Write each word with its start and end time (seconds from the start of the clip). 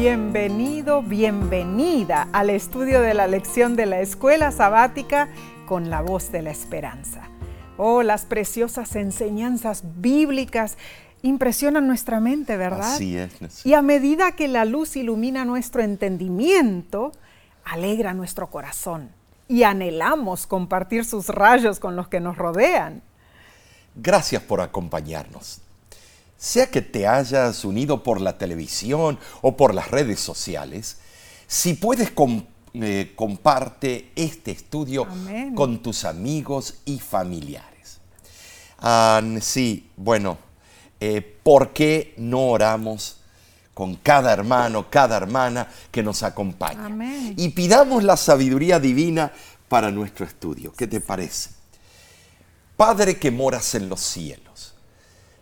Bienvenido, 0.00 1.02
bienvenida 1.02 2.28
al 2.32 2.50
estudio 2.50 3.00
de 3.00 3.14
la 3.14 3.26
lección 3.26 3.74
de 3.74 3.84
la 3.84 3.98
escuela 3.98 4.52
sabática 4.52 5.28
con 5.66 5.90
la 5.90 6.02
voz 6.02 6.30
de 6.30 6.40
la 6.40 6.52
esperanza. 6.52 7.22
Oh, 7.76 8.04
las 8.04 8.24
preciosas 8.24 8.94
enseñanzas 8.94 9.82
bíblicas 9.96 10.78
impresionan 11.22 11.88
nuestra 11.88 12.20
mente, 12.20 12.56
¿verdad? 12.56 12.94
Así 12.94 13.18
es. 13.18 13.66
Y 13.66 13.74
a 13.74 13.82
medida 13.82 14.36
que 14.36 14.46
la 14.46 14.64
luz 14.64 14.94
ilumina 14.94 15.44
nuestro 15.44 15.82
entendimiento, 15.82 17.10
alegra 17.64 18.14
nuestro 18.14 18.50
corazón 18.50 19.10
y 19.48 19.64
anhelamos 19.64 20.46
compartir 20.46 21.04
sus 21.06 21.28
rayos 21.28 21.80
con 21.80 21.96
los 21.96 22.06
que 22.06 22.20
nos 22.20 22.38
rodean. 22.38 23.02
Gracias 23.96 24.42
por 24.42 24.60
acompañarnos. 24.60 25.60
Sea 26.38 26.70
que 26.70 26.82
te 26.82 27.06
hayas 27.06 27.64
unido 27.64 28.02
por 28.02 28.20
la 28.20 28.38
televisión 28.38 29.18
o 29.42 29.56
por 29.56 29.74
las 29.74 29.90
redes 29.90 30.20
sociales, 30.20 30.98
si 31.48 31.74
puedes 31.74 32.12
eh, 32.74 33.12
comparte 33.16 34.12
este 34.14 34.52
estudio 34.52 35.06
con 35.54 35.82
tus 35.82 36.04
amigos 36.04 36.76
y 36.84 37.00
familiares. 37.00 37.98
Ah, 38.78 39.20
sí, 39.40 39.90
bueno, 39.96 40.38
eh, 41.00 41.22
¿por 41.42 41.72
qué 41.72 42.14
no 42.18 42.48
oramos 42.48 43.16
con 43.74 43.96
cada 43.96 44.32
hermano, 44.32 44.90
cada 44.90 45.16
hermana 45.16 45.68
que 45.90 46.02
nos 46.02 46.22
acompaña? 46.22 46.88
Y 47.36 47.48
pidamos 47.48 48.04
la 48.04 48.16
sabiduría 48.16 48.78
divina 48.78 49.32
para 49.68 49.90
nuestro 49.90 50.24
estudio. 50.26 50.72
¿Qué 50.72 50.86
te 50.86 51.00
parece? 51.00 51.50
Padre 52.76 53.18
que 53.18 53.30
moras 53.30 53.74
en 53.74 53.88
los 53.88 54.00
cielos, 54.00 54.67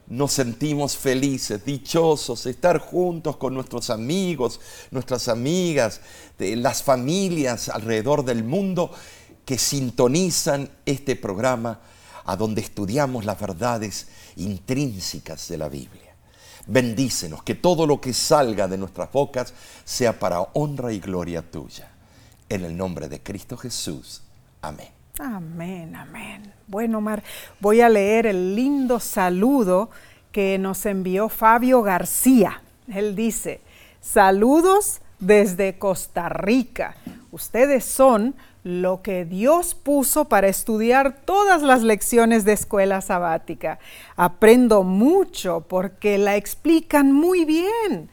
nos 0.09 0.33
sentimos 0.33 0.97
felices, 0.97 1.65
dichosos 1.65 2.47
estar 2.47 2.79
juntos 2.79 3.37
con 3.37 3.55
nuestros 3.55 3.91
amigos, 3.91 4.61
nuestras 4.91 5.29
amigas, 5.29 6.01
de 6.39 6.57
las 6.57 6.83
familias 6.83 7.69
alrededor 7.69 8.25
del 8.25 8.45
mundo 8.45 8.91
que 9.45 9.59
sintonizan 9.59 10.71
este 10.85 11.17
programa 11.17 11.81
a 12.25 12.37
donde 12.37 12.61
estudiamos 12.61 13.25
las 13.25 13.39
verdades 13.41 14.09
intrínsecas 14.37 15.49
de 15.49 15.59
la 15.59 15.69
Biblia. 15.69 16.15
Bendícenos, 16.67 17.45
que 17.45 17.55
todo 17.55 17.87
lo 17.87 18.01
que 18.01 18.13
salga 18.13 18.67
de 18.67 18.77
nuestras 18.77 19.11
bocas 19.13 19.55
sea 19.85 20.19
para 20.19 20.41
honra 20.41 20.93
y 20.93 20.99
gloria 20.99 21.49
tuya. 21.49 21.91
En 22.49 22.65
el 22.65 22.77
nombre 22.77 23.09
de 23.09 23.23
Cristo 23.23 23.57
Jesús. 23.57 24.23
Amén. 24.63 24.96
Amén, 25.19 25.97
amén. 25.97 26.53
Bueno, 26.67 27.01
Mar, 27.01 27.23
voy 27.61 27.81
a 27.81 27.89
leer 27.89 28.27
el 28.27 28.55
lindo 28.55 29.01
saludo 29.01 29.89
que 30.31 30.59
nos 30.59 30.85
envió 30.85 31.31
Fabio 31.31 31.81
García. 31.81 32.61
Él 32.93 33.17
dice, 33.17 33.61
saludos 34.01 35.01
desde 35.19 35.79
Costa 35.79 36.29
Rica. 36.29 36.97
Ustedes 37.31 37.87
son 37.87 38.35
lo 38.63 39.01
que 39.01 39.25
Dios 39.25 39.75
puso 39.75 40.27
para 40.27 40.49
estudiar 40.49 41.17
todas 41.25 41.63
las 41.63 41.83
lecciones 41.83 42.45
de 42.45 42.53
escuela 42.53 43.01
sabática. 43.01 43.79
Aprendo 44.17 44.83
mucho 44.83 45.65
porque 45.67 46.19
la 46.19 46.37
explican 46.37 47.13
muy 47.13 47.47
bien. 47.47 48.11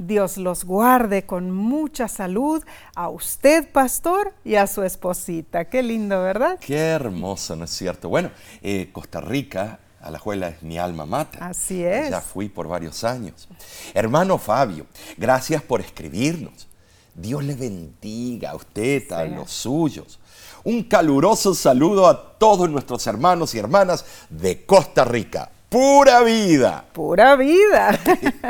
Dios 0.00 0.38
los 0.38 0.64
guarde 0.64 1.26
con 1.26 1.50
mucha 1.50 2.08
salud 2.08 2.64
a 2.94 3.10
usted, 3.10 3.70
pastor, 3.70 4.32
y 4.46 4.54
a 4.54 4.66
su 4.66 4.82
esposita. 4.82 5.66
Qué 5.66 5.82
lindo, 5.82 6.22
¿verdad? 6.22 6.58
Qué 6.58 6.78
hermoso, 6.78 7.54
¿no 7.54 7.64
es 7.66 7.70
cierto? 7.70 8.08
Bueno, 8.08 8.30
eh, 8.62 8.88
Costa 8.92 9.20
Rica, 9.20 9.78
a 10.00 10.10
la 10.10 10.16
escuela 10.16 10.48
es 10.48 10.62
mi 10.62 10.78
alma 10.78 11.04
mata. 11.04 11.46
Así 11.46 11.84
es. 11.84 12.08
Ya 12.08 12.22
fui 12.22 12.48
por 12.48 12.66
varios 12.66 13.04
años. 13.04 13.46
Hermano 13.92 14.38
Fabio, 14.38 14.86
gracias 15.18 15.62
por 15.62 15.82
escribirnos. 15.82 16.66
Dios 17.14 17.44
le 17.44 17.54
bendiga 17.54 18.52
a 18.52 18.56
usted, 18.56 19.12
a 19.12 19.26
los 19.26 19.50
suyos. 19.50 20.18
Un 20.64 20.84
caluroso 20.84 21.54
saludo 21.54 22.08
a 22.08 22.38
todos 22.38 22.70
nuestros 22.70 23.06
hermanos 23.06 23.54
y 23.54 23.58
hermanas 23.58 24.06
de 24.30 24.64
Costa 24.64 25.04
Rica. 25.04 25.50
Pura 25.70 26.24
vida. 26.24 26.84
Pura 26.92 27.36
vida. 27.36 27.96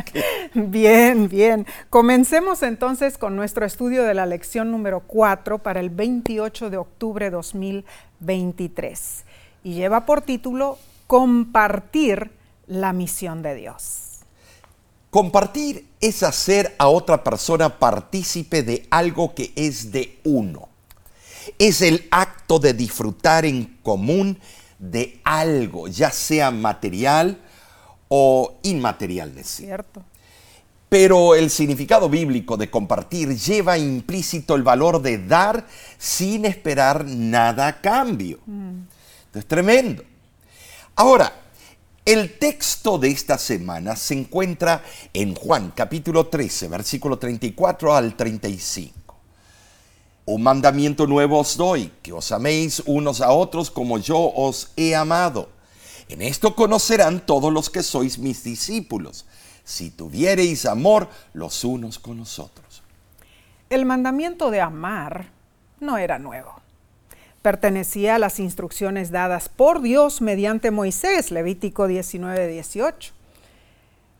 bien, 0.54 1.28
bien. 1.28 1.66
Comencemos 1.90 2.62
entonces 2.62 3.18
con 3.18 3.36
nuestro 3.36 3.66
estudio 3.66 4.04
de 4.04 4.14
la 4.14 4.24
lección 4.24 4.70
número 4.70 5.00
4 5.00 5.58
para 5.58 5.80
el 5.80 5.90
28 5.90 6.70
de 6.70 6.78
octubre 6.78 7.26
de 7.26 7.30
2023. 7.32 9.24
Y 9.64 9.74
lleva 9.74 10.06
por 10.06 10.22
título 10.22 10.78
Compartir 11.06 12.30
la 12.66 12.94
misión 12.94 13.42
de 13.42 13.54
Dios. 13.54 14.20
Compartir 15.10 15.86
es 16.00 16.22
hacer 16.22 16.74
a 16.78 16.88
otra 16.88 17.22
persona 17.22 17.78
partícipe 17.78 18.62
de 18.62 18.86
algo 18.88 19.34
que 19.34 19.52
es 19.56 19.92
de 19.92 20.18
uno. 20.24 20.70
Es 21.58 21.82
el 21.82 22.08
acto 22.10 22.58
de 22.58 22.72
disfrutar 22.72 23.44
en 23.44 23.78
común 23.82 24.38
de 24.80 25.20
algo, 25.24 25.86
ya 25.86 26.10
sea 26.10 26.50
material 26.50 27.38
o 28.08 28.58
inmaterial. 28.62 29.32
Cierto. 29.44 30.02
Pero 30.88 31.36
el 31.36 31.50
significado 31.50 32.08
bíblico 32.08 32.56
de 32.56 32.68
compartir 32.68 33.36
lleva 33.36 33.78
implícito 33.78 34.56
el 34.56 34.64
valor 34.64 35.00
de 35.00 35.18
dar 35.24 35.64
sin 35.98 36.44
esperar 36.46 37.04
nada 37.04 37.68
a 37.68 37.80
cambio. 37.80 38.40
Mm. 38.46 38.80
Es 39.34 39.46
tremendo. 39.46 40.02
Ahora, 40.96 41.32
el 42.04 42.38
texto 42.38 42.98
de 42.98 43.08
esta 43.08 43.38
semana 43.38 43.94
se 43.94 44.14
encuentra 44.14 44.82
en 45.12 45.34
Juan 45.34 45.72
capítulo 45.76 46.26
13, 46.26 46.66
versículo 46.66 47.18
34 47.18 47.94
al 47.94 48.16
35. 48.16 48.99
Un 50.30 50.44
mandamiento 50.44 51.08
nuevo 51.08 51.40
os 51.40 51.56
doy, 51.56 51.90
que 52.02 52.12
os 52.12 52.30
améis 52.30 52.84
unos 52.86 53.20
a 53.20 53.32
otros 53.32 53.68
como 53.68 53.98
yo 53.98 54.30
os 54.32 54.70
he 54.76 54.94
amado. 54.94 55.48
En 56.08 56.22
esto 56.22 56.54
conocerán 56.54 57.26
todos 57.26 57.52
los 57.52 57.68
que 57.68 57.82
sois 57.82 58.16
mis 58.16 58.44
discípulos, 58.44 59.26
si 59.64 59.90
tuviereis 59.90 60.66
amor 60.66 61.08
los 61.32 61.64
unos 61.64 61.98
con 61.98 62.18
los 62.18 62.38
otros. 62.38 62.84
El 63.70 63.84
mandamiento 63.86 64.52
de 64.52 64.60
amar 64.60 65.30
no 65.80 65.98
era 65.98 66.20
nuevo. 66.20 66.54
Pertenecía 67.42 68.14
a 68.14 68.20
las 68.20 68.38
instrucciones 68.38 69.10
dadas 69.10 69.48
por 69.48 69.82
Dios 69.82 70.20
mediante 70.20 70.70
Moisés, 70.70 71.32
Levítico 71.32 71.88
19, 71.88 72.46
18. 72.46 73.12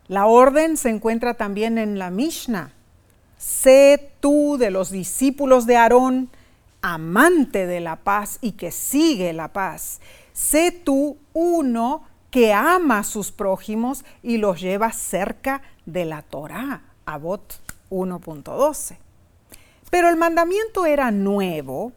La 0.09 0.25
orden 0.25 0.75
se 0.75 0.89
encuentra 0.89 1.35
también 1.35 1.77
en 1.77 1.97
la 1.97 2.09
Mishnah, 2.09 2.73
sé 3.41 4.11
tú 4.19 4.57
de 4.59 4.69
los 4.69 4.91
discípulos 4.91 5.65
de 5.65 5.75
Aarón, 5.75 6.29
amante 6.81 7.65
de 7.65 7.79
la 7.79 7.95
paz 7.95 8.37
y 8.39 8.51
que 8.53 8.71
sigue 8.71 9.33
la 9.33 9.47
paz. 9.47 9.99
Sé 10.31 10.71
tú 10.71 11.17
uno 11.33 12.03
que 12.29 12.53
ama 12.53 12.99
a 12.99 13.03
sus 13.03 13.31
prójimos 13.31 14.05
y 14.21 14.37
los 14.37 14.61
lleva 14.61 14.91
cerca 14.91 15.63
de 15.85 16.05
la 16.05 16.21
Torá, 16.21 16.83
Abot 17.05 17.59
1.12. 17.89 18.97
Pero 19.89 20.07
el 20.07 20.17
mandamiento 20.17 20.85
era 20.85 21.11
nuevo 21.11 21.91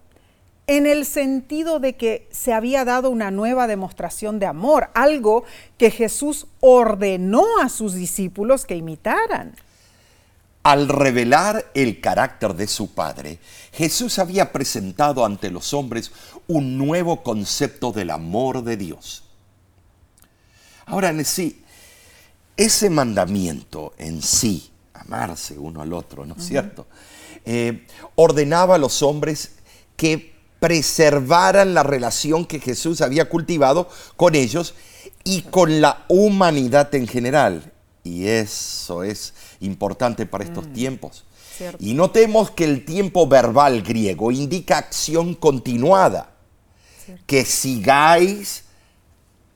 en 0.66 0.87
el 0.87 1.05
sentido 1.05 1.78
de 1.78 1.94
que 1.94 2.26
se 2.31 2.55
había 2.55 2.87
dado 2.87 3.11
una 3.11 3.31
nueva 3.31 3.66
demostración 3.66 4.38
de 4.38 4.47
amor, 4.47 4.88
algo 4.94 5.44
que 5.76 5.91
Jesús 5.91 6.47
ordenó 6.61 7.44
a 7.62 7.69
sus 7.69 7.93
discípulos 7.93 8.65
que 8.65 8.76
imitaran. 8.76 9.55
Al 10.64 10.88
revelar 10.88 11.70
el 11.75 12.00
carácter 12.00 12.54
de 12.54 12.66
su 12.66 12.94
Padre, 12.94 13.38
Jesús 13.72 14.19
había 14.19 14.50
presentado 14.50 15.26
ante 15.26 15.50
los 15.50 15.75
hombres 15.75 16.10
un 16.48 16.78
nuevo 16.78 17.22
concepto 17.22 17.92
del 17.92 18.08
amor 18.08 18.64
de 18.64 18.78
Dios. 18.78 19.25
Ahora, 20.86 21.10
en 21.10 21.22
sí, 21.26 21.62
ese 22.56 22.88
mandamiento 22.88 23.93
en 23.99 24.22
sí, 24.22 24.70
amarse 24.94 25.58
uno 25.58 25.82
al 25.82 25.93
otro, 25.93 26.25
¿no 26.25 26.34
es 26.38 26.46
cierto? 26.46 26.87
Eh, 27.44 27.87
ordenaba 28.14 28.76
a 28.76 28.78
los 28.78 29.02
hombres 29.02 29.56
que 29.96 30.34
preservaran 30.61 31.75
la 31.75 31.82
relación 31.82 32.46
que 32.46 32.58
Jesús 32.58 33.02
había 33.02 33.28
cultivado 33.28 33.90
con 34.16 34.34
ellos 34.34 34.75
y 35.25 35.43
con 35.43 35.82
la 35.82 36.06
humanidad 36.08 36.94
en 36.94 37.06
general. 37.06 37.70
Y 38.02 38.26
eso 38.26 39.02
es 39.02 39.32
importante 39.64 40.26
para 40.26 40.44
estos 40.44 40.66
mm, 40.66 40.72
tiempos. 40.72 41.25
Y 41.78 41.94
notemos 41.94 42.50
que 42.50 42.64
el 42.64 42.84
tiempo 42.84 43.26
verbal 43.26 43.82
griego 43.82 44.32
indica 44.32 44.78
acción 44.78 45.34
continuada. 45.34 46.31
Que 47.26 47.44
sigáis 47.44 48.64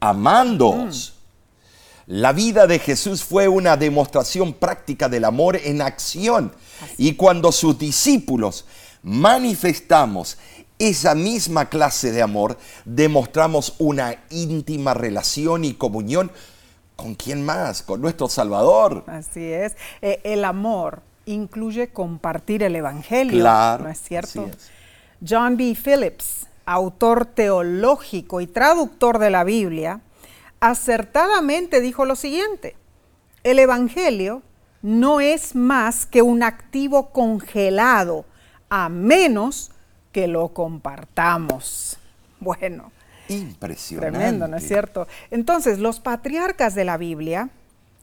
amándoos. 0.00 1.14
Mm. 1.14 1.18
La 2.10 2.32
vida 2.32 2.66
de 2.66 2.78
Jesús 2.78 3.22
fue 3.22 3.48
una 3.48 3.76
demostración 3.76 4.54
práctica 4.54 5.08
del 5.08 5.24
amor 5.24 5.56
en 5.56 5.82
acción. 5.82 6.52
Y 6.96 7.14
cuando 7.14 7.52
sus 7.52 7.78
discípulos 7.78 8.64
manifestamos 9.02 10.38
esa 10.78 11.14
misma 11.14 11.68
clase 11.68 12.12
de 12.12 12.22
amor, 12.22 12.56
demostramos 12.84 13.74
una 13.78 14.24
íntima 14.30 14.94
relación 14.94 15.64
y 15.64 15.74
comunión 15.74 16.30
¿Con 16.98 17.14
quién 17.14 17.44
más? 17.46 17.80
Con 17.82 18.00
nuestro 18.00 18.28
Salvador. 18.28 19.04
Así 19.06 19.52
es. 19.52 19.76
Eh, 20.02 20.20
el 20.24 20.44
amor 20.44 21.02
incluye 21.26 21.92
compartir 21.92 22.64
el 22.64 22.74
Evangelio, 22.74 23.38
Claro, 23.38 23.84
¿no 23.84 23.90
es 23.90 24.00
cierto? 24.02 24.46
es. 24.46 24.68
John 25.26 25.56
B. 25.56 25.76
Phillips, 25.76 26.48
autor 26.66 27.24
teológico 27.24 28.40
y 28.40 28.48
traductor 28.48 29.20
de 29.20 29.30
la 29.30 29.44
Biblia, 29.44 30.00
acertadamente 30.58 31.80
dijo 31.80 32.04
lo 32.04 32.16
siguiente, 32.16 32.74
el 33.44 33.60
Evangelio 33.60 34.42
no 34.82 35.20
es 35.20 35.54
más 35.54 36.04
que 36.04 36.20
un 36.22 36.42
activo 36.42 37.10
congelado, 37.10 38.24
a 38.70 38.88
menos 38.88 39.70
que 40.10 40.26
lo 40.26 40.48
compartamos. 40.48 41.96
Bueno, 42.40 42.90
Impresionante. 43.28 44.18
Tremendo, 44.18 44.48
¿no 44.48 44.56
es 44.56 44.66
cierto? 44.66 45.06
Entonces, 45.30 45.78
los 45.78 46.00
patriarcas 46.00 46.74
de 46.74 46.84
la 46.84 46.96
Biblia 46.96 47.50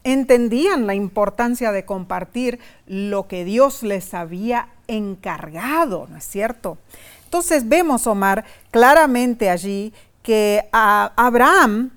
entendían 0.04 0.86
la 0.86 0.94
importancia 0.94 1.72
de 1.72 1.84
compartir 1.84 2.60
lo 2.86 3.26
que 3.26 3.44
Dios 3.44 3.82
les 3.82 4.14
había 4.14 4.68
encargado, 4.86 6.06
¿no 6.08 6.16
es 6.16 6.24
cierto? 6.24 6.78
Entonces 7.24 7.68
vemos, 7.68 8.06
Omar, 8.06 8.44
claramente 8.70 9.50
allí 9.50 9.92
que 10.22 10.68
Abraham 10.70 11.90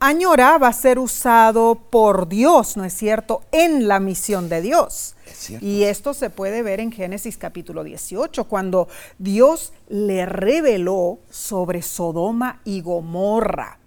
añoraba 0.00 0.72
ser 0.72 0.98
usado 0.98 1.74
por 1.90 2.28
Dios, 2.28 2.78
¿no 2.78 2.84
es 2.84 2.94
cierto?, 2.94 3.42
en 3.52 3.88
la 3.88 4.00
misión 4.00 4.48
de 4.48 4.62
Dios. 4.62 5.13
Cierto. 5.44 5.66
Y 5.66 5.84
esto 5.84 6.14
se 6.14 6.30
puede 6.30 6.62
ver 6.62 6.80
en 6.80 6.90
Génesis 6.90 7.36
capítulo 7.36 7.84
18, 7.84 8.44
cuando 8.44 8.88
Dios 9.18 9.74
le 9.88 10.24
reveló 10.24 11.18
sobre 11.28 11.82
Sodoma 11.82 12.62
y 12.64 12.80
Gomorra. 12.80 13.78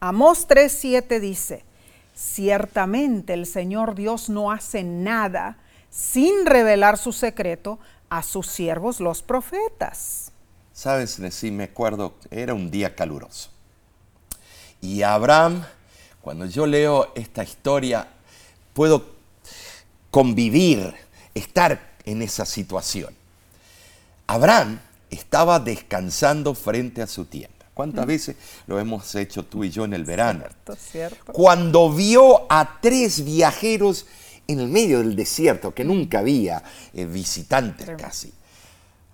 Amós 0.00 0.48
3:7 0.48 1.20
dice, 1.20 1.64
ciertamente 2.14 3.34
el 3.34 3.44
Señor 3.44 3.94
Dios 3.94 4.30
no 4.30 4.50
hace 4.50 4.84
nada 4.84 5.58
sin 5.90 6.46
revelar 6.46 6.96
su 6.96 7.12
secreto 7.12 7.78
a 8.08 8.22
sus 8.22 8.46
siervos 8.46 8.98
los 9.00 9.22
profetas. 9.22 10.32
Sabes, 10.72 11.20
sí 11.30 11.50
me 11.50 11.64
acuerdo, 11.64 12.14
era 12.30 12.54
un 12.54 12.70
día 12.70 12.94
caluroso. 12.94 13.50
Y 14.80 15.02
Abraham, 15.02 15.62
cuando 16.22 16.46
yo 16.46 16.66
leo 16.66 17.12
esta 17.14 17.42
historia, 17.42 18.08
puedo 18.72 19.15
convivir, 20.10 20.94
estar 21.34 21.94
en 22.04 22.22
esa 22.22 22.44
situación. 22.46 23.14
Abraham 24.26 24.80
estaba 25.10 25.60
descansando 25.60 26.54
frente 26.54 27.02
a 27.02 27.06
su 27.06 27.24
tienda. 27.26 27.52
¿Cuántas 27.74 28.06
veces 28.06 28.36
lo 28.66 28.78
hemos 28.80 29.14
hecho 29.14 29.44
tú 29.44 29.62
y 29.62 29.70
yo 29.70 29.84
en 29.84 29.92
el 29.92 30.04
verano? 30.04 30.40
Cierto, 30.40 30.76
cierto. 30.76 31.32
Cuando 31.32 31.92
vio 31.92 32.46
a 32.50 32.78
tres 32.80 33.22
viajeros 33.24 34.06
en 34.48 34.60
el 34.60 34.68
medio 34.68 34.98
del 35.00 35.14
desierto, 35.14 35.74
que 35.74 35.84
nunca 35.84 36.20
había 36.20 36.62
eh, 36.94 37.04
visitantes 37.04 37.86
casi. 37.98 38.32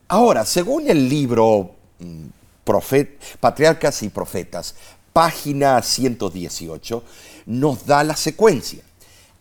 Ahora, 0.08 0.44
según 0.44 0.88
el 0.88 1.08
libro 1.08 1.74
mm, 1.98 2.26
Profet- 2.64 3.16
Patriarcas 3.40 4.02
y 4.04 4.10
Profetas, 4.10 4.74
página 5.12 5.82
118, 5.82 7.02
nos 7.46 7.84
da 7.84 8.04
la 8.04 8.14
secuencia. 8.14 8.82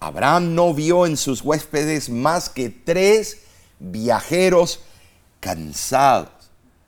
Abraham 0.01 0.55
no 0.55 0.73
vio 0.73 1.05
en 1.05 1.15
sus 1.15 1.43
huéspedes 1.43 2.09
más 2.09 2.49
que 2.49 2.69
tres 2.69 3.41
viajeros 3.79 4.81
cansados. 5.39 6.31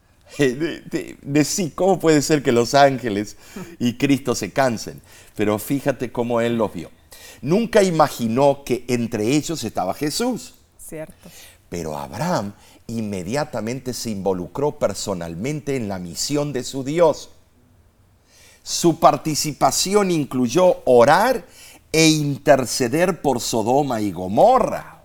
De 0.38 1.46
sí, 1.46 1.72
¿cómo 1.76 2.00
puede 2.00 2.24
ser 2.24 2.42
que 2.42 2.52
los 2.52 2.74
ángeles 2.74 3.38
y 3.78 3.94
Cristo 4.00 4.34
se 4.34 4.52
cansen? 4.52 5.00
Pero 5.36 5.60
fíjate 5.60 6.12
cómo 6.12 6.42
él 6.42 6.58
los 6.58 6.74
vio. 6.74 6.90
Nunca 7.44 7.84
imaginó 7.84 8.64
que 8.66 8.84
entre 8.88 9.28
ellos 9.28 9.64
estaba 9.64 9.94
Jesús. 9.94 10.56
Cierto. 10.80 11.30
Pero 11.70 11.96
Abraham 11.96 12.54
inmediatamente 12.88 13.94
se 13.94 14.10
involucró 14.10 14.80
personalmente 14.80 15.76
en 15.76 15.88
la 15.88 16.00
misión 16.00 16.52
de 16.52 16.64
su 16.64 16.84
Dios. 16.84 17.30
Su 18.64 19.00
participación 19.00 20.10
incluyó 20.10 20.82
orar 20.86 21.46
e 21.94 22.08
interceder 22.08 23.22
por 23.22 23.40
Sodoma 23.40 24.02
y 24.02 24.12
Gomorra. 24.12 25.04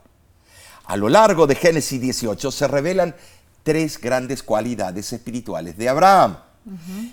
A 0.86 0.96
lo 0.96 1.10
largo 1.10 1.46
de 1.46 1.54
Génesis 1.54 2.00
18 2.00 2.50
se 2.50 2.66
revelan 2.66 3.14
tres 3.62 4.00
grandes 4.00 4.42
cualidades 4.42 5.12
espirituales 5.12 5.76
de 5.76 5.88
Abraham. 5.88 6.38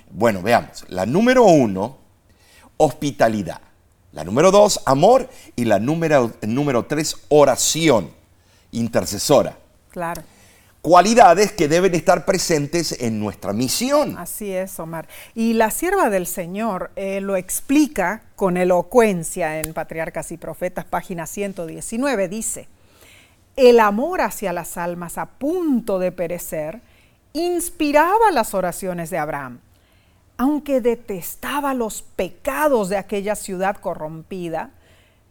Bueno, 0.10 0.42
veamos. 0.42 0.86
La 0.88 1.06
número 1.06 1.44
uno, 1.44 1.98
hospitalidad. 2.78 3.62
La 4.14 4.24
número 4.24 4.50
dos, 4.50 4.80
amor. 4.86 5.30
Y 5.58 5.66
la 5.66 5.80
número, 5.80 6.32
número 6.42 6.86
tres, 6.86 7.18
oración 7.28 8.10
intercesora. 8.72 9.58
Claro. 9.92 10.24
Cualidades 10.86 11.52
que 11.52 11.68
deben 11.68 11.96
estar 11.96 12.26
presentes 12.26 12.92
en 13.02 13.20
nuestra 13.20 13.54
misión. 13.54 14.20
Así 14.20 14.52
es, 14.52 14.80
Omar. 14.80 15.08
Y 15.34 15.54
la 15.54 15.72
sierva 15.72 16.12
del 16.12 16.28
Señor 16.28 16.92
eh, 16.96 17.22
lo 17.22 17.38
explica 17.38 18.22
con 18.36 18.56
elocuencia 18.56 19.60
en 19.60 19.74
Patriarcas 19.74 20.32
y 20.32 20.38
Profetas, 20.38 20.86
página 20.86 21.26
119. 21.26 22.28
Dice, 22.28 22.68
el 23.56 23.80
amor 23.80 24.22
hacia 24.22 24.54
las 24.54 24.78
almas 24.78 25.18
a 25.18 25.26
punto 25.26 25.98
de 25.98 26.12
perecer 26.12 26.82
inspiraba 27.34 28.30
las 28.32 28.54
oraciones 28.54 29.10
de 29.10 29.18
Abraham. 29.18 29.62
Aunque 30.38 30.82
detestaba 30.82 31.74
los 31.74 32.04
pecados 32.04 32.90
de 32.90 32.98
aquella 32.98 33.34
ciudad 33.34 33.78
corrompida, 33.78 34.70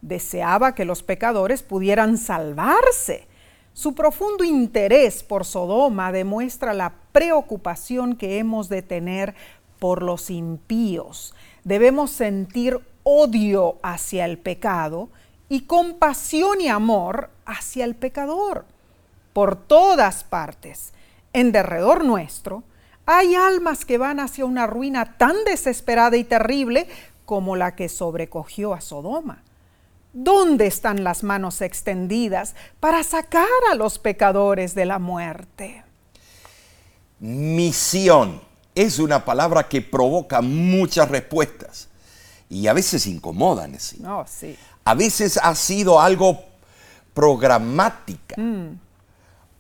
deseaba 0.02 0.74
que 0.74 0.84
los 0.84 1.04
pecadores 1.04 1.62
pudieran 1.62 2.18
salvarse. 2.18 3.28
Su 3.74 3.96
profundo 3.96 4.44
interés 4.44 5.24
por 5.24 5.44
Sodoma 5.44 6.12
demuestra 6.12 6.74
la 6.74 6.94
preocupación 7.10 8.14
que 8.14 8.38
hemos 8.38 8.68
de 8.68 8.82
tener 8.82 9.34
por 9.80 10.04
los 10.04 10.30
impíos. 10.30 11.34
Debemos 11.64 12.12
sentir 12.12 12.78
odio 13.02 13.78
hacia 13.82 14.26
el 14.26 14.38
pecado 14.38 15.08
y 15.48 15.62
compasión 15.62 16.60
y 16.60 16.68
amor 16.68 17.30
hacia 17.46 17.84
el 17.84 17.96
pecador. 17.96 18.64
Por 19.32 19.56
todas 19.56 20.22
partes, 20.22 20.92
en 21.32 21.50
derredor 21.50 22.04
nuestro, 22.04 22.62
hay 23.06 23.34
almas 23.34 23.84
que 23.84 23.98
van 23.98 24.20
hacia 24.20 24.44
una 24.44 24.68
ruina 24.68 25.18
tan 25.18 25.34
desesperada 25.44 26.16
y 26.16 26.22
terrible 26.22 26.86
como 27.24 27.56
la 27.56 27.74
que 27.74 27.88
sobrecogió 27.88 28.72
a 28.72 28.80
Sodoma. 28.80 29.42
¿Dónde 30.14 30.68
están 30.68 31.02
las 31.02 31.24
manos 31.24 31.60
extendidas 31.60 32.54
para 32.78 33.02
sacar 33.02 33.48
a 33.72 33.74
los 33.74 33.98
pecadores 33.98 34.76
de 34.76 34.84
la 34.84 35.00
muerte? 35.00 35.82
Misión 37.18 38.40
es 38.76 39.00
una 39.00 39.24
palabra 39.24 39.68
que 39.68 39.82
provoca 39.82 40.40
muchas 40.40 41.08
respuestas 41.08 41.88
y 42.48 42.68
a 42.68 42.72
veces 42.72 43.08
incomodan. 43.08 43.78
¿sí? 43.80 43.96
No, 44.00 44.24
sí. 44.28 44.56
A 44.84 44.94
veces 44.94 45.36
ha 45.42 45.52
sido 45.56 46.00
algo 46.00 46.44
programática. 47.12 48.36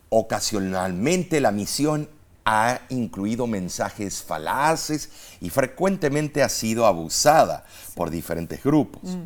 Ocasionalmente 0.08 1.40
la 1.40 1.50
misión 1.50 2.08
ha 2.44 2.80
incluido 2.90 3.48
mensajes 3.48 4.22
falaces 4.22 5.10
y 5.40 5.50
frecuentemente 5.50 6.44
ha 6.44 6.48
sido 6.48 6.86
abusada 6.86 7.64
por 7.96 8.10
diferentes 8.10 8.62
grupos. 8.62 9.16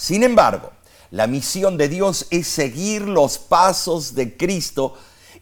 Sin 0.00 0.22
embargo, 0.22 0.70
la 1.10 1.26
misión 1.26 1.76
de 1.76 1.90
Dios 1.90 2.26
es 2.30 2.46
seguir 2.46 3.02
los 3.02 3.36
pasos 3.36 4.14
de 4.14 4.34
Cristo, 4.34 4.94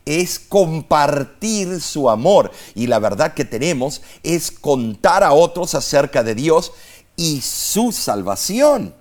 es 0.05 0.41
compartir 0.41 1.81
su 1.81 2.11
amor. 2.11 2.51
Y 2.75 2.89
la 2.89 2.99
verdad 2.99 3.35
que 3.35 3.45
tenemos 3.45 4.03
es 4.25 4.51
contar 4.51 5.23
a 5.23 5.33
otros 5.33 5.77
acerca 5.77 6.25
de 6.25 6.35
Dios 6.35 6.73
y 7.15 7.41
su 7.41 7.93
salvación. 7.93 8.97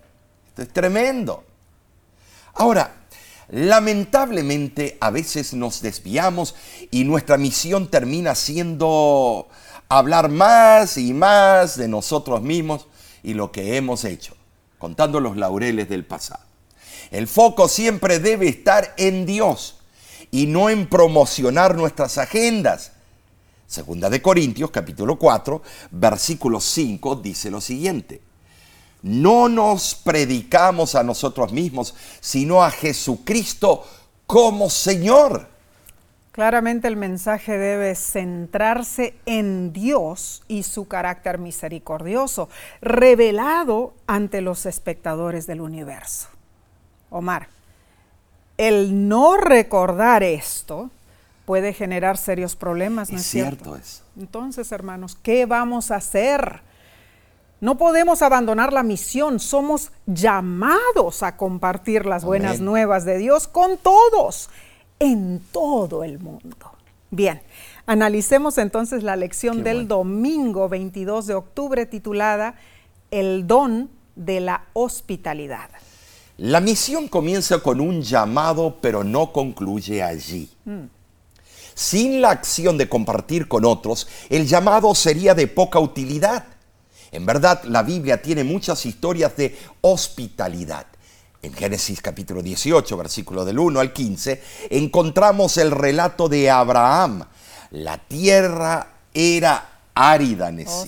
Esto 0.50 0.62
es 0.62 0.72
tremendo. 0.72 1.44
Ahora, 2.54 3.08
lamentablemente 3.50 4.96
a 5.02 5.10
veces 5.10 5.56
nos 5.56 5.82
desviamos 5.82 6.54
y 6.92 7.04
nuestra 7.04 7.38
misión 7.38 7.90
termina 7.90 8.36
siendo 8.36 9.48
hablar 9.90 10.30
más 10.30 11.00
y 11.00 11.14
más 11.14 11.78
de 11.78 11.88
nosotros 11.88 12.44
mismos 12.44 12.86
y 13.24 13.34
lo 13.34 13.52
que 13.52 13.76
hemos 13.76 14.06
hecho, 14.06 14.37
contando 14.78 15.20
los 15.20 15.38
laureles 15.38 15.90
del 15.90 16.06
pasado. 16.06 16.44
El 17.12 17.28
foco 17.28 17.68
siempre 17.68 18.20
debe 18.20 18.50
estar 18.50 18.94
en 18.98 19.26
Dios 19.26 19.76
y 20.32 20.48
no 20.48 20.70
en 20.70 20.88
promocionar 20.88 21.76
nuestras 21.76 22.18
agendas. 22.18 22.92
Segunda 23.66 24.10
de 24.10 24.22
Corintios 24.22 24.72
capítulo 24.72 25.18
4, 25.18 25.62
versículo 25.92 26.60
5 26.60 27.16
dice 27.18 27.52
lo 27.52 27.62
siguiente: 27.62 28.22
No 29.02 29.50
nos 29.50 29.96
predicamos 29.96 30.96
a 30.96 31.04
nosotros 31.04 31.52
mismos, 31.52 31.96
sino 32.20 32.64
a 32.64 32.72
Jesucristo 32.72 33.86
como 34.26 34.70
Señor. 34.70 35.57
Claramente 36.38 36.88
el 36.88 36.98
mensaje 36.98 37.58
debe 37.58 37.96
centrarse 37.96 39.16
en 39.26 39.74
Dios 39.74 40.44
y 40.48 40.62
su 40.62 40.88
carácter 40.88 41.40
misericordioso, 41.40 42.48
revelado 42.80 43.96
ante 44.06 44.42
los 44.42 44.68
espectadores 44.68 45.48
del 45.48 45.62
universo. 45.62 46.28
Omar, 47.10 47.48
el 48.56 49.10
no 49.10 49.38
recordar 49.38 50.22
esto 50.22 50.92
puede 51.46 51.74
generar 51.74 52.20
serios 52.20 52.56
problemas, 52.56 53.10
¿no 53.12 53.18
es, 53.18 53.26
cierto? 53.26 53.76
eso. 53.76 54.04
Entonces, 54.16 54.72
hermanos, 54.72 55.18
¿qué 55.20 55.48
vamos 55.48 55.90
a 55.90 55.96
hacer? 55.96 56.62
No 57.62 57.80
podemos 57.80 58.22
abandonar 58.22 58.72
la 58.74 58.84
misión, 58.84 59.40
somos 59.40 59.92
llamados 60.06 61.24
a 61.24 61.36
compartir 61.36 62.06
las 62.06 62.24
buenas 62.24 62.60
nuevas 62.60 63.06
de 63.06 63.18
Dios 63.18 63.48
con 63.48 63.80
todos, 63.80 64.52
en 65.00 65.42
todo 65.52 66.04
el 66.04 66.20
mundo. 66.20 66.72
Bien, 67.10 67.42
analicemos 67.86 68.58
entonces 68.58 69.04
la 69.04 69.16
lección 69.16 69.64
del 69.64 69.88
domingo 69.88 70.68
22 70.68 71.28
de 71.28 71.36
octubre 71.36 71.86
titulada 71.86 72.56
El 73.12 73.48
don 73.48 73.90
de 74.16 74.42
la 74.42 74.66
hospitalidad. 74.74 75.70
La 76.38 76.60
misión 76.60 77.08
comienza 77.08 77.60
con 77.60 77.80
un 77.80 78.02
llamado, 78.02 78.78
pero 78.82 79.04
no 79.04 79.32
concluye 79.32 80.04
allí. 80.04 80.50
Mm. 80.66 80.84
Sin 81.74 82.22
la 82.22 82.32
acción 82.32 82.78
de 82.78 82.90
compartir 82.90 83.48
con 83.48 83.64
otros, 83.64 84.08
el 84.30 84.46
llamado 84.48 84.94
sería 84.94 85.34
de 85.34 85.48
poca 85.48 85.80
utilidad. 85.80 86.46
En 87.12 87.26
verdad, 87.26 87.64
la 87.64 87.84
Biblia 87.84 88.22
tiene 88.22 88.44
muchas 88.44 88.86
historias 88.86 89.38
de 89.38 89.58
hospitalidad. 89.82 90.88
En 91.42 91.54
Génesis 91.54 92.02
capítulo 92.02 92.42
18, 92.42 92.98
versículo 92.98 93.46
del 93.46 93.60
1 93.60 93.80
al 93.80 93.94
15, 93.94 94.42
encontramos 94.70 95.58
el 95.58 95.72
relato 95.72 96.28
de 96.30 96.50
Abraham. 96.50 97.24
La 97.72 97.98
tierra 97.98 98.94
era 99.14 99.78
árida, 99.94 100.52
oh, 100.68 100.86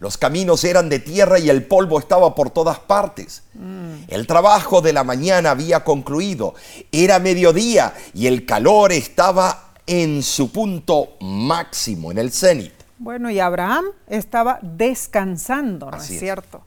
Los 0.00 0.18
caminos 0.18 0.64
eran 0.64 0.88
de 0.88 0.98
tierra 0.98 1.38
y 1.38 1.48
el 1.48 1.64
polvo 1.64 1.98
estaba 1.98 2.34
por 2.34 2.50
todas 2.50 2.78
partes. 2.78 3.42
Mm. 3.54 4.04
El 4.08 4.26
trabajo 4.26 4.80
de 4.80 4.92
la 4.92 5.04
mañana 5.04 5.50
había 5.50 5.84
concluido. 5.84 6.54
Era 6.90 7.18
mediodía 7.18 7.94
y 8.14 8.26
el 8.26 8.44
calor 8.46 8.92
estaba 8.92 9.72
en 9.86 10.22
su 10.22 10.52
punto 10.52 11.16
máximo, 11.20 12.10
en 12.10 12.18
el 12.18 12.32
cenit. 12.32 12.72
Bueno, 12.98 13.30
y 13.30 13.38
Abraham 13.38 13.86
estaba 14.08 14.58
descansando, 14.60 15.90
¿no 15.90 15.96
es 15.96 16.06
cierto? 16.06 16.62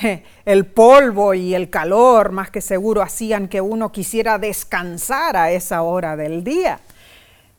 El 0.44 0.66
polvo 0.66 1.34
y 1.34 1.54
el 1.54 1.70
calor, 1.70 2.32
más 2.32 2.50
que 2.50 2.60
seguro, 2.60 3.02
hacían 3.02 3.48
que 3.48 3.60
uno 3.60 3.92
quisiera 3.92 4.38
descansar 4.38 5.36
a 5.36 5.50
esa 5.50 5.82
hora 5.82 6.16
del 6.16 6.44
día. 6.44 6.80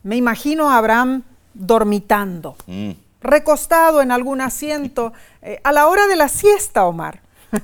Me 0.03 0.15
imagino 0.15 0.69
a 0.69 0.77
Abraham 0.77 1.23
dormitando, 1.53 2.57
mm. 2.67 2.91
recostado 3.21 4.01
en 4.01 4.11
algún 4.11 4.41
asiento, 4.41 5.13
eh, 5.41 5.59
a 5.63 5.71
la 5.71 5.87
hora 5.87 6.07
de 6.07 6.15
la 6.15 6.27
siesta, 6.27 6.85
Omar. 6.85 7.21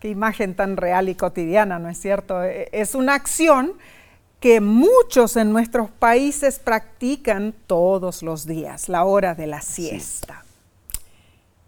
Qué 0.00 0.08
imagen 0.08 0.54
tan 0.54 0.76
real 0.76 1.08
y 1.08 1.14
cotidiana, 1.14 1.78
¿no 1.78 1.88
es 1.88 2.00
cierto? 2.00 2.42
E, 2.42 2.68
es 2.72 2.94
una 2.94 3.14
acción 3.14 3.74
que 4.40 4.62
muchos 4.62 5.36
en 5.36 5.52
nuestros 5.52 5.90
países 5.90 6.58
practican 6.58 7.54
todos 7.66 8.22
los 8.22 8.46
días, 8.46 8.88
la 8.88 9.04
hora 9.04 9.34
de 9.34 9.46
la 9.46 9.60
siesta. 9.60 10.44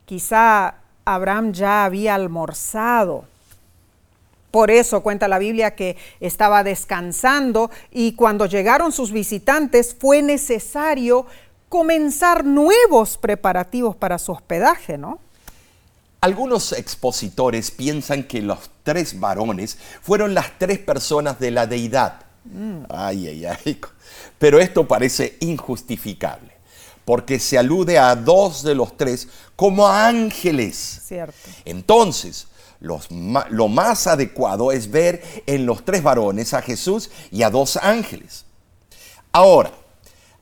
Quizá 0.07 0.82
Abraham 1.05 1.53
ya 1.53 1.85
había 1.85 2.15
almorzado. 2.15 3.25
Por 4.51 4.71
eso 4.71 5.03
cuenta 5.03 5.29
la 5.29 5.39
Biblia 5.39 5.75
que 5.75 5.97
estaba 6.21 6.63
descansando 6.63 7.71
y 7.91 8.13
cuando 8.13 8.47
llegaron 8.47 8.93
sus 8.93 9.11
visitantes 9.11 9.97
fue 9.99 10.21
necesario 10.21 11.27
comenzar 11.69 12.45
nuevos 12.45 13.17
preparativos 13.17 13.97
para 13.97 14.19
su 14.19 14.33
hospedaje, 14.33 14.99
¿no? 14.99 15.19
Algunos 16.21 16.73
expositores 16.73 17.71
piensan 17.71 18.25
que 18.25 18.43
los 18.43 18.71
tres 18.83 19.19
varones 19.19 19.79
fueron 20.03 20.35
las 20.35 20.59
tres 20.59 20.79
personas 20.79 21.41
de 21.41 21.51
la 21.51 21.67
deidad 21.67 22.27
Ay, 22.89 23.29
ay, 23.29 23.47
ay. 23.47 23.81
Pero 24.39 24.59
esto 24.59 24.87
parece 24.87 25.37
injustificable, 25.41 26.52
porque 27.05 27.39
se 27.39 27.59
alude 27.59 27.99
a 27.99 28.15
dos 28.15 28.63
de 28.63 28.75
los 28.75 28.97
tres 28.97 29.29
como 29.57 29.89
ángeles. 29.89 31.03
Cierto. 31.05 31.37
Entonces, 31.65 32.47
lo 32.81 33.69
más 33.69 34.07
adecuado 34.07 34.73
es 34.73 34.91
ver 34.91 35.23
en 35.47 35.67
los 35.67 35.85
tres 35.85 36.03
varones 36.03 36.53
a 36.55 36.63
Jesús 36.63 37.11
y 37.31 37.43
a 37.43 37.51
dos 37.51 37.77
ángeles. 37.77 38.45
Ahora, 39.31 39.73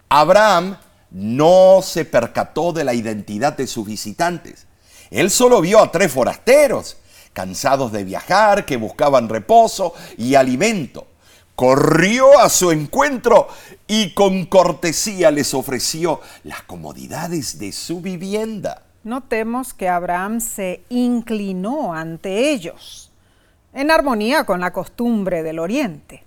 Abraham 0.09 0.79
no 1.11 1.81
se 1.83 2.05
percató 2.05 2.73
de 2.73 2.85
la 2.85 2.95
identidad 2.95 3.57
de 3.57 3.67
sus 3.67 3.87
visitantes. 3.87 4.67
Él 5.11 5.31
solo 5.31 5.61
vio 5.61 5.81
a 5.81 5.91
tres 5.91 6.13
forasteros, 6.13 6.97
cansados 7.33 7.93
de 7.93 8.05
viajar, 8.05 8.65
que 8.65 8.77
buscaban 8.77 9.29
reposo 9.29 9.95
y 10.17 10.35
alimento 10.35 11.07
corrió 11.61 12.39
a 12.39 12.49
su 12.49 12.71
encuentro 12.71 13.47
y 13.87 14.15
con 14.15 14.47
cortesía 14.47 15.31
les 15.31 15.53
ofreció 15.53 16.23
las 16.43 16.63
comodidades 16.63 17.59
de 17.59 17.71
su 17.73 18.01
vivienda. 18.01 18.85
Notemos 19.05 19.75
que 19.75 19.87
Abraham 19.87 20.41
se 20.41 20.81
inclinó 20.89 21.93
ante 21.93 22.51
ellos, 22.51 23.13
en 23.75 23.91
armonía 23.91 24.45
con 24.45 24.61
la 24.61 24.73
costumbre 24.73 25.43
del 25.43 25.59
Oriente. 25.59 26.25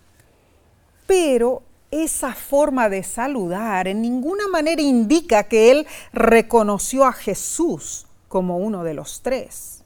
Pero 1.07 1.63
esa 1.89 2.35
forma 2.35 2.87
de 2.87 3.01
saludar 3.01 3.87
en 3.87 4.03
ninguna 4.03 4.47
manera 4.49 4.83
indica 4.83 5.45
que 5.45 5.71
él 5.71 5.87
reconoció 6.11 7.05
a 7.05 7.11
Jesús 7.11 8.05
como 8.27 8.59
uno 8.59 8.83
de 8.83 8.93
los 8.93 9.23
tres. 9.23 9.81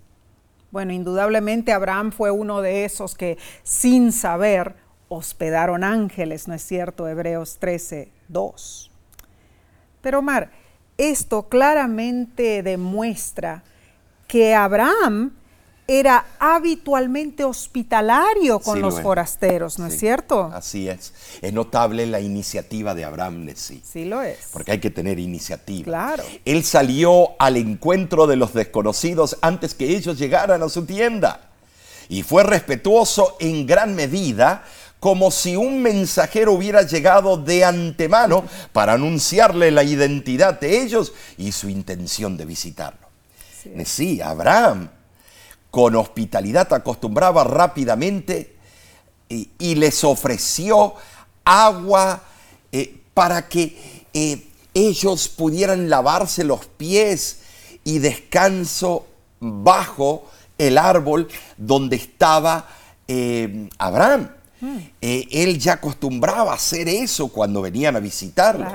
Bueno, 0.71 0.91
indudablemente 0.91 1.71
Abraham 1.71 2.11
fue 2.11 2.31
uno 2.31 2.61
de 2.61 2.83
esos 2.83 3.15
que 3.15 3.37
sin 3.63 4.11
saber 4.11 4.85
hospedaron 5.09 5.83
ángeles, 5.83 6.47
¿no 6.47 6.53
es 6.53 6.63
cierto? 6.63 7.07
Hebreos 7.07 7.57
13, 7.59 8.09
2. 8.27 8.91
Pero 10.01 10.19
Omar, 10.19 10.51
esto 10.97 11.47
claramente 11.47 12.63
demuestra 12.63 13.63
que 14.27 14.53
Abraham 14.53 15.31
era 15.87 16.25
habitualmente 16.37 17.45
hospitalario 17.45 18.59
con 18.59 18.81
los 18.81 18.99
forasteros, 19.01 19.79
¿no 19.79 19.87
es 19.87 19.97
cierto? 19.97 20.51
Así 20.53 20.89
es. 20.89 21.13
Es 21.41 21.53
notable 21.53 22.05
la 22.05 22.19
iniciativa 22.19 22.93
de 22.93 23.05
Abraham 23.05 23.47
sí. 23.55 23.81
Sí 23.85 24.03
lo 24.03 24.21
es. 24.21 24.49
Porque 24.51 24.73
hay 24.73 24.79
que 24.79 24.89
tener 24.89 25.17
iniciativa. 25.17 25.85
Claro. 25.85 26.23
Él 26.43 26.65
salió 26.65 27.39
al 27.39 27.55
encuentro 27.55 28.27
de 28.27 28.35
los 28.35 28.53
desconocidos 28.53 29.37
antes 29.41 29.73
que 29.73 29.95
ellos 29.95 30.19
llegaran 30.19 30.61
a 30.61 30.67
su 30.67 30.85
tienda. 30.85 31.51
Y 32.09 32.23
fue 32.23 32.43
respetuoso 32.43 33.37
en 33.39 33.65
gran 33.65 33.95
medida 33.95 34.63
como 34.99 35.31
si 35.31 35.55
un 35.55 35.81
mensajero 35.81 36.53
hubiera 36.53 36.81
llegado 36.81 37.37
de 37.37 37.63
antemano 37.63 38.43
para 38.73 38.93
anunciarle 38.93 39.71
la 39.71 39.83
identidad 39.83 40.59
de 40.59 40.81
ellos 40.81 41.13
y 41.37 41.51
su 41.51 41.69
intención 41.69 42.37
de 42.37 42.45
visitarlo. 42.45 43.07
Sí, 43.85 44.21
Abraham 44.21 44.89
con 45.77 45.95
hospitalidad 45.95 46.73
acostumbraba 46.73 47.43
rápidamente 47.43 48.55
y, 49.29 49.75
les 49.75 50.03
ofreció 50.03 50.95
agua 51.43 52.23
eh, 52.71 53.01
para 53.13 53.47
que 53.47 54.05
eh, 54.13 54.47
ellos 54.73 55.27
pudieran 55.27 55.89
lavarse 55.89 56.43
los 56.43 56.65
pies 56.65 57.41
y 57.83 57.99
descanso 57.99 59.05
bajo 59.39 60.25
el 60.57 60.77
árbol 60.77 61.27
donde 61.57 61.97
estaba 61.97 62.69
eh, 63.07 63.69
Abraham. 63.77 64.31
Eh, 65.01 65.27
él 65.31 65.59
ya 65.59 65.73
acostumbraba 65.73 66.51
a 66.51 66.55
hacer 66.55 66.89
eso 66.89 67.27
cuando 67.27 67.61
venían 67.61 67.95
a 67.95 67.99
visitarlo. 67.99 68.65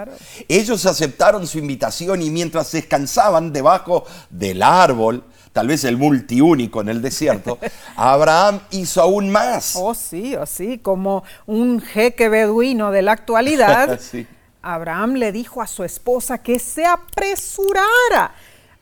Ellos 0.48 0.86
aceptaron 0.86 1.46
su 1.46 1.58
invitación 1.58 2.22
y 2.22 2.30
mientras 2.30 2.70
descansaban 2.72 3.52
debajo 3.52 4.04
del 4.30 4.62
árbol, 4.62 5.24
tal 5.52 5.68
vez 5.68 5.84
el 5.84 5.96
multiúnico 5.96 6.80
en 6.80 6.88
el 6.88 7.02
desierto, 7.02 7.58
Abraham 7.96 8.60
hizo 8.70 9.02
aún 9.02 9.30
más. 9.30 9.74
Oh, 9.76 9.94
sí, 9.94 10.36
oh, 10.36 10.46
sí, 10.46 10.78
como 10.78 11.24
un 11.46 11.80
jeque 11.80 12.28
beduino 12.28 12.90
de 12.90 13.02
la 13.02 13.12
actualidad. 13.12 13.98
Abraham 14.62 15.14
le 15.14 15.32
dijo 15.32 15.60
a 15.60 15.66
su 15.66 15.82
esposa 15.82 16.38
que 16.38 16.60
se 16.60 16.86
apresurara 16.86 18.32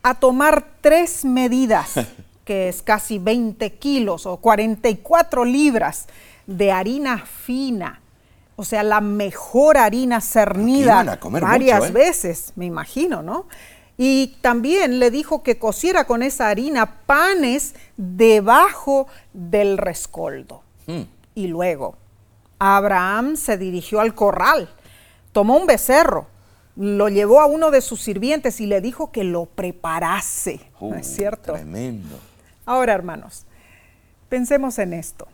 a 0.03 0.19
tomar 0.19 0.63
tres 0.81 1.25
medidas, 1.25 1.93
que 2.45 2.69
es 2.69 2.83
casi 2.83 3.17
20 3.17 3.73
kilos 3.73 4.27
o 4.27 4.37
44 4.37 5.43
libras 5.43 6.07
de 6.47 6.71
harina 6.71 7.19
fina, 7.19 8.01
o 8.55 8.63
sea, 8.63 8.83
la 8.83 9.01
mejor 9.01 9.77
harina 9.77 10.21
cernida 10.21 11.17
varias 11.41 11.89
¿eh? 11.89 11.91
veces, 11.91 12.53
me 12.55 12.65
imagino, 12.65 13.23
¿no? 13.23 13.47
Y 13.97 14.37
también 14.41 14.99
le 14.99 15.11
dijo 15.11 15.43
que 15.43 15.57
cociera 15.57 16.05
con 16.05 16.23
esa 16.23 16.49
harina 16.49 16.99
panes 17.05 17.75
debajo 17.97 19.07
del 19.33 19.77
rescoldo. 19.77 20.63
Hmm. 20.87 21.03
Y 21.35 21.47
luego, 21.47 21.95
Abraham 22.59 23.35
se 23.35 23.57
dirigió 23.57 23.99
al 23.99 24.13
corral, 24.13 24.69
tomó 25.31 25.57
un 25.57 25.65
becerro, 25.65 26.27
lo 26.75 27.09
llevó 27.09 27.41
a 27.41 27.47
uno 27.47 27.71
de 27.71 27.81
sus 27.81 28.01
sirvientes 28.01 28.61
y 28.61 28.65
le 28.65 28.81
dijo 28.81 29.11
que 29.11 29.23
lo 29.23 29.45
preparase. 29.45 30.61
¿No 30.79 30.95
es 30.95 31.09
uh, 31.09 31.15
cierto? 31.15 31.53
Tremendo. 31.53 32.17
Ahora, 32.65 32.93
hermanos, 32.93 33.45
pensemos 34.29 34.77
en 34.79 34.93
esto 34.93 35.27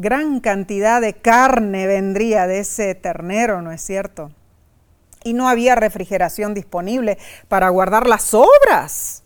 Gran 0.00 0.38
cantidad 0.38 1.00
de 1.00 1.14
carne 1.14 1.88
vendría 1.88 2.46
de 2.46 2.60
ese 2.60 2.94
ternero, 2.94 3.62
¿no 3.62 3.72
es 3.72 3.82
cierto? 3.82 4.30
Y 5.24 5.32
no 5.32 5.48
había 5.48 5.74
refrigeración 5.74 6.54
disponible 6.54 7.18
para 7.48 7.68
guardar 7.70 8.06
las 8.06 8.22
sobras. 8.22 9.24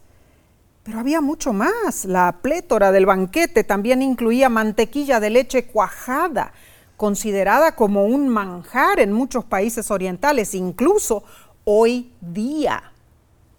Pero 0.82 0.98
había 0.98 1.20
mucho 1.20 1.52
más. 1.52 2.06
La 2.06 2.38
plétora 2.40 2.90
del 2.90 3.04
banquete 3.04 3.64
también 3.64 4.00
incluía 4.00 4.48
mantequilla 4.48 5.20
de 5.20 5.28
leche 5.28 5.66
cuajada, 5.66 6.54
considerada 6.96 7.76
como 7.76 8.06
un 8.06 8.30
manjar 8.30 8.98
en 8.98 9.12
muchos 9.12 9.44
países 9.44 9.90
orientales, 9.90 10.54
incluso 10.54 11.22
hoy 11.64 12.14
día. 12.22 12.92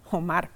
Omar, 0.09 0.49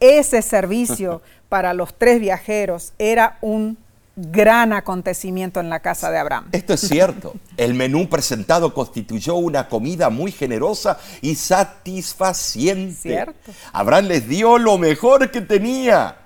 ese 0.00 0.42
servicio 0.42 1.22
para 1.48 1.74
los 1.74 1.96
tres 1.96 2.18
viajeros 2.18 2.92
era 2.98 3.38
un 3.40 3.85
gran 4.16 4.72
acontecimiento 4.72 5.60
en 5.60 5.68
la 5.68 5.80
casa 5.80 6.10
de 6.10 6.18
Abraham. 6.18 6.48
Esto 6.52 6.72
es 6.72 6.80
cierto. 6.80 7.34
El 7.58 7.74
menú 7.74 8.08
presentado 8.08 8.72
constituyó 8.72 9.34
una 9.36 9.68
comida 9.68 10.08
muy 10.08 10.32
generosa 10.32 10.98
y 11.20 11.34
satisfaciente. 11.34 12.94
Cierto. 13.00 13.52
Abraham 13.72 14.06
les 14.06 14.26
dio 14.26 14.56
lo 14.56 14.78
mejor 14.78 15.30
que 15.30 15.42
tenía. 15.42 16.16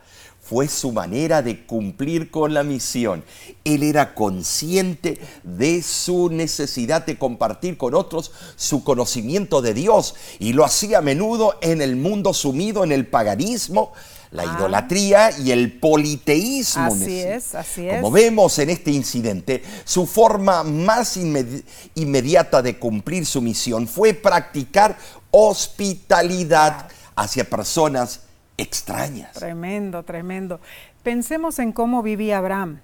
Fue 0.41 0.67
su 0.67 0.91
manera 0.91 1.43
de 1.43 1.65
cumplir 1.65 2.31
con 2.31 2.55
la 2.55 2.65
misión. 2.65 3.25
Él 3.65 3.83
era 3.83 4.15
consciente 4.15 5.21
de 5.45 5.83
su 5.83 6.29
necesidad 6.31 7.07
de 7.07 7.19
compartir 7.19 7.77
con 7.77 7.95
otros 7.95 8.33
su 8.57 8.83
conocimiento 8.83 9.63
de 9.63 9.75
Dios 9.75 10.15
y 10.41 10.53
lo 10.53 10.65
hacía 10.65 10.99
a 10.99 11.03
menudo 11.03 11.57
en 11.61 11.83
el 11.83 11.95
mundo 11.95 12.35
sumido 12.35 12.83
en 12.83 12.91
el 12.91 13.07
paganismo, 13.07 13.93
la 14.33 14.43
Ah. 14.45 14.55
idolatría 14.57 15.31
y 15.39 15.51
el 15.51 15.73
politeísmo. 15.79 16.87
Así 16.95 17.19
es, 17.21 17.55
así 17.55 17.89
es. 17.89 17.97
Como 17.97 18.11
vemos 18.13 18.59
en 18.61 18.71
este 18.71 18.91
incidente, 18.93 19.63
su 19.85 20.07
forma 20.07 20.63
más 20.63 21.17
inmedi- 21.17 21.65
inmediata 21.97 22.63
de 22.63 22.79
cumplir 22.79 23.27
su 23.27 23.43
misión 23.43 23.89
fue 23.89 24.15
practicar 24.15 24.97
hospitalidad 25.33 26.89
hacia 27.17 27.45
personas 27.49 28.21
extrañas. 28.57 29.33
Tremendo, 29.33 30.03
tremendo. 30.03 30.61
Pensemos 31.03 31.59
en 31.59 31.73
cómo 31.73 32.03
vivía 32.03 32.39
Abraham. 32.39 32.81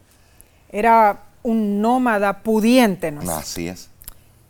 Era 0.71 1.23
un 1.43 1.81
nómada 1.81 2.43
pudiente, 2.43 3.12
¿no? 3.12 3.23
es 3.23 3.29
Así 3.29 3.69
es. 3.69 3.88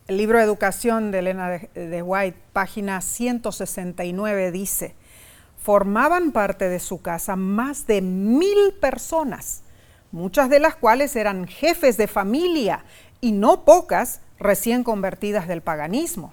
El 0.09 0.19
libro 0.19 0.41
Educación 0.41 1.11
de 1.11 1.19
Elena 1.19 1.50
de, 1.50 1.69
de 1.75 2.03
White, 2.03 2.38
página 2.53 3.00
169, 3.00 4.53
dice, 4.53 4.95
formaban 5.67 6.31
parte 6.31 6.69
de 6.69 6.79
su 6.79 7.03
casa 7.03 7.35
más 7.35 7.89
de 7.89 8.01
mil 8.01 8.73
personas, 8.81 9.63
muchas 10.13 10.49
de 10.49 10.61
las 10.61 10.77
cuales 10.77 11.17
eran 11.17 11.49
jefes 11.49 11.97
de 11.97 12.07
familia 12.07 12.85
y 13.21 13.33
no 13.33 13.65
pocas 13.65 14.21
recién 14.39 14.85
convertidas 14.85 15.49
del 15.49 15.63
paganismo. 15.63 16.33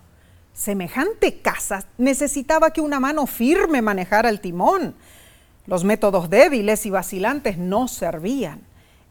Semejante 0.54 1.40
casa 1.40 1.84
necesitaba 1.98 2.74
que 2.74 2.82
una 2.82 3.00
mano 3.00 3.26
firme 3.26 3.82
manejara 3.82 4.30
el 4.30 4.40
timón. 4.40 4.94
Los 5.66 5.84
métodos 5.84 6.30
débiles 6.30 6.86
y 6.86 6.92
vacilantes 6.92 7.58
no 7.58 7.88
servían. 7.88 8.62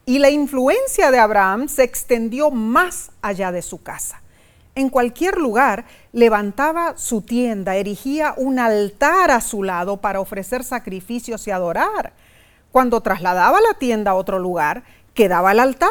Y 0.07 0.21
la 0.21 0.31
influencia 0.31 1.11
de 1.11 1.19
Abraham 1.19 1.67
se 1.67 1.83
extendió 1.83 2.53
más 2.53 3.11
allá 3.23 3.51
de 3.51 3.63
su 3.63 3.83
casa. 3.83 4.23
En 4.77 4.89
cualquier 4.89 5.39
lugar 5.39 5.85
levantaba 6.13 6.97
su 6.97 7.23
tienda, 7.23 7.77
erigía 7.77 8.35
un 8.37 8.59
altar 8.59 9.31
a 9.31 9.41
su 9.41 9.63
lado 9.63 9.97
para 9.99 10.21
ofrecer 10.21 10.63
sacrificios 10.63 11.47
y 11.47 11.51
adorar. 11.51 12.13
Cuando 12.71 13.01
trasladaba 13.01 13.61
la 13.61 13.79
tienda 13.79 14.13
a 14.13 14.15
otro 14.15 14.39
lugar, 14.39 14.85
quedaba 15.15 15.53
el 15.53 15.61
altar. 15.61 15.91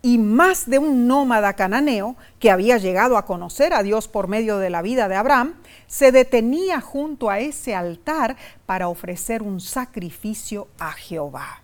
Y 0.00 0.18
más 0.18 0.70
de 0.70 0.78
un 0.78 1.08
nómada 1.08 1.54
cananeo 1.54 2.16
que 2.38 2.52
había 2.52 2.78
llegado 2.78 3.16
a 3.16 3.26
conocer 3.26 3.74
a 3.74 3.82
Dios 3.82 4.06
por 4.06 4.28
medio 4.28 4.58
de 4.58 4.70
la 4.70 4.80
vida 4.80 5.08
de 5.08 5.16
Abraham, 5.16 5.54
se 5.88 6.12
detenía 6.12 6.80
junto 6.80 7.30
a 7.30 7.40
ese 7.40 7.74
altar 7.74 8.36
para 8.64 8.88
ofrecer 8.88 9.42
un 9.42 9.60
sacrificio 9.60 10.68
a 10.78 10.92
Jehová. 10.92 11.62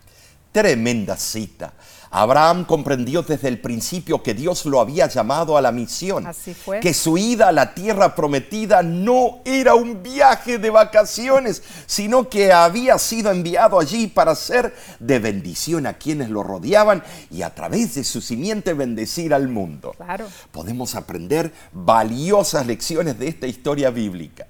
Tremenda 0.50 1.16
cita. 1.16 1.72
Abraham 2.16 2.64
comprendió 2.64 3.22
desde 3.22 3.48
el 3.48 3.58
principio 3.60 4.22
que 4.22 4.34
Dios 4.34 4.66
lo 4.66 4.78
había 4.78 5.08
llamado 5.08 5.56
a 5.56 5.60
la 5.60 5.72
misión. 5.72 6.28
Así 6.28 6.54
fue. 6.54 6.78
Que 6.78 6.94
su 6.94 7.18
ida 7.18 7.48
a 7.48 7.52
la 7.52 7.74
tierra 7.74 8.14
prometida 8.14 8.84
no 8.84 9.40
era 9.44 9.74
un 9.74 10.00
viaje 10.00 10.58
de 10.58 10.70
vacaciones, 10.70 11.64
sino 11.86 12.28
que 12.28 12.52
había 12.52 13.00
sido 13.00 13.32
enviado 13.32 13.80
allí 13.80 14.06
para 14.06 14.36
ser 14.36 14.76
de 15.00 15.18
bendición 15.18 15.88
a 15.88 15.94
quienes 15.94 16.30
lo 16.30 16.44
rodeaban 16.44 17.02
y 17.32 17.42
a 17.42 17.52
través 17.52 17.96
de 17.96 18.04
su 18.04 18.20
simiente 18.20 18.74
bendecir 18.74 19.34
al 19.34 19.48
mundo. 19.48 19.92
Claro. 19.96 20.28
Podemos 20.52 20.94
aprender 20.94 21.52
valiosas 21.72 22.64
lecciones 22.64 23.18
de 23.18 23.26
esta 23.26 23.48
historia 23.48 23.90
bíblica. 23.90 24.46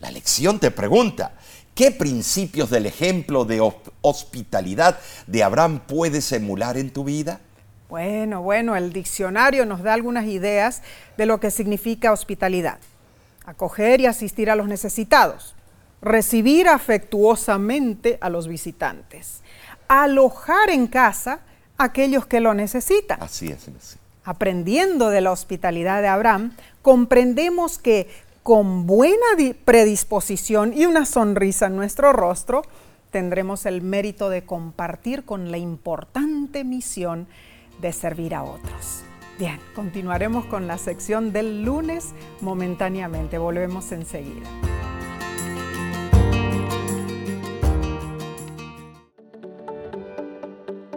La 0.00 0.10
lección 0.10 0.58
te 0.58 0.72
pregunta, 0.72 1.34
¿qué 1.74 1.90
principios 1.90 2.70
del 2.70 2.86
ejemplo 2.86 3.44
de 3.44 3.60
hos- 3.60 3.74
hospitalidad 4.00 4.98
de 5.26 5.42
Abraham 5.42 5.80
puedes 5.86 6.30
emular 6.32 6.76
en 6.76 6.90
tu 6.90 7.04
vida? 7.04 7.40
Bueno, 7.88 8.42
bueno, 8.42 8.74
el 8.76 8.92
diccionario 8.92 9.66
nos 9.66 9.82
da 9.82 9.92
algunas 9.92 10.26
ideas 10.26 10.82
de 11.16 11.26
lo 11.26 11.38
que 11.40 11.50
significa 11.50 12.12
hospitalidad. 12.12 12.78
Acoger 13.46 14.00
y 14.00 14.06
asistir 14.06 14.50
a 14.50 14.56
los 14.56 14.66
necesitados. 14.66 15.54
Recibir 16.00 16.68
afectuosamente 16.68 18.18
a 18.20 18.28
los 18.30 18.48
visitantes. 18.48 19.40
Alojar 19.88 20.70
en 20.70 20.86
casa 20.86 21.40
a 21.78 21.84
aquellos 21.84 22.26
que 22.26 22.40
lo 22.40 22.54
necesitan. 22.54 23.22
Así 23.22 23.48
es. 23.48 23.68
así. 23.68 23.98
Aprendiendo 24.24 25.10
de 25.10 25.20
la 25.20 25.30
hospitalidad 25.32 26.00
de 26.00 26.08
Abraham, 26.08 26.56
comprendemos 26.82 27.78
que 27.78 28.08
con 28.44 28.86
buena 28.86 29.34
di- 29.38 29.54
predisposición 29.54 30.74
y 30.76 30.84
una 30.84 31.06
sonrisa 31.06 31.66
en 31.66 31.76
nuestro 31.76 32.12
rostro, 32.12 32.62
tendremos 33.10 33.64
el 33.64 33.80
mérito 33.80 34.28
de 34.28 34.44
compartir 34.44 35.24
con 35.24 35.50
la 35.50 35.56
importante 35.56 36.62
misión 36.62 37.26
de 37.80 37.92
servir 37.92 38.34
a 38.34 38.42
otros. 38.44 39.02
Bien, 39.38 39.58
continuaremos 39.74 40.44
con 40.44 40.66
la 40.66 40.76
sección 40.76 41.32
del 41.32 41.64
lunes 41.64 42.10
momentáneamente. 42.42 43.38
Volvemos 43.38 43.90
enseguida. 43.92 44.46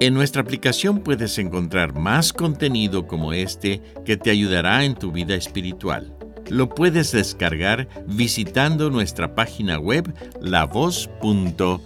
En 0.02 0.14
nuestra 0.14 0.42
aplicación 0.42 1.00
puedes 1.00 1.38
encontrar 1.40 1.94
más 1.94 2.34
contenido 2.34 3.08
como 3.08 3.32
este 3.32 3.82
que 4.06 4.18
te 4.18 4.32
ayudará 4.32 4.84
en 4.84 4.96
tu 4.96 5.14
vida 5.14 5.34
espiritual. 5.34 6.17
Lo 6.50 6.70
puedes 6.70 7.12
descargar 7.12 7.88
visitando 8.08 8.90
nuestra 8.90 9.36
página 9.36 9.80
web 9.80 10.14
lavoz.org. 10.40 11.82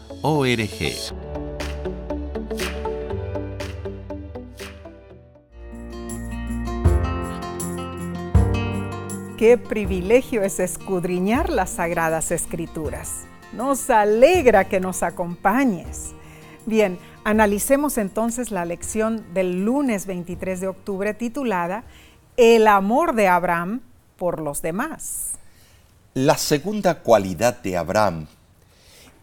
Qué 9.38 9.58
privilegio 9.58 10.44
es 10.44 10.60
escudriñar 10.60 11.50
las 11.50 11.72
sagradas 11.72 12.32
escrituras. 12.32 13.26
Nos 13.54 13.90
alegra 13.90 14.66
que 14.66 14.80
nos 14.80 15.02
acompañes. 15.02 16.12
Bien, 16.68 17.00
analicemos 17.24 17.98
entonces 17.98 18.52
la 18.52 18.66
lección 18.66 19.26
del 19.34 19.66
lunes 19.66 20.06
23 20.06 20.62
de 20.62 20.68
octubre 20.68 21.16
titulada 21.16 21.84
El 22.38 22.68
amor 22.68 23.16
de 23.16 23.28
Abraham 23.28 23.82
por 24.22 24.40
los 24.40 24.62
demás. 24.62 25.30
La 26.14 26.38
segunda 26.38 27.00
cualidad 27.00 27.58
de 27.64 27.76
Abraham, 27.76 28.28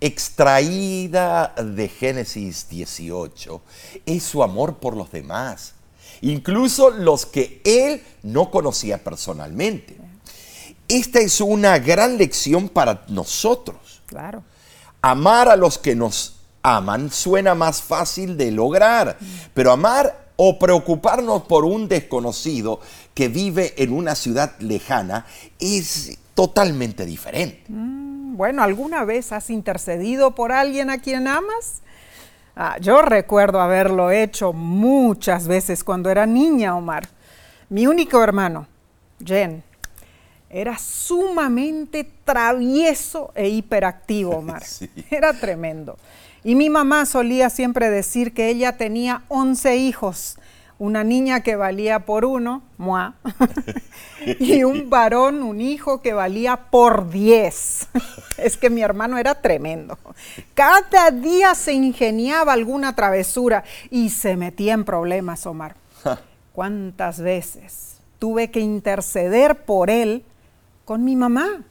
extraída 0.00 1.54
de 1.54 1.88
Génesis 1.88 2.68
18, 2.68 3.60
es 4.06 4.24
su 4.24 4.42
amor 4.42 4.78
por 4.78 4.96
los 4.96 5.12
demás, 5.12 5.74
incluso 6.20 6.90
los 6.90 7.26
que 7.26 7.62
él 7.64 8.02
no 8.24 8.50
conocía 8.50 8.98
personalmente. 9.04 9.96
Esta 10.88 11.20
es 11.20 11.40
una 11.40 11.78
gran 11.78 12.18
lección 12.18 12.68
para 12.68 13.04
nosotros. 13.06 14.02
Claro. 14.06 14.42
Amar 15.00 15.48
a 15.48 15.54
los 15.54 15.78
que 15.78 15.94
nos 15.94 16.40
aman 16.60 17.12
suena 17.12 17.54
más 17.54 17.82
fácil 17.82 18.36
de 18.36 18.50
lograr, 18.50 19.16
pero 19.54 19.70
amar 19.70 20.27
o 20.40 20.56
preocuparnos 20.56 21.42
por 21.42 21.64
un 21.64 21.88
desconocido 21.88 22.80
que 23.12 23.26
vive 23.26 23.74
en 23.76 23.92
una 23.92 24.14
ciudad 24.14 24.56
lejana 24.60 25.26
es 25.58 26.16
totalmente 26.34 27.04
diferente. 27.04 27.64
Bueno, 27.68 28.62
¿alguna 28.62 29.04
vez 29.04 29.32
has 29.32 29.50
intercedido 29.50 30.36
por 30.36 30.52
alguien 30.52 30.90
a 30.90 30.98
quien 30.98 31.26
amas? 31.26 31.82
Ah, 32.54 32.76
yo 32.80 33.02
recuerdo 33.02 33.60
haberlo 33.60 34.12
hecho 34.12 34.52
muchas 34.52 35.48
veces 35.48 35.82
cuando 35.82 36.08
era 36.08 36.24
niña, 36.24 36.76
Omar. 36.76 37.08
Mi 37.68 37.88
único 37.88 38.22
hermano, 38.22 38.68
Jen, 39.24 39.64
era 40.48 40.78
sumamente 40.78 42.08
travieso 42.24 43.32
e 43.34 43.48
hiperactivo, 43.48 44.36
Omar. 44.36 44.62
Sí. 44.64 44.88
Era 45.10 45.32
tremendo. 45.32 45.96
Y 46.44 46.54
mi 46.54 46.70
mamá 46.70 47.06
solía 47.06 47.50
siempre 47.50 47.90
decir 47.90 48.32
que 48.32 48.48
ella 48.48 48.76
tenía 48.76 49.22
11 49.28 49.76
hijos, 49.76 50.38
una 50.78 51.02
niña 51.02 51.40
que 51.42 51.56
valía 51.56 52.06
por 52.06 52.24
uno, 52.24 52.62
moi, 52.76 53.12
y 54.38 54.62
un 54.62 54.88
varón, 54.88 55.42
un 55.42 55.60
hijo 55.60 56.00
que 56.00 56.12
valía 56.12 56.56
por 56.70 57.10
diez. 57.10 57.88
es 58.38 58.56
que 58.56 58.70
mi 58.70 58.82
hermano 58.82 59.18
era 59.18 59.34
tremendo. 59.34 59.98
Cada 60.54 61.10
día 61.10 61.54
se 61.54 61.72
ingeniaba 61.72 62.52
alguna 62.52 62.94
travesura 62.94 63.64
y 63.90 64.10
se 64.10 64.36
metía 64.36 64.74
en 64.74 64.84
problemas, 64.84 65.46
Omar. 65.46 65.74
¿Cuántas 66.52 67.20
veces 67.20 67.98
tuve 68.18 68.50
que 68.50 68.60
interceder 68.60 69.64
por 69.64 69.90
él 69.90 70.24
con 70.84 71.04
mi 71.04 71.16
mamá? 71.16 71.64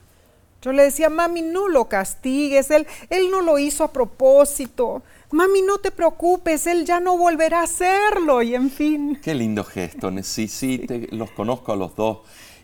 Yo 0.62 0.72
le 0.72 0.82
decía, 0.82 1.08
mami, 1.08 1.42
no 1.42 1.68
lo 1.68 1.88
castigues, 1.88 2.70
él, 2.70 2.86
él 3.10 3.30
no 3.30 3.40
lo 3.42 3.58
hizo 3.58 3.84
a 3.84 3.92
propósito 3.92 5.02
mami, 5.30 5.62
no 5.62 5.78
te 5.78 5.90
preocupes, 5.90 6.66
él 6.66 6.84
ya 6.84 7.00
no 7.00 7.16
volverá 7.18 7.60
a 7.60 7.64
hacerlo 7.64 8.42
y 8.42 8.54
en 8.54 8.70
fin. 8.70 9.18
Qué 9.22 9.34
lindo 9.34 9.64
gesto, 9.64 10.10
sí, 10.22 10.48
sí, 10.48 10.78
te, 10.78 11.08
los 11.12 11.30
conozco 11.30 11.72
a 11.72 11.76
los 11.76 11.94
dos 11.96 12.18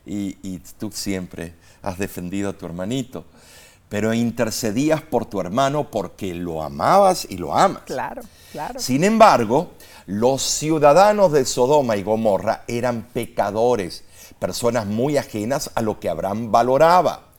y, 0.07 0.37
y 0.43 0.61
tú 0.79 0.91
siempre 0.93 1.55
has 1.83 1.99
defendido 1.99 2.51
a 2.51 2.53
tu 2.55 2.67
hermanito, 2.67 3.25
pero 3.89 4.15
intercedías 4.15 5.03
por 5.03 5.27
tu 5.27 5.41
hermano 5.41 5.91
porque 5.91 6.35
lo 6.35 6.63
amabas 6.63 7.27
y 7.29 7.37
lo 7.37 7.57
amas. 7.57 7.83
Claro, 7.85 8.23
claro. 8.53 8.81
Sin 8.81 9.05
embargo, 9.05 9.73
los 10.07 10.43
ciudadanos 10.43 11.33
de 11.33 11.45
Sodoma 11.45 11.97
y 11.97 12.03
Gomorra 12.03 12.65
eran 12.67 13.09
pecadores, 13.13 14.05
personas 14.39 14.87
muy 14.87 15.17
ajenas 15.17 15.71
a 15.75 15.83
lo 15.83 16.01
que 16.01 16.09
Abraham 16.09 16.51
valoraba. 16.51 17.34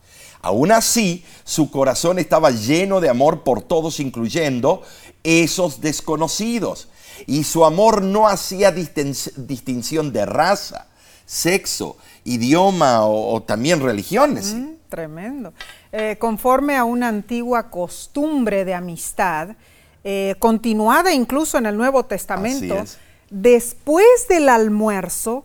Aún 0.46 0.70
así, 0.70 1.24
su 1.42 1.72
corazón 1.72 2.20
estaba 2.20 2.52
lleno 2.52 3.00
de 3.00 3.08
amor 3.08 3.42
por 3.42 3.62
todos, 3.62 3.98
incluyendo 3.98 4.84
esos 5.24 5.80
desconocidos. 5.80 6.86
Y 7.26 7.42
su 7.42 7.64
amor 7.64 8.00
no 8.00 8.28
hacía 8.28 8.70
distinción 8.70 10.12
de 10.12 10.24
raza, 10.24 10.86
sexo, 11.24 11.96
idioma 12.22 13.04
o, 13.04 13.42
también 13.42 13.80
religiones. 13.80 14.54
Mm, 14.54 14.68
tremendo. 14.88 15.52
Eh, 15.90 16.14
conforme 16.20 16.76
a 16.76 16.84
una 16.84 17.08
antigua 17.08 17.68
costumbre 17.68 18.64
de 18.64 18.74
amistad, 18.74 19.56
eh, 20.04 20.36
continuada 20.38 21.12
incluso 21.12 21.58
en 21.58 21.66
el 21.66 21.76
Nuevo 21.76 22.04
Testamento, 22.04 22.84
después 23.30 24.06
del 24.28 24.48
almuerzo, 24.48 25.44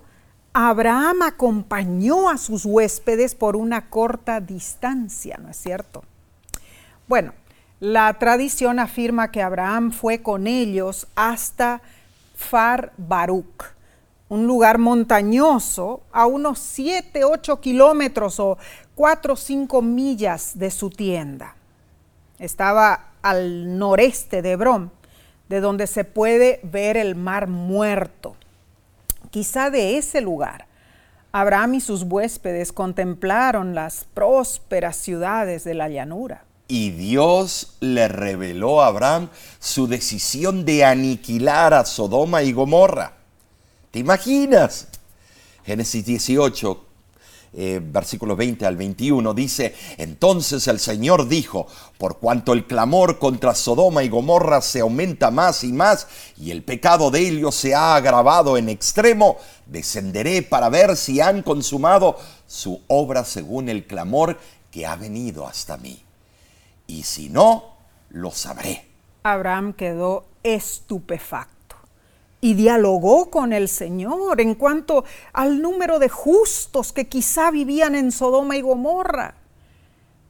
Abraham 0.54 1.22
acompañó 1.22 2.30
a 2.30 2.38
sus 2.38 2.66
huéspedes 2.66 3.36
por 3.36 3.56
una 3.56 3.90
corta 3.90 4.42
distancia, 4.42 5.40
¿no 5.42 5.50
es 5.50 5.56
cierto? 5.56 6.04
Bueno, 7.08 7.34
la 7.80 8.14
tradición 8.20 8.78
afirma 8.80 9.32
que 9.32 9.42
Abraham 9.42 9.92
fue 9.92 10.22
con 10.22 10.48
ellos 10.48 11.08
hasta 11.16 11.82
Far 12.36 12.92
Baruch, 12.98 13.64
un 14.28 14.46
lugar 14.46 14.78
montañoso 14.78 16.02
a 16.12 16.26
unos 16.26 16.60
7, 16.60 17.24
8 17.24 17.62
kilómetros 17.62 18.38
o 18.42 18.58
4 18.96 19.34
o 19.34 19.38
5 19.38 19.82
millas 19.82 20.60
de 20.60 20.70
su 20.70 20.90
tienda. 20.90 21.56
Estaba 22.40 23.12
al 23.22 23.78
noreste 23.78 24.42
de 24.42 24.52
Hebrón, 24.52 24.92
de 25.48 25.62
donde 25.62 25.88
se 25.88 26.04
puede 26.04 26.60
ver 26.64 26.98
el 26.98 27.16
mar 27.16 27.48
muerto 27.48 28.36
quizá 29.32 29.72
de 29.72 29.98
ese 29.98 30.22
lugar. 30.22 30.68
Abraham 31.32 31.76
y 31.76 31.82
sus 31.82 32.04
huéspedes 32.04 32.72
contemplaron 32.72 33.74
las 33.74 34.06
prósperas 34.14 34.98
ciudades 34.98 35.64
de 35.64 35.74
la 35.74 35.90
llanura. 35.90 36.44
Y 36.68 36.92
Dios 36.92 37.78
le 37.80 38.08
reveló 38.08 38.82
a 38.82 38.88
Abraham 38.88 39.30
su 39.60 39.88
decisión 39.88 40.64
de 40.66 40.86
aniquilar 40.86 41.74
a 41.74 41.86
Sodoma 41.86 42.44
y 42.44 42.52
Gomorra. 42.54 43.14
¿Te 43.92 44.00
imaginas? 44.00 44.88
Génesis 45.66 46.06
18, 46.06 46.86
eh, 47.54 47.82
versículo 47.84 48.36
20 48.36 48.66
al 48.66 48.78
21, 48.78 49.34
dice, 49.34 49.76
entonces 49.98 50.68
el 50.68 50.80
Señor 50.80 51.28
dijo, 51.28 51.68
por 51.98 52.18
cuanto 52.18 52.54
el 52.54 52.66
clamor 52.66 53.20
contra 53.20 53.56
Sodoma 53.56 54.04
y 54.04 54.10
Gomorra 54.10 54.62
se 54.62 54.80
aumenta 54.80 55.32
más 55.32 55.66
y 55.66 55.74
más, 55.74 56.08
y 56.38 56.52
el 56.52 56.64
pecado 56.64 57.12
de 57.12 57.20
ellos 57.20 57.54
se 57.56 57.76
ha 57.76 57.96
agravado 57.96 58.58
en 58.58 58.70
extremo, 58.70 59.38
descenderé 59.66 60.44
para 60.44 60.70
ver 60.70 60.96
si 60.96 61.20
han 61.20 61.44
consumado 61.44 62.18
su 62.48 62.82
obra 62.88 63.26
según 63.26 63.68
el 63.68 63.86
clamor 63.86 64.40
que 64.72 64.86
ha 64.86 64.96
venido 64.96 65.46
hasta 65.46 65.76
mí. 65.76 66.02
Y 66.88 67.04
si 67.04 67.30
no, 67.30 67.76
lo 68.10 68.32
sabré. 68.32 68.88
Abraham 69.24 69.74
quedó 69.74 70.26
estupefacto 70.44 71.61
y 72.42 72.56
dialogó 72.56 73.30
con 73.30 73.54
el 73.54 73.70
Señor 73.70 74.42
en 74.42 74.56
cuanto 74.56 75.06
al 75.32 75.62
número 75.62 76.00
de 76.00 76.10
justos 76.10 76.92
que 76.92 77.08
quizá 77.08 77.52
vivían 77.52 77.94
en 77.94 78.12
Sodoma 78.12 78.58
y 78.58 78.62
Gomorra. 78.62 79.36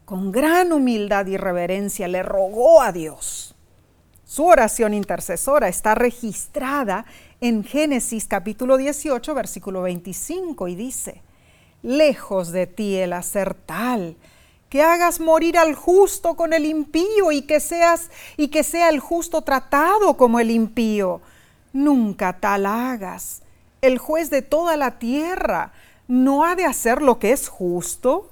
Con 0.03 0.29
gran 0.29 0.73
humildad 0.73 1.25
y 1.27 1.37
reverencia 1.37 2.09
le 2.09 2.21
rogó 2.21 2.81
a 2.81 2.91
Dios. 2.91 3.55
Su 4.25 4.45
oración 4.45 4.93
intercesora 4.93 5.69
está 5.69 5.95
registrada 5.95 7.05
en 7.39 7.63
Génesis 7.63 8.27
capítulo 8.27 8.75
18, 8.75 9.33
versículo 9.33 9.81
25 9.81 10.67
y 10.67 10.75
dice, 10.75 11.21
lejos 11.81 12.51
de 12.51 12.67
ti 12.67 12.97
el 12.97 13.13
hacer 13.13 13.53
tal, 13.53 14.17
que 14.69 14.81
hagas 14.81 15.21
morir 15.21 15.57
al 15.57 15.75
justo 15.75 16.35
con 16.35 16.53
el 16.53 16.65
impío 16.65 17.31
y 17.31 17.43
que 17.43 17.59
seas 17.61 18.09
y 18.35 18.49
que 18.49 18.63
sea 18.63 18.89
el 18.89 18.99
justo 18.99 19.41
tratado 19.41 20.17
como 20.17 20.39
el 20.39 20.51
impío 20.51 21.21
Nunca 21.73 22.39
tal 22.39 22.65
hagas. 22.65 23.41
El 23.81 23.97
juez 23.97 24.29
de 24.29 24.41
toda 24.41 24.77
la 24.77 24.99
tierra 24.99 25.73
no 26.07 26.45
ha 26.45 26.55
de 26.55 26.65
hacer 26.65 27.01
lo 27.01 27.19
que 27.19 27.31
es 27.31 27.47
justo. 27.47 28.29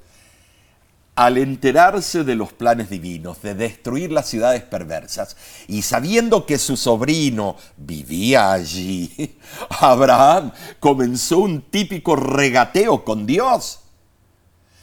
Al 1.16 1.38
enterarse 1.38 2.24
de 2.24 2.36
los 2.36 2.54
planes 2.54 2.90
divinos 2.90 3.42
de 3.42 3.54
destruir 3.54 4.12
las 4.12 4.28
ciudades 4.28 4.64
perversas 4.64 5.36
y 5.68 5.82
sabiendo 5.82 6.46
que 6.46 6.58
su 6.58 6.78
sobrino 6.78 7.58
vivía 7.78 8.54
allí, 8.54 9.38
Abraham 9.80 10.52
comenzó 10.80 11.40
un 11.40 11.62
típico 11.64 12.16
regateo 12.16 13.04
con 13.04 13.26
Dios. 13.26 13.80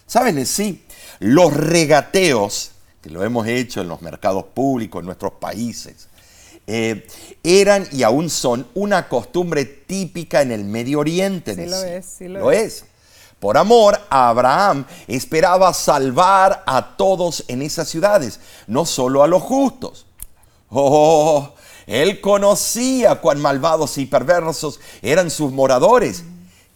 ¿Saben? 0.07 0.45
Sí, 0.47 0.85
los 1.19 1.53
regateos, 1.55 2.73
que 3.03 3.11
lo 3.11 3.25
hemos 3.25 3.47
hecho 3.47 3.81
en 3.81 3.89
los 3.89 4.03
mercados 4.03 4.45
públicos 4.45 5.01
en 5.01 5.07
nuestros 5.07 5.33
países, 5.33 6.09
eh, 6.67 7.07
eran 7.45 7.87
y 7.93 8.03
aún 8.03 8.29
son 8.29 8.67
una 8.75 9.09
costumbre 9.09 9.65
típica 9.65 10.43
en 10.43 10.51
el 10.51 10.65
Medio 10.65 11.01
Oriente. 11.01 11.55
Sí, 11.55 11.67
lo 11.67 11.85
es, 11.85 12.07
sí 12.07 12.29
lo, 12.29 12.51
es. 12.51 12.85
Por 13.39 13.57
amor, 13.57 14.01
Abraham 14.11 14.85
esperaba 15.07 15.73
salvar 15.75 16.65
a 16.67 16.97
todos 16.97 17.45
en 17.49 17.63
esas 17.63 17.89
ciudades, 17.89 18.41
no 18.67 18.85
solo 18.85 19.23
a 19.23 19.29
los 19.29 19.43
justos. 19.43 20.07
Oh, 20.71 21.55
él 21.87 22.21
conocía 22.21 23.17
cuán 23.17 23.41
malvados 23.41 23.99
y 23.99 24.07
perversos 24.07 24.81
eran 25.03 25.31
sus 25.31 25.53
moradores. 25.53 26.25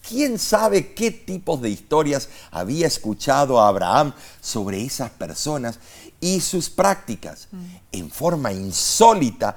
¿Quién 0.06 0.38
sabe 0.38 0.92
qué 0.94 1.10
tipos 1.10 1.60
de 1.60 1.70
historias 1.70 2.28
había 2.50 2.86
escuchado 2.86 3.60
Abraham 3.60 4.14
sobre 4.40 4.82
esas 4.82 5.10
personas 5.10 5.78
y 6.20 6.40
sus 6.40 6.68
prácticas. 6.68 7.48
En 7.92 8.10
forma 8.10 8.52
insólita, 8.52 9.56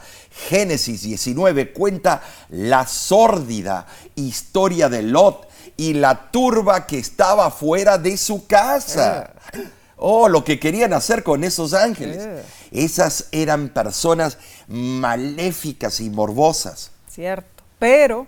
Génesis 0.50 1.02
19 1.02 1.74
cuenta 1.74 2.24
la 2.50 2.88
sórdida 2.88 3.86
historia 4.16 4.90
de 4.90 5.04
Lot 5.04 5.48
y 5.78 5.94
la 5.94 6.32
turba 6.32 6.88
que 6.88 7.00
estaba 7.00 7.52
fuera 7.52 7.98
de 7.98 8.18
su 8.18 8.48
casa. 8.48 9.34
Eh. 9.54 9.68
Oh, 9.98 10.28
lo 10.28 10.44
que 10.44 10.60
querían 10.60 10.94
hacer 10.94 11.24
con 11.24 11.44
esos 11.44 11.74
ángeles. 11.74 12.24
Eh. 12.26 12.44
Esas 12.72 13.28
eran 13.32 13.70
personas 13.70 14.38
maléficas 14.68 16.00
y 16.00 16.10
morbosas. 16.10 16.92
Cierto. 17.10 17.64
Pero 17.78 18.28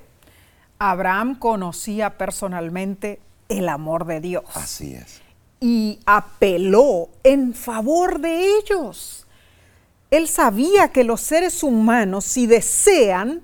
Abraham 0.77 1.39
conocía 1.39 2.17
personalmente 2.17 3.19
el 3.49 3.69
amor 3.69 4.05
de 4.05 4.19
Dios. 4.19 4.43
Así 4.53 4.93
es 4.93 5.24
y 5.67 5.99
apeló 6.05 7.09
en 7.23 7.55
favor 7.55 8.19
de 8.19 8.55
ellos. 8.59 9.25
Él 10.11 10.27
sabía 10.27 10.89
que 10.89 11.03
los 11.03 11.21
seres 11.21 11.63
humanos, 11.63 12.23
si 12.23 12.45
desean, 12.45 13.41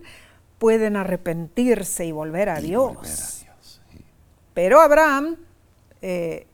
pueden 0.59 0.97
arrepentirse 0.97 2.05
y 2.05 2.11
volver 2.11 2.49
a 2.49 2.61
Dios. 2.61 3.43
Pero 4.53 4.81
Abraham 4.81 5.35
eh, 6.03 6.45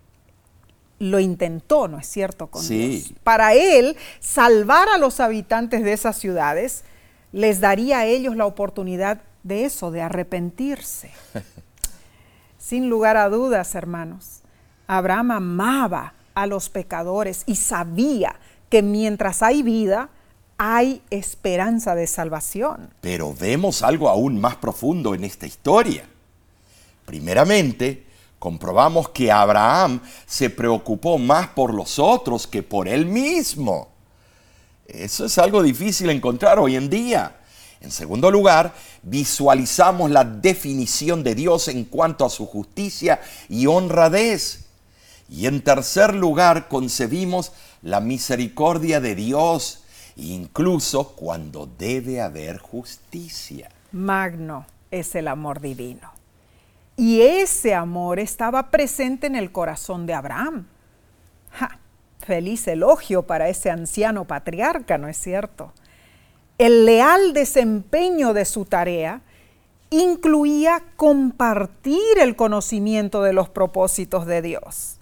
lo 0.99 1.19
intentó, 1.19 1.89
¿no 1.89 1.99
es 1.99 2.07
cierto? 2.07 2.47
Con 2.47 2.65
Dios. 2.65 3.13
Para 3.25 3.53
él, 3.53 3.97
salvar 4.21 4.87
a 4.87 4.97
los 4.97 5.19
habitantes 5.19 5.83
de 5.83 5.91
esas 5.91 6.17
ciudades 6.17 6.85
les 7.33 7.59
daría 7.59 7.99
a 7.99 8.05
ellos 8.05 8.37
la 8.37 8.45
oportunidad 8.45 9.19
de 9.43 9.65
eso, 9.65 9.91
de 9.91 10.01
arrepentirse. 10.01 11.11
Sin 12.57 12.89
lugar 12.89 13.17
a 13.17 13.27
dudas, 13.27 13.75
hermanos, 13.75 14.43
Abraham 14.87 15.31
amaba 15.31 16.13
a 16.33 16.47
los 16.47 16.69
pecadores 16.69 17.43
y 17.45 17.55
sabía 17.55 18.39
que 18.69 18.81
mientras 18.81 19.43
hay 19.43 19.63
vida, 19.63 20.09
hay 20.57 21.01
esperanza 21.09 21.95
de 21.95 22.07
salvación. 22.07 22.89
Pero 23.01 23.33
vemos 23.33 23.81
algo 23.83 24.09
aún 24.09 24.39
más 24.39 24.55
profundo 24.55 25.13
en 25.13 25.23
esta 25.23 25.45
historia. 25.45 26.07
Primeramente, 27.05 28.05
comprobamos 28.39 29.09
que 29.09 29.31
Abraham 29.31 30.01
se 30.25 30.49
preocupó 30.49 31.17
más 31.17 31.47
por 31.47 31.73
los 31.73 31.99
otros 31.99 32.47
que 32.47 32.63
por 32.63 32.87
él 32.87 33.05
mismo. 33.05 33.89
Eso 34.87 35.25
es 35.25 35.37
algo 35.37 35.61
difícil 35.61 36.09
encontrar 36.09 36.59
hoy 36.59 36.75
en 36.75 36.89
día. 36.89 37.37
En 37.81 37.91
segundo 37.91 38.31
lugar, 38.31 38.73
visualizamos 39.03 40.09
la 40.09 40.23
definición 40.23 41.23
de 41.23 41.35
Dios 41.35 41.67
en 41.67 41.85
cuanto 41.85 42.25
a 42.25 42.29
su 42.29 42.45
justicia 42.45 43.21
y 43.49 43.67
honradez. 43.67 44.66
Y 45.29 45.47
en 45.47 45.61
tercer 45.61 46.13
lugar, 46.13 46.67
concebimos 46.67 47.51
la 47.81 47.99
misericordia 47.99 48.99
de 49.01 49.15
Dios, 49.15 49.83
incluso 50.15 51.09
cuando 51.09 51.69
debe 51.77 52.21
haber 52.21 52.57
justicia. 52.59 53.69
Magno 53.91 54.65
es 54.91 55.15
el 55.15 55.27
amor 55.27 55.59
divino. 55.59 56.11
Y 56.95 57.21
ese 57.21 57.75
amor 57.75 58.19
estaba 58.19 58.71
presente 58.71 59.27
en 59.27 59.35
el 59.35 59.51
corazón 59.51 60.05
de 60.05 60.13
Abraham. 60.13 60.65
feliz 62.19 62.67
elogio 62.67 63.23
para 63.23 63.47
ese 63.47 63.69
anciano 63.69 64.25
patriarca, 64.25 64.97
¿no 64.97 65.07
es 65.07 65.17
cierto? 65.17 65.71
El 66.57 66.85
leal 66.85 67.33
desempeño 67.33 68.33
de 68.33 68.43
su 68.43 68.65
tarea 68.65 69.21
incluía 69.91 70.83
compartir 70.95 72.19
el 72.19 72.35
conocimiento 72.35 73.21
de 73.21 73.31
los 73.31 73.47
propósitos 73.47 74.25
de 74.25 74.41
Dios. 74.41 74.96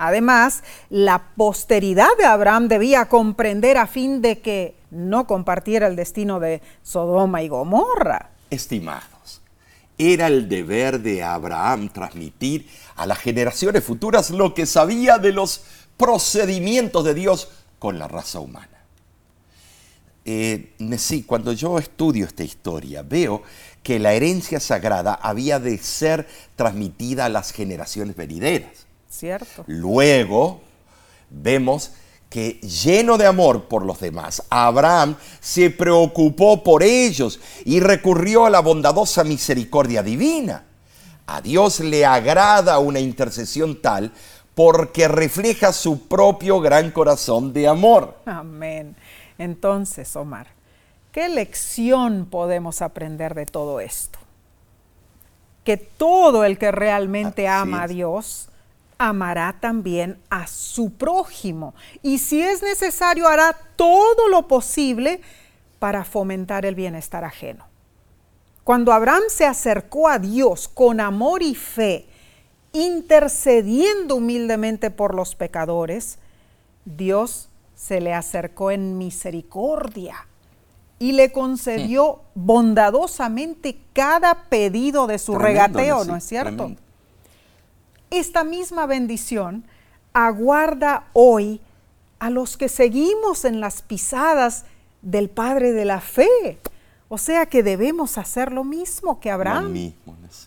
Además, 0.00 0.64
la 0.88 1.22
posteridad 1.36 2.08
de 2.18 2.24
Abraham 2.24 2.68
debía 2.68 3.04
comprender 3.10 3.76
a 3.76 3.86
fin 3.86 4.22
de 4.22 4.40
que 4.40 4.74
no 4.90 5.26
compartiera 5.26 5.86
el 5.86 5.94
destino 5.94 6.40
de 6.40 6.62
Sodoma 6.82 7.42
y 7.42 7.48
Gomorra. 7.48 8.30
Estimados, 8.48 9.42
era 9.98 10.28
el 10.28 10.48
deber 10.48 11.00
de 11.00 11.22
Abraham 11.22 11.90
transmitir 11.90 12.66
a 12.96 13.04
las 13.04 13.18
generaciones 13.18 13.84
futuras 13.84 14.30
lo 14.30 14.54
que 14.54 14.64
sabía 14.64 15.18
de 15.18 15.32
los 15.32 15.64
procedimientos 15.98 17.04
de 17.04 17.12
Dios 17.12 17.50
con 17.78 17.98
la 17.98 18.08
raza 18.08 18.40
humana. 18.40 18.68
Eh, 20.24 20.72
sí, 20.96 21.24
cuando 21.24 21.52
yo 21.52 21.78
estudio 21.78 22.24
esta 22.24 22.42
historia, 22.42 23.02
veo 23.02 23.42
que 23.82 23.98
la 23.98 24.14
herencia 24.14 24.60
sagrada 24.60 25.12
había 25.12 25.60
de 25.60 25.76
ser 25.76 26.26
transmitida 26.56 27.26
a 27.26 27.28
las 27.28 27.52
generaciones 27.52 28.16
venideras. 28.16 28.86
Cierto. 29.10 29.64
Luego 29.66 30.60
vemos 31.28 31.90
que 32.30 32.60
lleno 32.60 33.18
de 33.18 33.26
amor 33.26 33.64
por 33.64 33.84
los 33.84 33.98
demás, 33.98 34.44
Abraham 34.48 35.16
se 35.40 35.68
preocupó 35.68 36.62
por 36.62 36.84
ellos 36.84 37.40
y 37.64 37.80
recurrió 37.80 38.46
a 38.46 38.50
la 38.50 38.60
bondadosa 38.60 39.24
misericordia 39.24 40.04
divina. 40.04 40.64
A 41.26 41.40
Dios 41.40 41.80
le 41.80 42.06
agrada 42.06 42.78
una 42.78 43.00
intercesión 43.00 43.82
tal 43.82 44.12
porque 44.54 45.08
refleja 45.08 45.72
su 45.72 46.06
propio 46.06 46.60
gran 46.60 46.92
corazón 46.92 47.52
de 47.52 47.66
amor. 47.66 48.16
Amén. 48.26 48.94
Entonces, 49.36 50.14
Omar, 50.14 50.46
¿qué 51.10 51.28
lección 51.28 52.28
podemos 52.30 52.80
aprender 52.80 53.34
de 53.34 53.46
todo 53.46 53.80
esto? 53.80 54.20
Que 55.64 55.76
todo 55.76 56.44
el 56.44 56.58
que 56.58 56.70
realmente 56.70 57.48
ama 57.48 57.82
a 57.82 57.88
Dios 57.88 58.49
amará 59.02 59.56
también 59.58 60.18
a 60.28 60.46
su 60.46 60.92
prójimo 60.92 61.74
y 62.02 62.18
si 62.18 62.42
es 62.42 62.62
necesario 62.62 63.26
hará 63.26 63.56
todo 63.74 64.28
lo 64.28 64.46
posible 64.46 65.22
para 65.78 66.04
fomentar 66.04 66.66
el 66.66 66.74
bienestar 66.74 67.24
ajeno. 67.24 67.64
Cuando 68.62 68.92
Abraham 68.92 69.22
se 69.28 69.46
acercó 69.46 70.06
a 70.06 70.18
Dios 70.18 70.68
con 70.68 71.00
amor 71.00 71.42
y 71.42 71.54
fe, 71.54 72.08
intercediendo 72.74 74.16
humildemente 74.16 74.90
por 74.90 75.14
los 75.14 75.34
pecadores, 75.34 76.18
Dios 76.84 77.48
se 77.74 78.02
le 78.02 78.12
acercó 78.12 78.70
en 78.70 78.98
misericordia 78.98 80.26
y 80.98 81.12
le 81.12 81.32
concedió 81.32 82.20
bondadosamente 82.34 83.78
cada 83.94 84.44
pedido 84.50 85.06
de 85.06 85.18
su 85.18 85.38
regateo, 85.38 86.04
¿no 86.04 86.16
es 86.16 86.24
cierto? 86.24 86.72
Esta 88.10 88.42
misma 88.42 88.86
bendición 88.86 89.64
aguarda 90.12 91.08
hoy 91.12 91.60
a 92.18 92.28
los 92.28 92.56
que 92.56 92.68
seguimos 92.68 93.44
en 93.44 93.60
las 93.60 93.82
pisadas 93.82 94.64
del 95.00 95.30
Padre 95.30 95.72
de 95.72 95.84
la 95.84 96.00
Fe. 96.00 96.58
O 97.08 97.18
sea 97.18 97.46
que 97.46 97.62
debemos 97.62 98.18
hacer 98.18 98.52
lo 98.52 98.64
mismo 98.64 99.20
que 99.20 99.30
Abraham. 99.30 99.92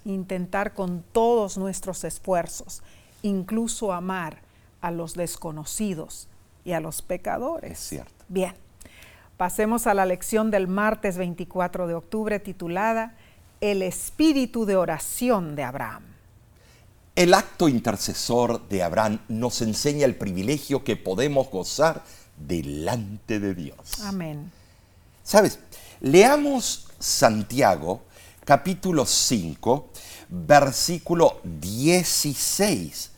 Intentar 0.06 0.74
con 0.74 1.04
todos 1.14 1.58
nuestros 1.58 2.04
esfuerzos, 2.04 2.84
incluso 3.22 3.94
amar 3.94 4.40
a 4.82 4.92
los 4.92 5.14
desconocidos 5.14 6.28
y 6.66 6.74
a 6.74 6.82
los 6.82 7.02
pecadores. 7.02 7.72
Es 7.72 7.80
cierto. 7.80 8.26
Bien, 8.28 8.56
pasemos 9.38 9.88
a 9.88 9.94
la 9.94 10.06
lección 10.06 10.52
del 10.52 10.68
martes 10.68 11.18
24 11.18 11.88
de 11.88 11.94
octubre 11.96 12.40
titulada 12.40 13.16
El 13.62 13.82
espíritu 13.82 14.66
de 14.66 14.76
oración 14.76 15.56
de 15.56 15.64
Abraham. 15.64 16.13
El 17.16 17.34
acto 17.34 17.68
intercesor 17.68 18.68
de 18.70 18.84
Abraham 18.84 19.20
nos 19.28 19.62
enseña 19.62 20.06
el 20.06 20.16
privilegio 20.16 20.84
que 20.84 20.96
podemos 20.96 21.50
gozar 21.50 22.04
delante 22.38 23.40
de 23.40 23.54
Dios. 23.54 23.78
Amén. 24.02 24.52
¿Sabes? 25.24 25.60
Leamos 26.02 26.88
Santiago 27.00 28.02
capítulo 28.44 29.06
5, 29.06 29.90
versículo 30.30 31.40
16 31.44 33.12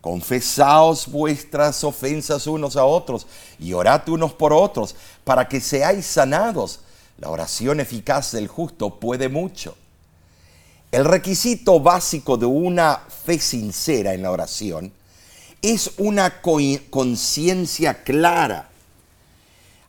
Confesaos 0.00 1.08
vuestras 1.08 1.84
ofensas 1.84 2.46
unos 2.46 2.76
a 2.76 2.84
otros 2.84 3.26
y 3.58 3.74
orad 3.74 4.08
unos 4.08 4.32
por 4.32 4.52
otros 4.52 4.96
para 5.24 5.46
que 5.46 5.60
seáis 5.60 6.06
sanados. 6.06 6.80
La 7.18 7.28
oración 7.28 7.80
eficaz 7.80 8.32
del 8.32 8.48
justo 8.48 8.98
puede 8.98 9.28
mucho. 9.28 9.76
El 10.92 11.04
requisito 11.04 11.78
básico 11.78 12.36
de 12.36 12.46
una 12.46 12.96
fe 12.96 13.38
sincera 13.38 14.12
en 14.12 14.22
la 14.22 14.32
oración 14.32 14.92
es 15.62 15.92
una 15.98 16.40
conciencia 16.40 18.02
clara. 18.02 18.70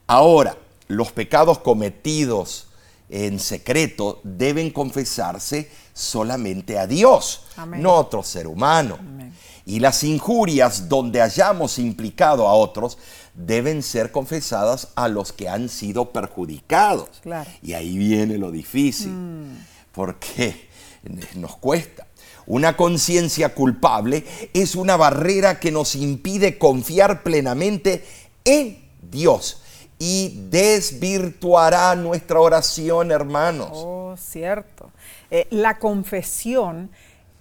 Ahora, 0.06 0.58
los 0.88 1.12
pecados 1.12 1.60
cometidos 1.60 2.68
en 3.10 3.40
secreto 3.40 4.20
deben 4.24 4.70
confesarse 4.70 5.72
solamente 5.94 6.78
a 6.78 6.86
Dios, 6.86 7.46
no 7.78 7.92
a 7.92 8.00
otro 8.02 8.22
ser 8.22 8.46
humano. 8.46 9.00
Y 9.66 9.80
las 9.80 10.04
injurias 10.04 10.88
donde 10.88 11.22
hayamos 11.22 11.80
implicado 11.80 12.48
a 12.48 12.54
otros 12.54 13.00
deben 13.34 13.82
ser 13.82 14.12
confesadas 14.12 14.90
a 14.96 15.08
los 15.08 15.34
que 15.34 15.50
han 15.50 15.68
sido 15.68 16.12
perjudicados. 16.12 17.10
Y 17.64 17.74
ahí 17.74 17.98
viene 17.98 18.38
lo 18.38 18.52
difícil, 18.52 19.12
mm. 19.12 19.66
porque 19.94 20.71
nos 21.36 21.58
cuesta. 21.58 22.08
Una 22.48 22.76
conciencia 22.76 23.54
culpable 23.54 24.26
es 24.54 24.76
una 24.76 24.98
barrera 24.98 25.60
que 25.60 25.72
nos 25.72 25.96
impide 25.96 26.58
confiar 26.58 27.24
plenamente 27.24 28.04
en 28.44 28.90
Dios 29.02 29.62
y 30.00 30.48
desvirtuará 30.50 31.96
nuestra 31.96 32.40
oración, 32.40 33.12
hermanos. 33.12 33.70
Oh, 33.74 34.16
cierto. 34.18 34.92
Eh, 35.30 35.48
la 35.52 35.78
confesión 35.78 36.90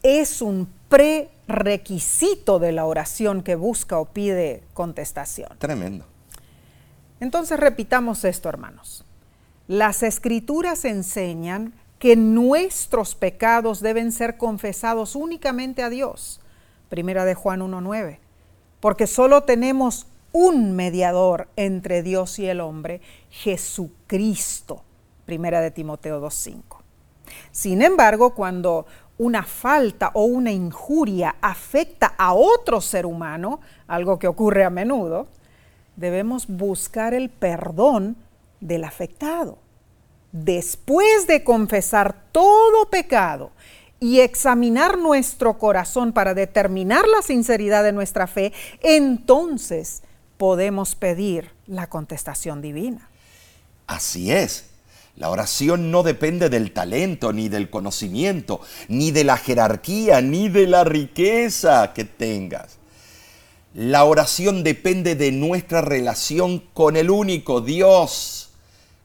es 0.02 0.42
un 0.42 0.68
prerequisito 0.88 2.58
de 2.58 2.72
la 2.72 2.84
oración 2.84 3.42
que 3.42 3.54
busca 3.54 3.98
o 3.98 4.04
pide 4.06 4.62
contestación. 4.74 5.56
Tremendo. 5.58 6.04
Entonces 7.18 7.58
repitamos 7.58 8.24
esto, 8.24 8.48
hermanos. 8.48 9.04
Las 9.66 10.02
escrituras 10.02 10.84
enseñan 10.84 11.72
que 12.00 12.16
nuestros 12.16 13.14
pecados 13.14 13.80
deben 13.80 14.10
ser 14.10 14.38
confesados 14.38 15.14
únicamente 15.14 15.82
a 15.82 15.90
Dios. 15.90 16.40
Primera 16.88 17.26
de 17.26 17.34
Juan 17.34 17.60
1.9. 17.60 18.18
Porque 18.80 19.06
solo 19.06 19.42
tenemos 19.42 20.06
un 20.32 20.72
mediador 20.74 21.48
entre 21.56 22.02
Dios 22.02 22.38
y 22.38 22.46
el 22.46 22.60
hombre, 22.62 23.02
Jesucristo. 23.28 24.82
Primera 25.26 25.60
de 25.60 25.70
Timoteo 25.70 26.22
2.5. 26.22 26.78
Sin 27.52 27.82
embargo, 27.82 28.34
cuando 28.34 28.86
una 29.18 29.42
falta 29.42 30.10
o 30.14 30.24
una 30.24 30.52
injuria 30.52 31.36
afecta 31.42 32.14
a 32.16 32.32
otro 32.32 32.80
ser 32.80 33.04
humano, 33.04 33.60
algo 33.86 34.18
que 34.18 34.26
ocurre 34.26 34.64
a 34.64 34.70
menudo, 34.70 35.28
debemos 35.96 36.46
buscar 36.46 37.12
el 37.12 37.28
perdón 37.28 38.16
del 38.60 38.84
afectado. 38.84 39.58
Después 40.32 41.26
de 41.26 41.42
confesar 41.42 42.14
todo 42.32 42.88
pecado 42.90 43.50
y 43.98 44.20
examinar 44.20 44.96
nuestro 44.96 45.58
corazón 45.58 46.12
para 46.12 46.34
determinar 46.34 47.06
la 47.08 47.22
sinceridad 47.22 47.82
de 47.82 47.92
nuestra 47.92 48.26
fe, 48.26 48.52
entonces 48.80 50.02
podemos 50.36 50.94
pedir 50.94 51.50
la 51.66 51.88
contestación 51.88 52.62
divina. 52.62 53.08
Así 53.86 54.32
es. 54.32 54.66
La 55.16 55.28
oración 55.28 55.90
no 55.90 56.02
depende 56.02 56.48
del 56.48 56.72
talento, 56.72 57.32
ni 57.32 57.48
del 57.48 57.68
conocimiento, 57.68 58.60
ni 58.88 59.10
de 59.10 59.24
la 59.24 59.36
jerarquía, 59.36 60.22
ni 60.22 60.48
de 60.48 60.66
la 60.66 60.84
riqueza 60.84 61.92
que 61.92 62.04
tengas. 62.04 62.78
La 63.74 64.04
oración 64.04 64.64
depende 64.64 65.14
de 65.16 65.30
nuestra 65.30 65.82
relación 65.82 66.60
con 66.72 66.96
el 66.96 67.10
único 67.10 67.60
Dios, 67.60 68.50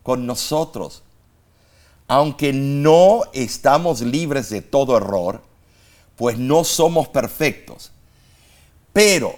con 0.03 0.25
nosotros. 0.25 1.03
Aunque 2.08 2.54
no 2.54 3.22
estamos 3.34 4.02
libres 4.02 4.50
de 4.50 4.62
todo 4.62 4.98
error, 4.98 5.41
pues 6.15 6.38
no 6.38 6.63
somos 6.63 7.08
perfectos, 7.08 7.91
pero 8.94 9.36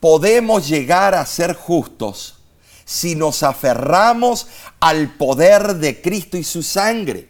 podemos 0.00 0.68
llegar 0.68 1.14
a 1.14 1.24
ser 1.24 1.54
justos 1.54 2.36
si 2.84 3.14
nos 3.14 3.42
aferramos 3.42 4.48
al 4.80 5.14
poder 5.16 5.76
de 5.76 6.00
Cristo 6.00 6.36
y 6.36 6.44
su 6.44 6.62
sangre. 6.62 7.28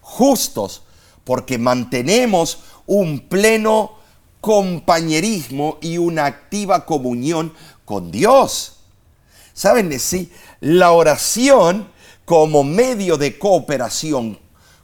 Justos 0.00 0.82
porque 1.24 1.58
mantenemos 1.58 2.60
un 2.86 3.20
pleno 3.20 3.98
compañerismo 4.40 5.78
y 5.80 5.98
una 5.98 6.26
activa 6.26 6.86
comunión 6.86 7.52
con 7.84 8.10
Dios. 8.10 8.76
¿Saben? 9.52 9.98
Sí, 10.00 10.32
la 10.60 10.92
oración 10.92 11.88
como 12.28 12.62
medio 12.62 13.16
de 13.16 13.38
cooperación 13.38 14.38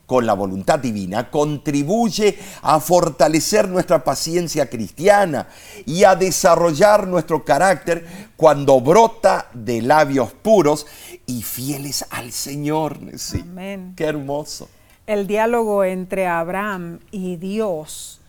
con 0.07 0.25
la 0.25 0.33
voluntad 0.33 0.79
divina 0.79 1.31
contribuye 1.31 2.39
a 2.63 2.81
fortalecer 2.81 3.69
nuestra 3.69 4.03
paciencia 4.03 4.71
cristiana 4.71 5.49
y 5.85 6.05
a 6.05 6.17
desarrollar 6.17 7.07
nuestro 7.07 7.45
carácter 7.45 8.31
cuando 8.35 8.81
brota 8.81 9.51
de 9.53 9.83
labios 9.83 10.33
puros 10.33 10.87
y 11.27 11.43
fieles 11.43 12.07
al 12.09 12.33
Señor. 12.33 12.99
Sí. 13.19 13.41
Amén. 13.43 13.93
Qué 13.95 14.05
hermoso. 14.05 14.71
El 15.07 15.27
diálogo 15.27 15.85
entre 15.85 16.27
Abraham 16.27 17.01
y 17.11 17.37
Dios 17.37 18.23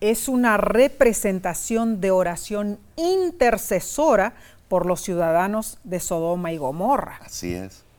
es 0.00 0.28
una 0.28 0.58
representación 0.58 2.00
de 2.00 2.12
oración 2.12 2.78
intercesora 2.94 4.34
por 4.68 4.86
los 4.86 5.00
ciudadanos 5.00 5.78
de 5.82 5.98
Sodoma 5.98 6.52
y 6.52 6.56
Gomorra. 6.56 7.18
Así 7.24 7.52
es. 7.52 7.89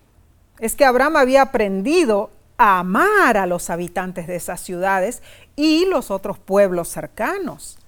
Es 0.61 0.75
que 0.75 0.85
Abraham 0.85 1.17
había 1.17 1.41
aprendido 1.41 2.29
amar 2.55 3.37
a 3.37 3.47
los 3.47 3.71
habitantes 3.71 4.27
de 4.27 4.35
esas 4.35 4.61
ciudades 4.61 5.23
y 5.55 5.85
los 5.87 6.11
otros 6.11 6.37
pueblos 6.37 6.87
cercanos. 6.87 7.79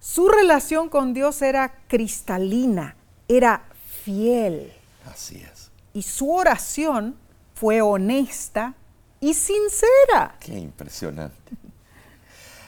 Su 0.00 0.28
relación 0.28 0.88
con 0.88 1.14
Dios 1.14 1.40
era 1.40 1.72
cristalina, 1.86 2.96
era 3.28 3.62
fiel. 4.02 4.72
Así 5.08 5.36
es. 5.36 5.70
Y 5.92 6.02
su 6.02 6.32
oración 6.32 7.14
fue 7.54 7.80
honesta 7.80 8.74
y 9.20 9.32
sincera. 9.34 10.34
Qué 10.40 10.58
impresionante. 10.58 11.36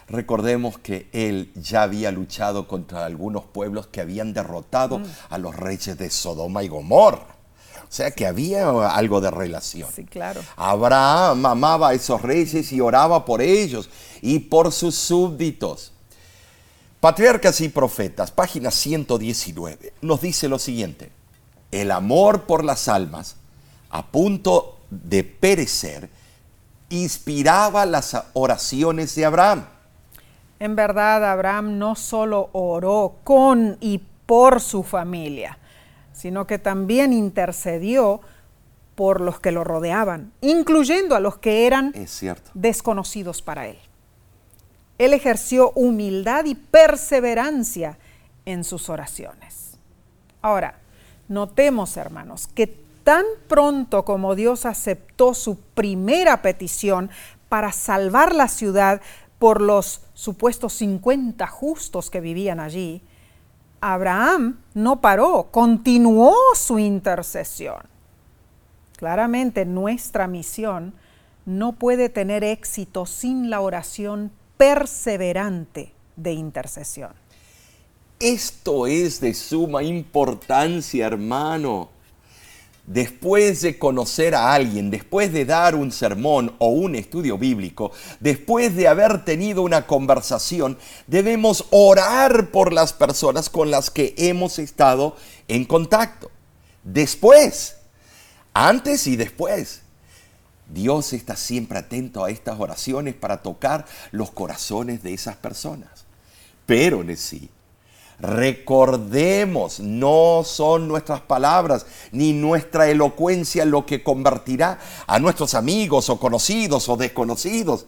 Recordemos 0.08 0.78
que 0.78 1.08
él 1.12 1.50
ya 1.56 1.82
había 1.82 2.12
luchado 2.12 2.68
contra 2.68 3.06
algunos 3.06 3.44
pueblos 3.46 3.88
que 3.88 4.00
habían 4.00 4.34
derrotado 4.34 5.00
mm. 5.00 5.04
a 5.30 5.38
los 5.38 5.56
reyes 5.56 5.98
de 5.98 6.10
Sodoma 6.10 6.62
y 6.62 6.68
Gomorra. 6.68 7.41
O 7.92 7.94
sea 7.94 8.10
que 8.10 8.26
había 8.26 8.70
algo 8.70 9.20
de 9.20 9.30
relación. 9.30 9.86
Sí, 9.94 10.06
claro. 10.06 10.40
Abraham 10.56 11.44
amaba 11.44 11.90
a 11.90 11.92
esos 11.92 12.22
reyes 12.22 12.72
y 12.72 12.80
oraba 12.80 13.26
por 13.26 13.42
ellos 13.42 13.90
y 14.22 14.38
por 14.38 14.72
sus 14.72 14.94
súbditos. 14.94 15.92
Patriarcas 17.00 17.60
y 17.60 17.68
Profetas, 17.68 18.30
página 18.30 18.70
119, 18.70 19.92
nos 20.00 20.22
dice 20.22 20.48
lo 20.48 20.58
siguiente. 20.58 21.12
El 21.70 21.90
amor 21.90 22.44
por 22.44 22.64
las 22.64 22.88
almas, 22.88 23.36
a 23.90 24.06
punto 24.06 24.78
de 24.88 25.22
perecer, 25.22 26.08
inspiraba 26.88 27.84
las 27.84 28.16
oraciones 28.32 29.14
de 29.16 29.26
Abraham. 29.26 29.66
En 30.60 30.76
verdad, 30.76 31.30
Abraham 31.30 31.76
no 31.76 31.94
solo 31.94 32.48
oró 32.52 33.16
con 33.22 33.76
y 33.82 34.00
por 34.24 34.62
su 34.62 34.82
familia, 34.82 35.58
sino 36.22 36.46
que 36.46 36.60
también 36.60 37.12
intercedió 37.12 38.20
por 38.94 39.20
los 39.20 39.40
que 39.40 39.50
lo 39.50 39.64
rodeaban, 39.64 40.32
incluyendo 40.40 41.16
a 41.16 41.20
los 41.20 41.38
que 41.38 41.66
eran 41.66 41.92
desconocidos 42.54 43.42
para 43.42 43.66
él. 43.66 43.76
Él 44.98 45.14
ejerció 45.14 45.72
humildad 45.72 46.44
y 46.44 46.54
perseverancia 46.54 47.98
en 48.46 48.62
sus 48.62 48.88
oraciones. 48.88 49.78
Ahora, 50.42 50.78
notemos, 51.26 51.96
hermanos, 51.96 52.46
que 52.46 52.68
tan 53.02 53.24
pronto 53.48 54.04
como 54.04 54.36
Dios 54.36 54.64
aceptó 54.64 55.34
su 55.34 55.58
primera 55.58 56.40
petición 56.40 57.10
para 57.48 57.72
salvar 57.72 58.32
la 58.32 58.46
ciudad 58.46 59.00
por 59.40 59.60
los 59.60 60.02
supuestos 60.14 60.74
50 60.74 61.48
justos 61.48 62.10
que 62.10 62.20
vivían 62.20 62.60
allí, 62.60 63.02
Abraham 63.84 64.60
no 64.74 65.00
paró, 65.00 65.48
continuó 65.50 66.36
su 66.54 66.78
intercesión. 66.78 67.82
Claramente 68.96 69.64
nuestra 69.66 70.28
misión 70.28 70.94
no 71.46 71.72
puede 71.72 72.08
tener 72.08 72.44
éxito 72.44 73.06
sin 73.06 73.50
la 73.50 73.60
oración 73.60 74.30
perseverante 74.56 75.92
de 76.14 76.32
intercesión. 76.32 77.10
Esto 78.20 78.86
es 78.86 79.20
de 79.20 79.34
suma 79.34 79.82
importancia, 79.82 81.04
hermano. 81.04 81.88
Después 82.86 83.62
de 83.62 83.78
conocer 83.78 84.34
a 84.34 84.52
alguien, 84.52 84.90
después 84.90 85.32
de 85.32 85.44
dar 85.44 85.76
un 85.76 85.92
sermón 85.92 86.54
o 86.58 86.68
un 86.68 86.96
estudio 86.96 87.38
bíblico, 87.38 87.92
después 88.18 88.74
de 88.74 88.88
haber 88.88 89.24
tenido 89.24 89.62
una 89.62 89.86
conversación, 89.86 90.76
debemos 91.06 91.66
orar 91.70 92.50
por 92.50 92.72
las 92.72 92.92
personas 92.92 93.48
con 93.48 93.70
las 93.70 93.90
que 93.90 94.14
hemos 94.18 94.58
estado 94.58 95.16
en 95.46 95.64
contacto. 95.64 96.30
Después, 96.82 97.76
antes 98.52 99.06
y 99.06 99.16
después. 99.16 99.82
Dios 100.72 101.12
está 101.12 101.36
siempre 101.36 101.78
atento 101.78 102.24
a 102.24 102.30
estas 102.30 102.58
oraciones 102.58 103.14
para 103.14 103.42
tocar 103.42 103.84
los 104.10 104.30
corazones 104.30 105.02
de 105.02 105.12
esas 105.12 105.36
personas. 105.36 106.06
Pero 106.64 107.02
en 107.02 107.14
sí, 107.16 107.50
Recordemos, 108.22 109.80
no 109.80 110.42
son 110.44 110.86
nuestras 110.86 111.20
palabras 111.22 111.86
ni 112.12 112.32
nuestra 112.32 112.88
elocuencia 112.88 113.64
lo 113.64 113.84
que 113.84 114.04
convertirá 114.04 114.78
a 115.08 115.18
nuestros 115.18 115.54
amigos 115.54 116.08
o 116.08 116.20
conocidos 116.20 116.88
o 116.88 116.96
desconocidos. 116.96 117.86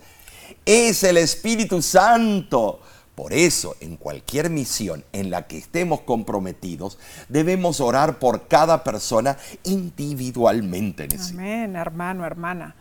Es 0.66 1.05
el 1.05 1.18
Espíritu 1.18 1.81
Santo. 1.81 2.81
Por 3.14 3.33
eso, 3.33 3.77
en 3.79 3.97
cualquier 3.97 4.51
misión 4.51 5.05
en 5.12 5.31
la 5.31 5.47
que 5.47 5.57
estemos 5.57 6.01
comprometidos, 6.01 6.99
debemos 7.29 7.81
orar 7.81 8.18
por 8.18 8.49
cada 8.49 8.83
persona 8.83 9.38
individualmente. 9.62 11.07
Amén, 11.31 11.77
hermano, 11.77 12.27
hermana. 12.27 12.75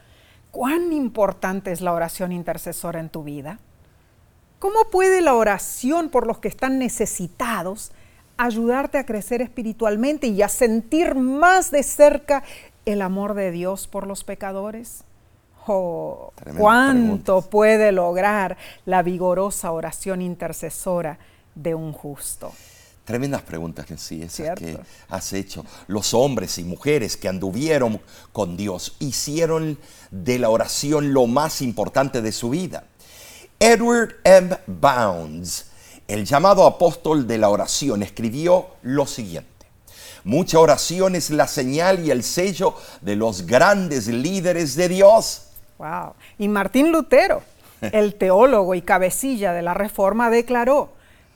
¿Cuán 0.49 0.91
importante 0.91 1.71
es 1.71 1.81
la 1.81 1.93
oración 1.93 2.31
intercesora 2.31 2.99
en 2.99 3.09
tu 3.09 3.23
vida? 3.23 3.59
¿Cómo 4.63 4.85
puede 4.89 5.19
la 5.19 5.33
oración 5.33 6.07
por 6.07 6.25
los 6.25 6.37
que 6.37 6.47
están 6.47 6.79
necesitados 6.79 7.91
ayudarte 8.37 8.97
a 8.97 9.05
crecer 9.05 9.41
espiritualmente 9.41 10.27
y 10.27 10.41
a 10.41 10.47
sentir 10.47 11.15
más 11.15 11.69
de 11.69 11.83
cerca 11.83 12.45
el 12.85 13.01
amor 13.01 13.33
de 13.33 13.51
Dios 13.51 13.87
por 13.87 14.07
los 14.07 14.23
pecadores? 14.23 15.03
Oh, 15.67 16.31
¿Cuánto 16.57 17.41
puede 17.41 17.91
lograr 17.91 18.55
la 18.85 19.03
vigorosa 19.03 19.69
oración 19.73 20.21
intercesora 20.21 21.19
de 21.55 21.75
un 21.75 21.91
justo? 21.91 22.53
Tremendas 23.03 23.41
preguntas 23.41 23.85
que 23.85 23.97
sí, 23.97 24.21
esas 24.21 24.57
que 24.57 24.79
has 25.09 25.33
hecho. 25.33 25.65
Los 25.87 26.13
hombres 26.13 26.57
y 26.57 26.63
mujeres 26.63 27.17
que 27.17 27.27
anduvieron 27.27 27.99
con 28.31 28.55
Dios 28.55 28.95
hicieron 28.99 29.77
de 30.09 30.39
la 30.39 30.49
oración 30.49 31.11
lo 31.11 31.27
más 31.27 31.61
importante 31.61 32.21
de 32.21 32.31
su 32.31 32.51
vida. 32.51 32.85
Edward 33.59 34.15
M. 34.23 34.57
Bounds, 34.67 35.67
el 36.07 36.25
llamado 36.25 36.65
apóstol 36.65 37.27
de 37.27 37.37
la 37.37 37.49
oración, 37.49 38.03
escribió 38.03 38.67
lo 38.81 39.05
siguiente. 39.05 39.49
Mucha 40.23 40.59
oración 40.59 41.15
es 41.15 41.29
la 41.29 41.47
señal 41.47 42.05
y 42.05 42.11
el 42.11 42.23
sello 42.23 42.75
de 43.01 43.15
los 43.15 43.45
grandes 43.45 44.07
líderes 44.07 44.75
de 44.75 44.89
Dios. 44.89 45.47
Wow. 45.77 46.13
Y 46.37 46.47
Martín 46.47 46.91
Lutero, 46.91 47.41
el 47.81 48.15
teólogo 48.15 48.75
y 48.75 48.81
cabecilla 48.81 49.53
de 49.53 49.61
la 49.61 49.73
Reforma, 49.73 50.29
declaró, 50.29 50.91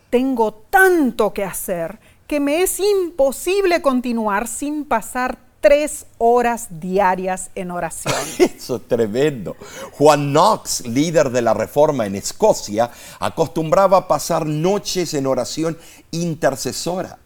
tengo 0.09 0.53
tanto 0.69 1.33
que 1.33 1.43
hacer 1.43 1.99
que 2.27 2.39
me 2.39 2.61
es 2.61 2.79
imposible 2.79 3.81
continuar 3.81 4.47
sin 4.47 4.85
pasar 4.85 5.37
tres 5.61 6.05
horas 6.17 6.67
diarias 6.69 7.49
en 7.55 7.71
oración. 7.71 8.13
Eso 8.39 8.77
es 8.77 8.87
tremendo. 8.87 9.55
Juan 9.93 10.31
Knox, 10.31 10.85
líder 10.87 11.29
de 11.29 11.41
la 11.41 11.53
Reforma 11.53 12.05
en 12.05 12.15
Escocia, 12.15 12.89
acostumbraba 13.19 14.07
pasar 14.07 14.45
noches 14.45 15.13
en 15.13 15.27
oración 15.27 15.77
intercesora. 16.11 17.19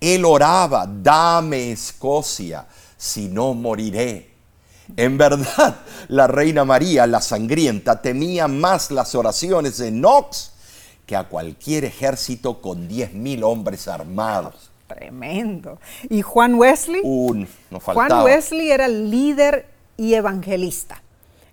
Él 0.00 0.24
oraba, 0.24 0.86
dame 0.86 1.72
Escocia, 1.72 2.66
si 2.96 3.28
no 3.28 3.54
moriré. 3.54 4.34
En 4.96 5.16
verdad, 5.16 5.76
la 6.08 6.26
reina 6.26 6.64
María, 6.64 7.06
la 7.06 7.20
sangrienta, 7.20 8.02
temía 8.02 8.48
más 8.48 8.90
las 8.90 9.14
oraciones 9.14 9.78
de 9.78 9.90
Knox 9.90 10.52
que 11.06 11.16
a 11.16 11.28
cualquier 11.28 11.84
ejército 11.84 12.60
con 12.60 12.88
10.000 12.88 13.42
hombres 13.44 13.88
armados. 13.88 14.70
Tremendo. 14.86 15.78
¿Y 16.08 16.22
Juan 16.22 16.54
Wesley? 16.54 17.00
Un, 17.02 17.48
Juan 17.70 18.24
Wesley 18.24 18.70
era 18.70 18.88
líder 18.88 19.66
y 19.96 20.14
evangelista. 20.14 21.00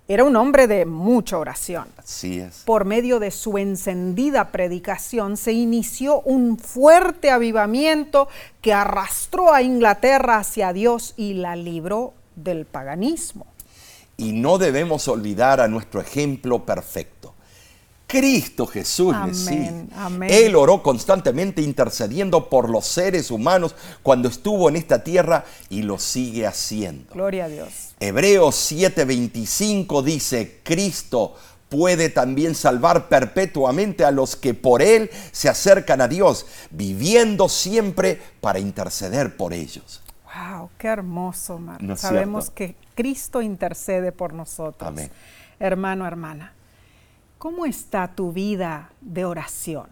Era 0.08 0.24
un 0.24 0.36
hombre 0.36 0.66
de 0.66 0.84
mucha 0.84 1.38
oración. 1.38 1.86
Así 1.96 2.40
es. 2.40 2.64
Por 2.66 2.84
medio 2.84 3.20
de 3.20 3.30
su 3.30 3.56
encendida 3.56 4.50
predicación 4.50 5.36
se 5.36 5.52
inició 5.52 6.20
un 6.22 6.58
fuerte 6.58 7.30
avivamiento 7.30 8.28
que 8.60 8.74
arrastró 8.74 9.54
a 9.54 9.62
Inglaterra 9.62 10.38
hacia 10.38 10.72
Dios 10.72 11.14
y 11.16 11.34
la 11.34 11.56
libró 11.56 12.14
del 12.34 12.66
paganismo. 12.66 13.46
Y 14.16 14.32
no 14.32 14.58
debemos 14.58 15.08
olvidar 15.08 15.60
a 15.60 15.68
nuestro 15.68 16.00
ejemplo 16.00 16.66
perfecto. 16.66 17.31
Cristo 18.06 18.66
Jesús 18.66 19.14
amén, 19.14 19.88
Él 20.28 20.54
oró 20.54 20.82
constantemente 20.82 21.62
intercediendo 21.62 22.50
por 22.50 22.68
los 22.68 22.84
seres 22.86 23.30
humanos 23.30 23.74
cuando 24.02 24.28
estuvo 24.28 24.68
en 24.68 24.76
esta 24.76 25.02
tierra 25.02 25.44
y 25.70 25.82
lo 25.82 25.98
sigue 25.98 26.46
haciendo. 26.46 27.14
Gloria 27.14 27.46
a 27.46 27.48
Dios. 27.48 27.94
Hebreos 28.00 28.70
7:25 28.70 30.02
dice, 30.02 30.60
Cristo 30.62 31.34
puede 31.72 32.10
también 32.10 32.54
salvar 32.54 33.08
perpetuamente 33.08 34.04
a 34.04 34.10
los 34.10 34.36
que 34.36 34.52
por 34.52 34.82
Él 34.82 35.10
se 35.30 35.48
acercan 35.48 36.02
a 36.02 36.08
Dios, 36.08 36.44
viviendo 36.70 37.48
siempre 37.48 38.20
para 38.42 38.58
interceder 38.58 39.38
por 39.38 39.54
ellos. 39.54 40.02
¡Wow! 40.34 40.68
¡Qué 40.76 40.88
hermoso, 40.88 41.58
Marco! 41.58 41.96
Sabemos 41.96 42.50
que 42.50 42.76
Cristo 42.94 43.40
intercede 43.40 44.12
por 44.12 44.34
nosotros. 44.34 44.86
Amén. 44.86 45.10
Hermano, 45.58 46.06
hermana. 46.06 46.52
¿Cómo 47.42 47.66
está 47.66 48.06
tu 48.06 48.30
vida 48.30 48.92
de 49.00 49.24
oración? 49.24 49.88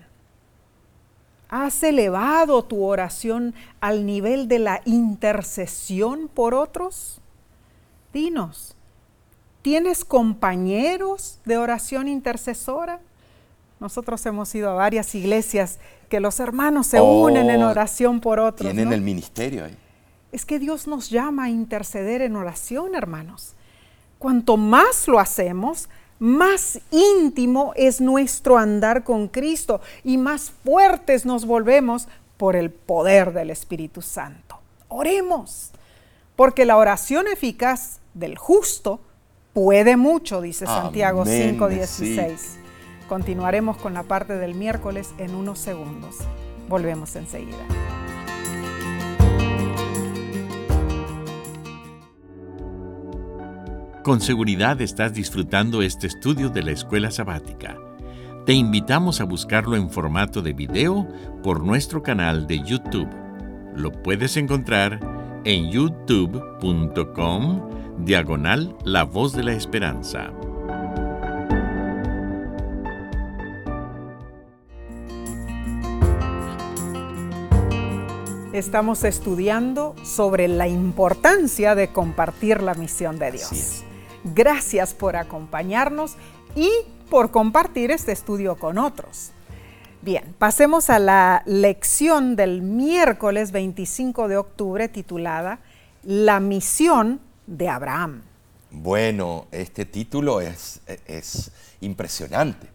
¿Has 1.49 1.83
elevado 1.83 2.63
tu 2.63 2.85
oración 2.85 3.57
al 3.81 4.07
nivel 4.07 4.47
de 4.47 4.61
la 4.61 4.83
intercesión 4.85 6.29
por 6.33 6.55
otros? 6.55 7.21
Dinos, 8.13 8.77
¿tienes 9.63 10.05
compañeros 10.05 11.41
de 11.45 11.59
oración 11.59 12.07
intercesora? 12.07 13.01
Nosotros 13.81 14.25
hemos 14.27 14.55
ido 14.55 14.71
a 14.71 14.75
varias 14.75 15.13
iglesias 15.17 15.81
que 16.09 16.21
los 16.21 16.39
hermanos 16.39 16.87
se 16.87 17.01
unen 17.01 17.51
en 17.51 17.65
oh, 17.65 17.71
oración 17.71 18.21
por 18.21 18.39
otros. 18.39 18.73
Tienen 18.73 18.93
el 18.93 19.01
ministerio 19.01 19.65
ahí. 19.65 19.77
Es 20.31 20.47
que 20.47 20.61
Dios 20.61 20.87
nos 20.87 21.11
llama 21.11 21.47
a 21.47 21.51
interceder 21.51 22.23
en 22.23 22.37
oración, 22.37 22.95
hermanos. 22.95 23.55
Cuanto 24.21 24.57
más 24.57 25.09
lo 25.09 25.19
hacemos, 25.19 25.89
más 26.21 26.79
íntimo 26.91 27.73
es 27.77 28.01
nuestro 28.01 28.59
andar 28.59 29.03
con 29.05 29.27
Cristo 29.27 29.81
y 30.05 30.19
más 30.19 30.53
fuertes 30.65 31.27
nos 31.27 31.47
volvemos 31.47 32.07
por 32.37 32.57
el 32.57 32.71
poder 32.71 33.33
del 33.33 33.51
Espíritu 33.51 34.03
Santo. 34.03 34.61
Oremos, 34.89 35.71
porque 36.37 36.65
la 36.67 36.77
oración 36.77 37.27
eficaz 37.27 38.01
del 38.15 38.37
justo 38.37 39.01
puede 39.55 39.97
mucho, 39.97 40.41
dice 40.41 40.67
Santiago 40.67 41.25
5:16. 41.25 42.59
Continuaremos 43.09 43.79
con 43.79 43.95
la 43.95 44.03
parte 44.03 44.35
del 44.37 44.55
miércoles 44.55 45.11
en 45.19 45.35
unos 45.35 45.59
segundos. 45.59 46.17
Volvemos 46.69 47.17
enseguida. 47.17 48.00
Con 54.11 54.21
seguridad 54.21 54.81
estás 54.81 55.15
disfrutando 55.15 55.83
este 55.83 56.09
estudio 56.09 56.49
de 56.49 56.65
la 56.65 56.73
escuela 56.73 57.13
sabática. 57.13 57.79
Te 58.45 58.53
invitamos 58.53 59.21
a 59.21 59.25
buscarlo 59.25 59.77
en 59.77 59.89
formato 59.89 60.43
de 60.43 60.53
video 60.53 61.07
por 61.45 61.63
nuestro 61.63 62.03
canal 62.03 62.49
de 62.49 62.59
YouTube. 62.59 63.09
Lo 63.77 63.93
puedes 63.93 64.37
encontrar 64.37 64.99
en 65.45 65.71
youtube.com 65.71 67.05
diagonal 68.05 68.77
La 68.83 69.05
Voz 69.05 69.33
de 69.33 69.45
la 69.45 69.53
Esperanza. 69.53 70.33
Estamos 78.53 79.05
estudiando 79.05 79.95
sobre 80.03 80.49
la 80.49 80.67
importancia 80.67 81.77
de 81.77 81.93
compartir 81.93 82.61
la 82.61 82.75
misión 82.75 83.17
de 83.17 83.31
Dios. 83.31 83.85
Gracias 84.25 84.95
por 84.95 85.17
acompañarnos 85.17 86.17
y 86.55 86.71
por 87.09 87.31
compartir 87.31 87.91
este 87.91 88.13
estudio 88.13 88.57
con 88.57 88.79
otros. 88.79 89.33
Bien, 90.03 90.35
pasemos 90.39 90.91
a 90.91 90.99
la 90.99 91.43
lección 91.47 92.37
del 92.37 92.63
miércoles 92.63 93.53
25 93.53 94.29
de 94.29 94.37
octubre 94.37 94.89
titulada 94.89 95.61
La 96.03 96.41
misión 96.41 97.21
de 97.47 97.69
Abraham. 97.69 98.23
Bueno, 98.71 99.47
este 99.51 99.85
título 99.85 100.41
es, 100.41 100.81
es 101.07 101.51
impresionante 101.81 102.69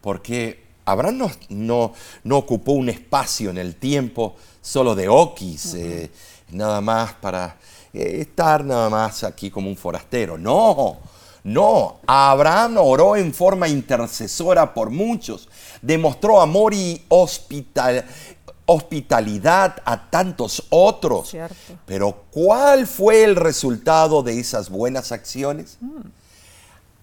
porque 0.00 0.62
Abraham 0.84 1.18
no, 1.18 1.30
no, 1.48 1.92
no, 2.22 2.36
ocupó 2.38 2.72
un 2.72 2.88
espacio 2.88 3.50
en 3.50 3.58
el 3.58 3.74
tiempo 3.74 4.36
solo 4.60 4.94
de 4.94 5.08
Oquis, 5.08 5.74
eh, 5.74 6.12
nada 6.52 6.80
más 6.80 7.12
para 7.14 7.56
estar 7.92 8.64
nada 8.64 8.90
más 8.90 9.24
aquí 9.24 9.50
como 9.50 9.68
un 9.68 9.76
forastero. 9.76 10.36
No, 10.38 10.98
no, 11.44 12.00
Abraham 12.06 12.78
oró 12.78 13.16
en 13.16 13.32
forma 13.32 13.68
intercesora 13.68 14.74
por 14.74 14.90
muchos, 14.90 15.48
demostró 15.80 16.40
amor 16.40 16.74
y 16.74 17.04
hospital, 17.08 18.04
hospitalidad 18.66 19.76
a 19.84 20.10
tantos 20.10 20.66
otros. 20.70 21.36
Pero 21.86 22.24
¿cuál 22.30 22.86
fue 22.86 23.22
el 23.24 23.36
resultado 23.36 24.22
de 24.22 24.40
esas 24.40 24.70
buenas 24.70 25.12
acciones? 25.12 25.78
Mm. 25.80 26.08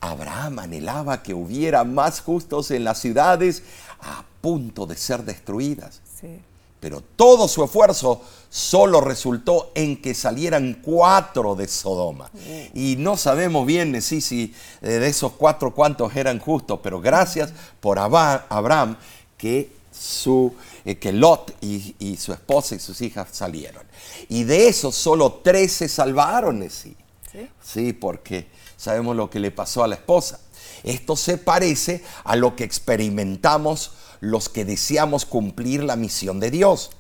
Abraham 0.02 0.60
anhelaba 0.60 1.24
que 1.24 1.34
hubiera 1.34 1.86
más 1.86 2.20
justos 2.20 2.72
en 2.72 2.84
las 2.84 3.00
ciudades 3.00 3.64
a 4.02 4.26
punto 4.42 4.86
de 4.86 4.98
ser 4.98 5.24
destruidas. 5.24 6.02
Sí 6.20 6.42
pero 6.84 7.00
todo 7.00 7.48
su 7.48 7.64
esfuerzo 7.64 8.22
solo 8.50 9.00
resultó 9.00 9.72
en 9.74 10.02
que 10.02 10.14
salieran 10.14 10.82
cuatro 10.84 11.56
de 11.56 11.70
Sodoma. 11.70 12.30
Y 12.74 12.98
no 12.98 13.16
sabemos 13.16 13.66
bien 13.66 14.02
si, 14.02 14.20
si 14.20 14.54
eh, 14.82 14.90
de 14.90 15.08
esos 15.08 15.32
cuatro 15.32 15.74
cuántos 15.74 16.14
eran 16.18 16.40
justos, 16.40 16.82
pero 16.84 17.00
gracias 17.00 17.54
por 17.80 18.00
Abraham 18.00 18.98
que, 19.38 19.72
su, 19.98 20.54
eh, 20.84 20.98
que 20.98 21.14
Lot 21.14 21.56
y, 21.62 22.18
su 22.18 22.34
esposa 22.34 22.76
y 22.76 22.80
sus 22.80 23.00
hijas 23.00 23.30
salieron. 23.32 23.84
Y 24.28 24.44
de 24.44 24.68
esos 24.68 24.94
solo 24.94 25.40
tres 25.42 25.72
se 25.72 25.88
salvaron, 25.88 26.70
sí. 26.70 26.98
sí. 27.32 27.48
Sí, 27.64 27.94
porque 27.94 28.48
sabemos 28.76 29.16
lo 29.16 29.30
que 29.30 29.40
le 29.40 29.52
pasó 29.52 29.86
a 29.86 29.88
la 29.88 29.96
esposa. 29.96 30.42
Esto 30.84 31.16
se 31.16 31.38
parece 31.38 32.04
a 32.26 32.36
lo 32.36 32.58
que 32.58 32.66
experimentamos 32.66 33.92
los 34.24 34.48
que 34.48 34.64
deseamos 34.64 35.26
cumplir 35.26 35.84
la 35.84 35.98
misión 35.98 36.40
de 36.40 36.50
Dios. 36.50 36.92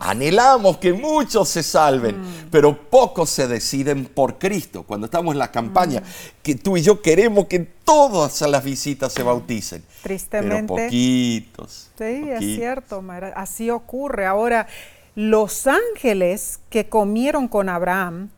Anhelamos 0.00 0.78
que 0.78 0.92
muchos 0.92 1.48
se 1.48 1.62
salven, 1.62 2.20
mm. 2.20 2.48
pero 2.50 2.88
pocos 2.90 3.30
se 3.30 3.46
deciden 3.46 4.06
por 4.06 4.38
Cristo. 4.38 4.82
Cuando 4.82 5.06
estamos 5.06 5.32
en 5.32 5.38
la 5.38 5.50
campaña, 5.50 6.00
mm. 6.00 6.04
que 6.42 6.54
tú 6.54 6.76
y 6.76 6.82
yo 6.82 7.00
queremos 7.00 7.46
que 7.46 7.60
todas 7.60 8.40
las 8.42 8.64
visitas 8.64 9.12
se 9.12 9.22
bauticen. 9.22 9.82
Tristemente. 10.02 10.72
Pero 10.74 10.84
poquitos. 10.86 11.90
Sí, 11.96 12.30
es 12.30 12.40
cierto, 12.40 13.02
así 13.34 13.70
ocurre. 13.70 14.26
Ahora, 14.26 14.66
los 15.14 15.66
ángeles 15.66 16.60
que 16.68 16.88
comieron 16.88 17.46
con 17.46 17.68
Abraham 17.68 18.30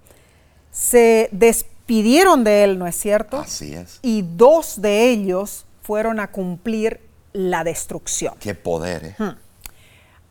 se 0.70 1.28
despidieron 1.32 2.44
de 2.44 2.64
él, 2.64 2.78
¿no 2.78 2.86
es 2.86 2.96
cierto? 2.96 3.38
Así 3.38 3.74
es. 3.74 3.98
Y 4.02 4.22
dos 4.22 4.80
de 4.80 5.10
ellos 5.10 5.64
fueron 5.82 6.20
a 6.20 6.30
cumplir 6.30 7.11
la 7.32 7.64
destrucción. 7.64 8.34
Qué 8.40 8.54
poder. 8.54 9.04
¿eh? 9.04 9.14
Hmm. 9.18 9.36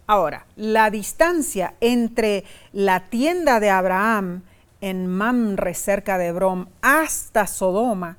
Ahora, 0.07 0.45
la 0.55 0.89
distancia 0.89 1.75
entre 1.79 2.43
la 2.73 3.09
tienda 3.09 3.59
de 3.59 3.69
Abraham 3.69 4.43
en 4.81 5.07
Mamre, 5.07 5.73
cerca 5.73 6.17
de 6.17 6.31
Brom, 6.31 6.67
hasta 6.81 7.47
Sodoma, 7.47 8.17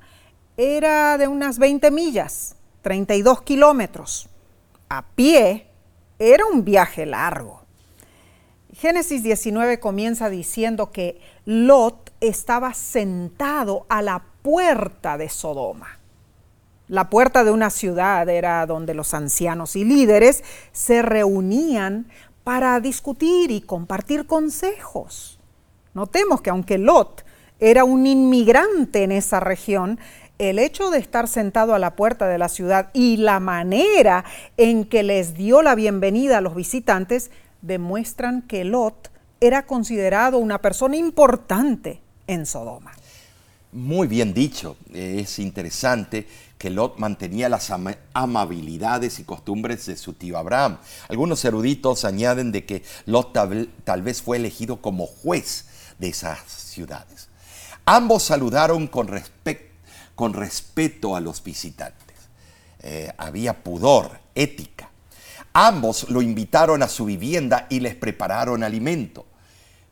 era 0.57 1.17
de 1.17 1.27
unas 1.27 1.59
20 1.59 1.91
millas, 1.91 2.55
32 2.81 3.41
kilómetros. 3.41 4.29
A 4.89 5.03
pie 5.03 5.67
era 6.19 6.45
un 6.45 6.63
viaje 6.63 7.05
largo. 7.05 7.61
Génesis 8.73 9.21
19 9.21 9.79
comienza 9.79 10.29
diciendo 10.29 10.91
que 10.91 11.21
Lot 11.45 12.11
estaba 12.21 12.73
sentado 12.73 13.85
a 13.89 14.01
la 14.01 14.23
puerta 14.41 15.17
de 15.17 15.29
Sodoma. 15.29 15.99
La 16.93 17.09
puerta 17.09 17.43
de 17.43 17.49
una 17.49 17.71
ciudad 17.71 18.29
era 18.29 18.63
donde 18.67 18.93
los 18.93 19.15
ancianos 19.15 19.75
y 19.75 19.83
líderes 19.83 20.43
se 20.73 21.01
reunían 21.01 22.05
para 22.43 22.79
discutir 22.79 23.49
y 23.49 23.61
compartir 23.61 24.27
consejos. 24.27 25.39
Notemos 25.95 26.41
que 26.41 26.51
aunque 26.51 26.77
Lot 26.77 27.25
era 27.59 27.83
un 27.83 28.05
inmigrante 28.05 29.01
en 29.01 29.11
esa 29.11 29.39
región, 29.39 29.99
el 30.37 30.59
hecho 30.59 30.91
de 30.91 30.99
estar 30.99 31.27
sentado 31.27 31.73
a 31.73 31.79
la 31.79 31.95
puerta 31.95 32.27
de 32.27 32.37
la 32.37 32.47
ciudad 32.47 32.91
y 32.93 33.17
la 33.17 33.39
manera 33.39 34.23
en 34.57 34.85
que 34.85 35.01
les 35.01 35.33
dio 35.33 35.63
la 35.63 35.73
bienvenida 35.73 36.37
a 36.37 36.41
los 36.41 36.53
visitantes 36.53 37.31
demuestran 37.63 38.43
que 38.43 38.65
Lot 38.65 39.09
era 39.39 39.65
considerado 39.65 40.37
una 40.37 40.61
persona 40.61 40.95
importante 40.95 42.03
en 42.27 42.45
Sodoma. 42.45 42.91
Muy 43.73 44.07
bien 44.07 44.35
dicho, 44.35 44.77
es 44.93 45.39
interesante 45.39 46.27
que 46.59 46.69
Lot 46.69 46.99
mantenía 46.99 47.49
las 47.49 47.71
amabilidades 48.13 49.17
y 49.17 49.23
costumbres 49.23 49.87
de 49.87 49.97
su 49.97 50.13
tío 50.13 50.37
Abraham. 50.37 50.77
Algunos 51.09 51.43
eruditos 51.43 52.05
añaden 52.05 52.51
de 52.51 52.67
que 52.67 52.83
Lot 53.07 53.33
tal, 53.33 54.01
vez 54.03 54.21
fue 54.21 54.37
elegido 54.37 54.79
como 54.79 55.07
juez 55.07 55.65
de 55.97 56.09
esas 56.09 56.39
ciudades. 56.47 57.29
Ambos 57.83 58.21
saludaron 58.21 58.85
con, 58.85 59.07
respeto 59.07 61.15
a 61.15 61.19
los 61.19 61.43
visitantes. 61.43 62.17
Eh, 62.79 63.11
había 63.17 63.63
pudor, 63.63 64.19
ética. 64.35 64.91
Ambos 65.51 66.11
lo 66.11 66.21
invitaron 66.21 66.83
a 66.83 66.87
su 66.87 67.05
vivienda 67.05 67.65
y 67.71 67.79
les 67.79 67.95
prepararon 67.95 68.63
alimento. 68.63 69.25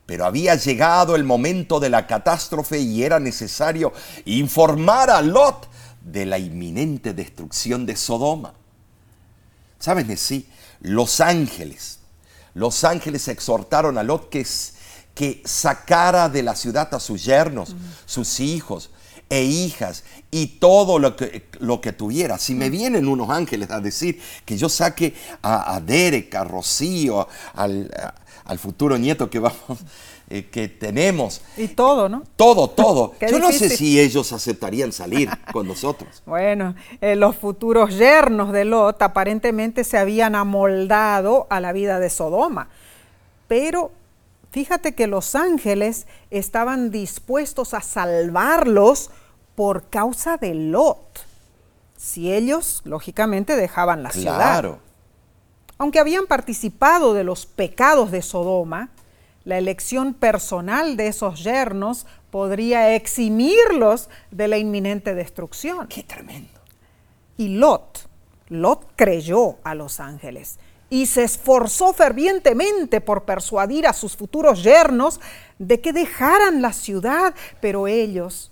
Pero 0.06 0.26
había 0.26 0.56
llegado 0.56 1.16
el 1.16 1.24
momento 1.24 1.80
de 1.80 1.90
la 1.90 2.08
catástrofe 2.08 2.80
y 2.80 3.04
era 3.04 3.20
necesario 3.20 3.94
informar 4.26 5.10
a 5.10 5.22
Lot 5.22 5.70
de 6.02 6.26
la 6.26 6.40
inminente 6.40 7.14
destrucción 7.14 7.86
de 7.86 7.96
Sodoma. 7.96 8.54
¿Saben? 9.80 10.16
Sí, 10.18 10.48
los 10.82 11.22
ángeles, 11.22 12.00
los 12.54 12.84
ángeles 12.84 13.28
exhortaron 13.28 13.98
a 13.98 14.04
Lot 14.04 14.30
que, 14.30 14.46
que 15.14 15.42
sacara 15.46 16.30
de 16.30 16.44
la 16.44 16.56
ciudad 16.56 16.94
a 16.94 17.00
sus 17.00 17.24
yernos, 17.24 17.76
sus 18.06 18.40
hijos 18.40 18.92
e 19.30 19.44
hijas 19.44 20.04
y 20.30 20.48
todo 20.60 21.00
lo 21.00 21.16
que, 21.16 21.48
lo 21.60 21.80
que 21.80 21.94
tuviera. 21.94 22.38
Si 22.38 22.54
me 22.54 22.70
vienen 22.70 23.08
unos 23.08 23.30
ángeles 23.30 23.72
a 23.72 23.80
decir 23.80 24.22
que 24.46 24.58
yo 24.58 24.68
saque 24.68 25.16
a, 25.42 25.80
Derek, 25.80 26.36
a 26.36 26.44
Rocío, 26.44 27.28
al, 27.54 27.90
al 28.52 28.60
futuro 28.60 28.98
nieto 28.98 29.30
que 29.30 29.40
vamos, 29.40 29.80
eh, 30.30 30.50
que 30.52 30.68
tenemos. 30.68 31.42
Y 31.56 31.70
todo, 31.70 32.10
¿no? 32.10 32.24
Todo, 32.36 32.70
todo. 32.70 33.14
Yo 33.22 33.40
no 33.40 33.50
sé 33.54 33.70
si 33.70 33.98
ellos 33.98 34.34
aceptarían 34.34 34.92
salir 34.92 35.30
con 35.54 35.66
nosotros. 35.66 36.22
Bueno, 36.26 36.76
eh, 37.00 37.16
los 37.16 37.38
futuros 37.38 37.98
yernos 37.98 38.52
de 38.52 38.66
Lot 38.66 39.02
aparentemente 39.02 39.86
se 39.86 39.98
habían 39.98 40.36
amoldado 40.36 41.48
a 41.50 41.62
la 41.62 41.72
vida 41.72 42.02
de 42.02 42.10
Sodoma. 42.10 42.68
Pero 43.48 43.92
fíjate 44.52 44.96
que 44.96 45.08
los 45.08 45.34
ángeles 45.36 46.06
estaban 46.30 46.92
dispuestos 46.92 47.74
a 47.74 47.80
salvarlos 47.80 49.12
por 49.56 49.84
causa 49.90 50.36
de 50.36 50.56
Lot. 50.56 51.26
Si 51.96 52.34
ellos, 52.34 52.82
lógicamente, 52.84 53.56
dejaban 53.56 54.04
la 54.04 54.12
ciudad. 54.12 54.36
Claro. 54.36 54.91
Aunque 55.82 56.00
habían 56.00 56.28
participado 56.28 57.16
de 57.16 57.24
los 57.24 57.48
pecados 57.48 58.12
de 58.12 58.22
Sodoma, 58.22 58.92
la 59.46 59.58
elección 59.58 60.14
personal 60.14 60.96
de 60.96 61.08
esos 61.08 61.44
yernos 61.44 62.06
podría 62.30 62.94
eximirlos 62.94 64.08
de 64.30 64.48
la 64.48 64.60
inminente 64.60 65.16
destrucción. 65.16 65.88
¡Qué 65.88 66.04
tremendo! 66.04 66.60
Y 67.36 67.56
Lot, 67.56 68.08
Lot 68.50 68.92
creyó 68.96 69.58
a 69.64 69.74
los 69.74 70.00
ángeles 70.00 70.60
y 70.92 71.08
se 71.08 71.24
esforzó 71.24 71.94
fervientemente 71.94 73.02
por 73.02 73.24
persuadir 73.24 73.88
a 73.88 73.94
sus 73.94 74.16
futuros 74.16 74.62
yernos 74.62 75.20
de 75.58 75.82
que 75.82 75.94
dejaran 75.94 76.62
la 76.62 76.74
ciudad, 76.74 77.34
pero 77.60 77.88
ellos 77.88 78.52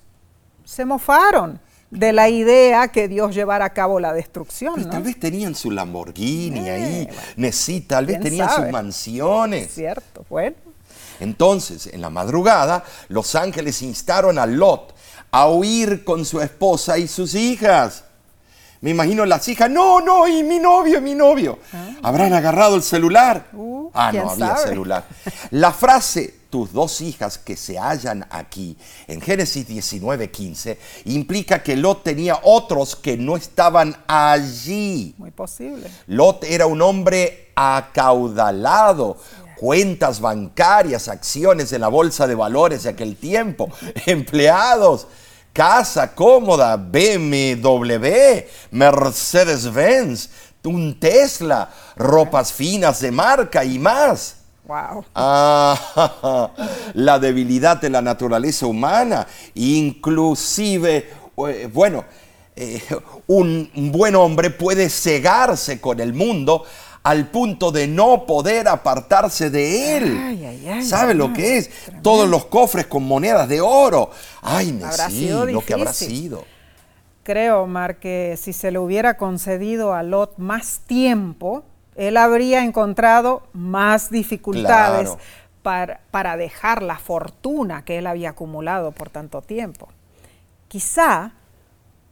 se 0.65 0.83
mofaron 0.83 1.61
de 1.91 2.13
la 2.13 2.29
idea 2.29 2.89
que 2.89 3.07
Dios 3.07 3.33
llevara 3.33 3.65
a 3.65 3.73
cabo 3.73 3.99
la 3.99 4.13
destrucción. 4.13 4.89
Tal 4.89 5.03
vez 5.03 5.19
tenían 5.19 5.55
su 5.55 5.71
Lamborghini 5.71 6.67
eh, 6.67 6.71
ahí, 6.71 7.09
Nesí, 7.35 7.81
tal 7.81 8.05
vez 8.05 8.19
tenían 8.19 8.49
sus 8.49 8.69
mansiones. 8.69 9.71
cierto, 9.73 10.25
bueno. 10.29 10.55
Entonces, 11.19 11.87
en 11.87 12.01
la 12.01 12.09
madrugada, 12.09 12.83
los 13.09 13.35
ángeles 13.35 13.81
instaron 13.81 14.39
a 14.39 14.45
Lot 14.45 14.95
a 15.31 15.49
huir 15.49 16.03
con 16.03 16.25
su 16.25 16.41
esposa 16.41 16.97
y 16.97 17.07
sus 17.07 17.35
hijas. 17.35 18.05
Me 18.81 18.91
imagino 18.91 19.25
las 19.25 19.45
hijas, 19.49 19.69
no, 19.69 19.99
no, 19.99 20.25
y 20.27 20.41
mi 20.41 20.57
novio, 20.57 21.01
mi 21.01 21.13
novio. 21.13 21.59
Ah. 21.73 21.89
¿Habrán 22.01 22.33
agarrado 22.33 22.75
el 22.75 22.83
celular? 22.83 23.47
Uh, 23.51 23.89
ah, 23.93 24.11
no 24.13 24.29
había 24.29 24.55
celular. 24.55 25.05
La 25.51 25.73
frase, 25.73 26.35
tus 26.49 26.71
dos 26.71 27.01
hijas 27.01 27.37
que 27.37 27.57
se 27.57 27.77
hallan 27.77 28.25
aquí, 28.29 28.77
en 29.07 29.19
Génesis 29.19 29.67
19, 29.67 30.31
15, 30.31 30.79
implica 31.05 31.61
que 31.61 31.75
Lot 31.75 32.03
tenía 32.03 32.39
otros 32.43 32.95
que 32.95 33.17
no 33.17 33.35
estaban 33.35 33.97
allí. 34.07 35.13
Muy 35.17 35.31
posible. 35.31 35.89
Lot 36.07 36.45
era 36.45 36.65
un 36.65 36.81
hombre 36.81 37.51
acaudalado, 37.55 39.17
cuentas 39.57 40.21
bancarias, 40.21 41.09
acciones 41.09 41.73
en 41.73 41.81
la 41.81 41.89
bolsa 41.89 42.27
de 42.27 42.35
valores 42.35 42.83
de 42.83 42.91
aquel 42.91 43.17
tiempo, 43.17 43.69
empleados, 44.05 45.07
casa 45.53 46.13
cómoda, 46.13 46.75
BMW, 46.77 48.07
Mercedes-Benz, 48.71 50.29
un 50.63 50.99
Tesla, 50.99 51.69
ropas 51.95 52.51
finas 52.53 52.99
de 52.99 53.11
marca 53.11 53.63
y 53.63 53.79
más. 53.79 54.35
Wow. 54.65 55.03
Ah, 55.15 56.51
la 56.93 57.17
debilidad 57.17 57.77
de 57.77 57.89
la 57.89 58.01
naturaleza 58.01 58.67
humana, 58.67 59.25
inclusive, 59.55 61.09
eh, 61.47 61.69
bueno, 61.73 62.05
eh, 62.55 62.81
un 63.27 63.69
buen 63.91 64.15
hombre 64.15 64.49
puede 64.49 64.89
cegarse 64.89 65.81
con 65.81 65.99
el 65.99 66.13
mundo 66.13 66.65
al 67.03 67.27
punto 67.27 67.71
de 67.71 67.87
no 67.87 68.25
poder 68.25 68.67
apartarse 68.67 69.49
de 69.49 69.97
él. 69.97 70.83
¿Sabe 70.83 71.13
lo 71.13 71.33
que 71.33 71.57
es? 71.57 71.69
Todos 72.01 72.29
los 72.29 72.45
cofres 72.45 72.87
con 72.87 73.03
monedas 73.03 73.47
de 73.47 73.61
oro. 73.61 74.11
Ay, 74.41 74.79
sí, 75.09 75.29
lo 75.29 75.61
que 75.61 75.73
habrá 75.73 75.93
sido. 75.93 76.45
Creo, 77.23 77.63
Omar, 77.63 77.97
que 77.99 78.35
si 78.41 78.53
se 78.53 78.71
le 78.71 78.79
hubiera 78.79 79.17
concedido 79.17 79.93
a 79.93 80.03
Lot 80.03 80.37
más 80.37 80.81
tiempo, 80.87 81.63
él 81.95 82.17
habría 82.17 82.63
encontrado 82.63 83.43
más 83.53 84.09
dificultades 84.09 85.11
para, 85.61 85.99
para, 86.11 86.37
dejar 86.37 86.81
la 86.81 86.97
fortuna 86.97 87.83
que 87.83 87.99
él 87.99 88.07
había 88.07 88.31
acumulado 88.31 88.91
por 88.93 89.09
tanto 89.09 89.41
tiempo. 89.41 89.89
Quizá 90.69 91.33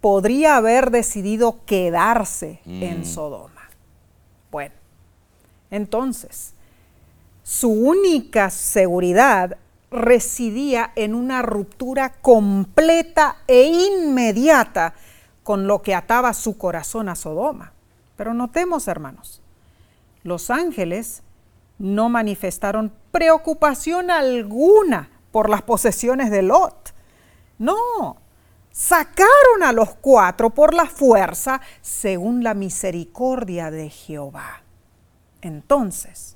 podría 0.02 0.58
haber 0.58 0.92
decidido 0.92 1.66
quedarse 1.66 2.60
en 2.66 3.02
mm. 3.02 3.06
Sodoma. 3.06 3.57
Bueno, 4.52 4.76
entonces, 5.70 6.54
su 7.44 7.70
única 7.70 8.50
seguridad 8.50 9.58
residía 9.90 10.92
en 10.96 11.16
una 11.16 11.42
ruptura 11.42 12.14
completa 12.22 13.38
e 13.48 13.64
inmediata 13.64 14.94
con 15.44 15.68
lo 15.68 15.82
que 15.82 15.96
ataba 15.96 16.34
su 16.34 16.58
corazón 16.58 17.08
a 17.10 17.16
Sodoma. 17.16 17.72
Pero 18.18 18.34
notemos, 18.34 18.88
hermanos, 18.88 19.42
los 20.24 20.50
ángeles 20.50 21.24
no 21.80 22.10
manifestaron 22.10 22.92
preocupación 23.12 24.12
alguna 24.12 25.10
por 25.32 25.50
las 25.50 25.62
posesiones 25.62 26.32
de 26.32 26.42
Lot. 26.42 26.94
No, 27.60 28.18
sacaron 28.78 29.64
a 29.64 29.72
los 29.72 29.96
cuatro 29.96 30.52
por 30.52 30.76
la 30.76 30.86
fuerza 30.86 31.62
según 31.82 32.44
la 32.44 32.54
misericordia 32.54 33.72
de 33.72 33.90
Jehová. 33.90 34.62
Entonces, 35.42 36.36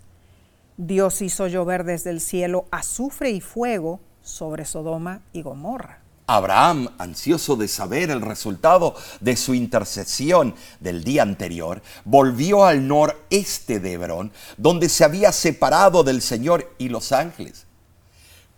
Dios 0.76 1.22
hizo 1.22 1.46
llover 1.46 1.84
desde 1.84 2.10
el 2.10 2.20
cielo 2.20 2.66
azufre 2.72 3.30
y 3.30 3.42
fuego 3.42 4.00
sobre 4.24 4.66
Sodoma 4.66 5.22
y 5.34 5.44
Gomorra. 5.44 6.00
Abraham, 6.26 6.90
ansioso 6.98 7.56
de 7.56 7.68
saber 7.68 8.10
el 8.10 8.22
resultado 8.22 8.96
de 9.20 9.36
su 9.36 9.54
intercesión 9.54 10.56
del 10.80 11.04
día 11.04 11.22
anterior, 11.22 11.84
volvió 12.06 12.66
al 12.66 12.88
noreste 12.88 13.80
de 13.80 13.94
Hebrón, 13.94 14.32
donde 14.58 14.90
se 14.90 15.04
había 15.04 15.32
separado 15.32 16.04
del 16.04 16.24
Señor 16.24 16.74
y 16.80 16.90
los 16.90 17.12
ángeles. 17.12 17.68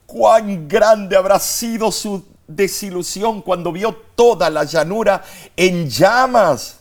Cuán 0.05 0.69
grande 0.69 1.17
habrá 1.17 1.39
sido 1.39 1.91
su 1.91 2.32
desilusión 2.47 3.41
cuando 3.41 3.71
vio 3.71 3.95
toda 4.15 4.49
la 4.49 4.63
llanura 4.63 5.23
en 5.55 5.89
llamas. 5.89 6.79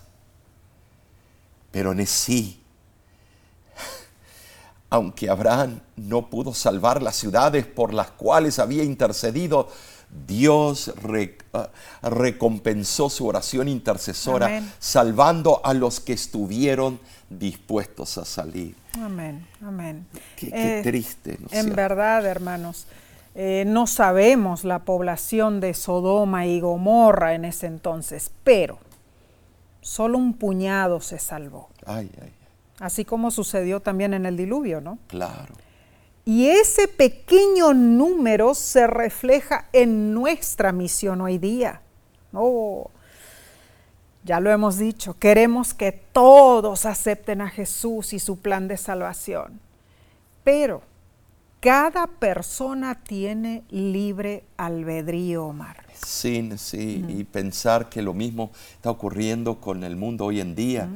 Pero 1.71 1.95
sí, 2.07 2.63
aunque 4.91 5.31
Abraham 5.31 5.81
no 5.97 6.29
pudo 6.29 6.53
salvar 6.55 7.03
las 7.03 7.17
ciudades 7.17 7.67
por 7.67 7.95
las 7.95 8.11
cuales 8.11 8.59
había 8.59 8.85
intercedido, 8.85 9.69
Dios 10.27 10.93
ah, 11.55 11.71
recompensó 12.03 13.09
su 13.09 13.27
oración 13.27 13.69
intercesora, 13.69 14.63
salvando 14.79 15.65
a 15.65 15.73
los 15.73 16.01
que 16.01 16.13
estuvieron 16.13 17.01
dispuestos 17.31 18.19
a 18.19 18.27
salir. 18.27 18.77
Amén, 19.01 19.47
amén. 19.63 20.07
Qué, 20.37 20.81
triste. 20.83 21.39
en 21.51 21.75
verdad, 21.75 22.27
hermanos, 22.27 22.87
Eh, 23.35 23.65
no 23.67 23.87
sabemos 23.87 24.65
la 24.65 24.81
población 24.81 25.61
de 25.61 25.73
Sodoma 25.75 26.47
y 26.47 26.61
Gomorra 26.61 27.35
en 27.35 27.45
ese 27.47 27.67
entonces, 27.67 28.31
pero 28.45 28.79
solo 29.81 30.19
un 30.19 30.35
puñado 30.35 31.01
se 31.01 31.19
salvó. 31.19 31.71
Ay, 31.87 32.11
ay, 32.21 32.33
Así 32.79 33.05
como 33.05 33.31
sucedió 33.31 33.81
también 33.81 34.13
en 34.13 34.27
el 34.27 34.37
diluvio, 34.37 34.81
¿no? 34.81 34.99
claro. 35.09 35.55
Y 36.25 36.47
ese 36.47 36.87
pequeño 36.87 37.75
número 37.75 38.55
se 38.55 38.87
refleja 38.87 39.67
en 39.73 40.15
nuestra 40.15 40.71
misión 40.71 41.21
hoy 41.21 41.39
día. 41.39 41.83
Oh, 42.33 42.91
ya 44.23 44.39
lo 44.39 44.53
hemos 44.53 44.79
dicho, 44.79 45.19
queremos 45.19 45.75
que 45.75 45.91
todos 45.91 46.87
acepten 46.87 47.41
a 47.41 47.49
Jesús 47.49 48.13
y 48.13 48.21
su 48.21 48.39
plan 48.39 48.69
de 48.69 48.77
salvación. 48.77 49.59
Pero 50.45 50.83
cada 51.63 52.09
persona 52.09 52.97
tiene 53.05 53.63
libre 53.71 54.43
albedrío, 54.57 55.45
Omar. 55.45 55.77
Sí, 56.05 56.51
sí, 56.57 57.05
y 57.09 57.23
pensar 57.23 57.89
que 57.89 58.03
lo 58.03 58.15
mismo 58.15 58.51
está 58.75 58.91
ocurriendo 58.91 59.61
con 59.61 59.85
el 59.85 59.95
mundo 59.95 60.25
hoy 60.25 60.41
en 60.41 60.57
día. 60.57 60.89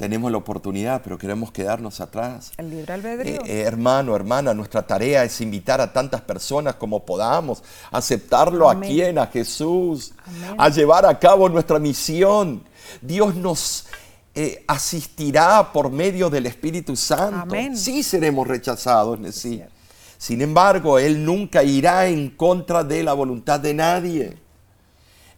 Tenemos 0.00 0.32
la 0.32 0.38
oportunidad, 0.38 1.00
pero 1.02 1.16
queremos 1.16 1.52
quedarnos 1.52 2.00
atrás. 2.00 2.50
El 2.56 2.70
libre 2.70 2.92
albedrío. 2.94 3.40
Eh, 3.42 3.42
eh, 3.46 3.60
hermano, 3.62 4.16
hermana, 4.16 4.52
nuestra 4.52 4.84
tarea 4.84 5.22
es 5.22 5.40
invitar 5.40 5.80
a 5.80 5.92
tantas 5.92 6.20
personas 6.22 6.74
como 6.74 7.04
podamos, 7.04 7.62
aceptarlo 7.92 8.68
a 8.68 8.80
quien, 8.80 9.16
a 9.16 9.28
Jesús, 9.28 10.12
Amén. 10.26 10.56
a 10.58 10.68
llevar 10.70 11.06
a 11.06 11.16
cabo 11.16 11.48
nuestra 11.48 11.78
misión. 11.78 12.64
Dios 13.00 13.36
nos 13.36 13.86
eh, 14.34 14.64
asistirá 14.66 15.72
por 15.72 15.90
medio 15.90 16.28
del 16.28 16.46
Espíritu 16.46 16.96
Santo. 16.96 17.42
Amén. 17.42 17.76
Sí 17.76 18.02
seremos 18.02 18.46
rechazados, 18.48 19.20
sí. 19.32 19.50
cierto. 19.56 19.79
Sin 20.20 20.42
embargo, 20.42 20.98
Él 20.98 21.24
nunca 21.24 21.64
irá 21.64 22.06
en 22.06 22.28
contra 22.28 22.84
de 22.84 23.02
la 23.02 23.14
voluntad 23.14 23.58
de 23.58 23.72
nadie. 23.72 24.36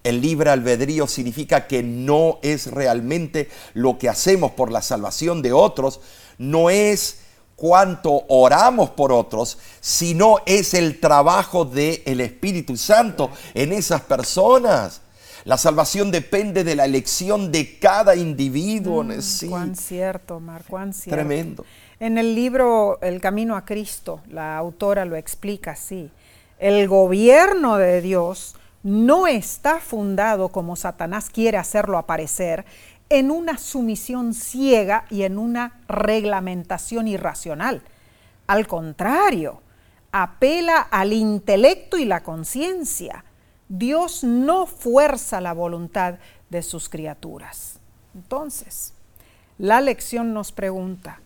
El 0.02 0.20
libre 0.20 0.50
albedrío 0.50 1.06
significa 1.06 1.68
que 1.68 1.84
no 1.84 2.40
es 2.42 2.66
realmente 2.66 3.48
lo 3.74 3.96
que 3.96 4.08
hacemos 4.08 4.50
por 4.50 4.72
la 4.72 4.82
salvación 4.82 5.40
de 5.40 5.52
otros, 5.52 6.00
no 6.36 6.68
es 6.68 7.20
cuánto 7.54 8.24
oramos 8.26 8.90
por 8.90 9.12
otros, 9.12 9.56
sino 9.80 10.38
es 10.46 10.74
el 10.74 10.98
trabajo 10.98 11.64
del 11.64 12.20
Espíritu 12.20 12.76
Santo 12.76 13.30
en 13.54 13.70
esas 13.70 14.00
personas. 14.00 15.02
La 15.44 15.58
salvación 15.58 16.10
depende 16.10 16.64
de 16.64 16.74
la 16.74 16.86
elección 16.86 17.52
de 17.52 17.78
cada 17.78 18.16
individuo. 18.16 19.06
sí. 19.20 19.46
Mm, 19.46 19.50
Cuán 19.50 19.76
cierto, 19.76 20.36
Omar, 20.38 20.64
cuán 20.68 20.92
cierto. 20.92 21.16
Tremendo. 21.16 21.64
En 22.02 22.18
el 22.18 22.34
libro 22.34 22.98
El 23.00 23.20
Camino 23.20 23.54
a 23.54 23.64
Cristo, 23.64 24.22
la 24.28 24.58
autora 24.58 25.04
lo 25.04 25.14
explica 25.14 25.70
así. 25.70 26.10
El 26.58 26.88
gobierno 26.88 27.76
de 27.76 28.00
Dios 28.02 28.56
no 28.82 29.28
está 29.28 29.78
fundado, 29.78 30.48
como 30.48 30.74
Satanás 30.74 31.30
quiere 31.30 31.58
hacerlo 31.58 31.98
aparecer, 31.98 32.64
en 33.08 33.30
una 33.30 33.56
sumisión 33.56 34.34
ciega 34.34 35.04
y 35.10 35.22
en 35.22 35.38
una 35.38 35.80
reglamentación 35.86 37.06
irracional. 37.06 37.82
Al 38.48 38.66
contrario, 38.66 39.62
apela 40.10 40.80
al 40.80 41.12
intelecto 41.12 41.98
y 41.98 42.04
la 42.04 42.24
conciencia. 42.24 43.24
Dios 43.68 44.24
no 44.24 44.66
fuerza 44.66 45.40
la 45.40 45.52
voluntad 45.52 46.16
de 46.50 46.62
sus 46.62 46.88
criaturas. 46.88 47.78
Entonces, 48.12 48.92
la 49.56 49.80
lección 49.80 50.34
nos 50.34 50.50
pregunta, 50.50 51.21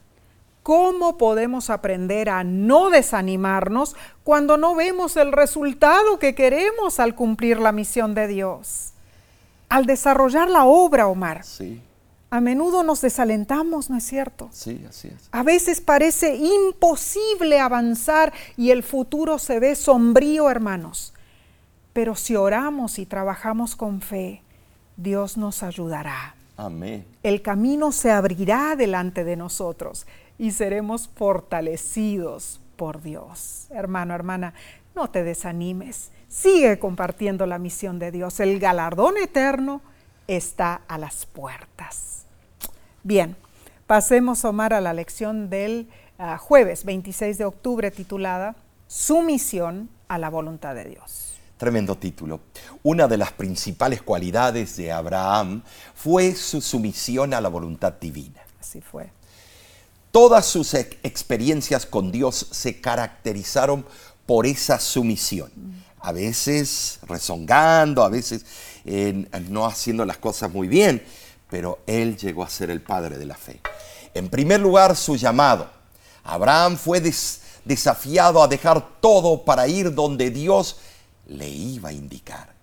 ¿cómo 0.67 1.17
podemos 1.17 1.71
aprender 1.71 2.29
a 2.29 2.43
no 2.43 2.91
desanimarnos 2.91 3.95
cuando 4.25 4.57
no 4.57 4.75
vemos 4.75 5.17
el 5.17 5.31
resultado 5.31 6.19
que 6.19 6.35
queremos 6.35 6.99
al 6.99 7.15
cumplir 7.15 7.61
la 7.61 7.71
misión 7.71 8.17
de 8.17 8.27
Dios? 8.27 8.91
Al 9.69 9.87
desarrollar 9.87 10.51
la 10.51 10.65
obra, 10.65 11.07
Omar, 11.07 11.45
Sí, 11.45 11.81
a 12.31 12.41
menudo 12.41 12.83
nos 12.83 13.01
desalentamos, 13.01 13.91
¿no 13.91 13.97
es 13.97 14.03
cierto? 14.03 14.49
sí, 14.51 14.85
así 14.89 15.07
es. 15.07 15.29
A 15.31 15.45
veces 15.45 15.81
parece 15.81 16.35
imposible 16.35 17.61
avanzar 17.61 18.33
y 18.57 18.73
el 18.73 18.83
futuro 18.83 19.39
se 19.39 19.61
ve 19.61 19.77
sombrío, 19.77 20.51
hermanos. 20.51 21.15
Pero 21.93 22.17
si 22.17 22.35
oramos 22.35 22.99
y 22.99 23.07
trabajamos 23.07 23.77
con 23.77 24.01
fe, 24.01 24.43
Dios 24.97 25.37
nos 25.37 25.63
ayudará. 25.63 26.35
Amén. 26.57 27.07
El 27.23 27.41
camino 27.43 27.93
se 27.93 28.11
abrirá 28.11 28.75
delante 28.75 29.23
de 29.23 29.37
nosotros 29.37 30.07
y 30.39 30.53
seremos 30.53 31.09
fortalecidos 31.09 32.61
por 32.77 33.03
Dios. 33.03 33.67
Hermano, 33.71 34.15
hermana, 34.15 34.55
no 34.95 35.11
te 35.11 35.25
desanimes. 35.25 36.11
Sigue 36.29 36.79
compartiendo 36.79 37.47
la 37.47 37.59
misión 37.59 37.99
de 37.99 38.11
Dios. 38.11 38.41
El 38.41 38.59
galardón 38.59 39.17
eterno 39.17 39.81
está 40.27 40.83
a 40.89 40.99
las 40.99 41.27
puertas. 41.27 42.25
Bien, 43.03 43.37
pasemos, 43.87 44.45
Omar, 44.45 44.75
a 44.75 44.81
la 44.81 44.93
lección 44.93 45.49
del 45.49 45.89
ah, 46.19 46.39
jueves 46.39 46.85
26 46.85 47.39
de 47.39 47.45
octubre 47.45 47.91
titulada 47.91 48.57
Sumisión 48.89 49.89
a 50.09 50.19
la 50.19 50.31
voluntad 50.31 50.75
de 50.75 50.85
Dios. 50.85 51.35
Tremendo 51.57 51.97
título. 51.97 52.41
Una 52.83 53.09
de 53.09 53.17
las 53.17 53.33
principales 53.33 54.03
cualidades 54.03 54.77
de 54.77 54.93
Abraham 54.93 55.63
fue 55.95 56.35
su 56.35 56.61
sumisión 56.61 57.33
a 57.33 57.41
la 57.41 57.49
voluntad 57.49 57.95
divina. 57.95 58.43
Así 58.61 58.81
fue. 58.81 59.11
Todas 60.17 60.47
sus 60.47 60.73
ex- 60.73 60.97
experiencias 61.03 61.85
con 61.85 62.11
Dios 62.11 62.47
se 62.51 62.81
caracterizaron 62.81 63.85
por 64.25 64.47
esa 64.47 64.81
sumisión. 64.81 65.53
A 66.01 66.11
veces 66.11 67.01
rezongando, 67.03 68.03
a 68.03 68.09
veces 68.09 68.47
no 69.51 69.67
haciendo 69.67 70.07
las 70.07 70.17
cosas 70.17 70.51
muy 70.51 70.69
bien, 70.69 71.05
pero 71.51 71.81
él 71.87 72.17
llegó 72.17 72.45
a 72.45 72.49
ser 72.49 72.71
el 72.71 72.81
padre 72.81 73.19
de 73.19 73.27
la 73.27 73.35
fe. 73.35 73.61
En 74.15 74.31
primer 74.31 74.59
lugar, 74.59 74.97
su 74.97 75.17
llamado. 75.17 75.69
Abraham 76.25 76.79
fue 76.79 77.03
des- 77.03 77.41
desafiado 77.67 78.43
a 78.43 78.49
dejar 78.49 79.01
todo 79.03 79.45
para 79.45 79.69
ir 79.69 79.93
donde 79.95 80.31
Dios 80.31 80.79
le 81.27 81.47
iba 81.47 81.91
a 81.91 81.93
indicar. 81.93 82.55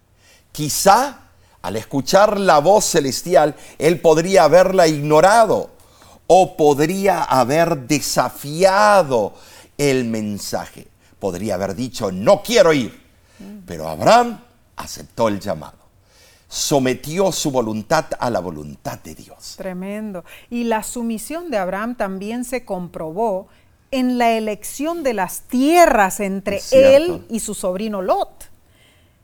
Quizá 0.51 1.20
al 1.62 1.76
escuchar 1.76 2.39
la 2.39 2.58
voz 2.58 2.86
celestial, 2.86 3.56
él 3.78 4.01
podría 4.01 4.45
haberla 4.45 4.88
ignorado 4.88 5.70
o 6.28 6.55
podría 6.55 7.24
haber 7.24 7.88
desafiado 7.88 9.34
el 9.78 10.05
mensaje. 10.05 10.88
Podría 11.19 11.55
haber 11.55 11.76
dicho, 11.76 12.11
no 12.11 12.41
quiero 12.43 12.74
ir. 12.74 13.01
Pero 13.65 13.88
Abraham 13.88 14.39
aceptó 14.76 15.28
el 15.28 15.39
llamado. 15.39 15.78
Sometió 16.47 17.32
su 17.32 17.49
voluntad 17.49 18.05
a 18.19 18.30
la 18.30 18.39
voluntad 18.39 18.99
de 18.99 19.15
Dios. 19.15 19.55
Tremendo. 19.57 20.24
Y 20.49 20.65
la 20.65 20.84
sumisión 20.84 21.49
de 21.49 21.57
Abraham 21.57 21.95
también 21.95 22.45
se 22.45 22.63
comprobó 22.63 23.47
en 23.91 24.17
la 24.17 24.32
elección 24.32 25.03
de 25.03 25.13
las 25.13 25.41
tierras 25.41 26.19
entre 26.19 26.61
él 26.71 27.26
y 27.30 27.39
su 27.39 27.53
sobrino 27.53 28.01
Lot. 28.01 28.49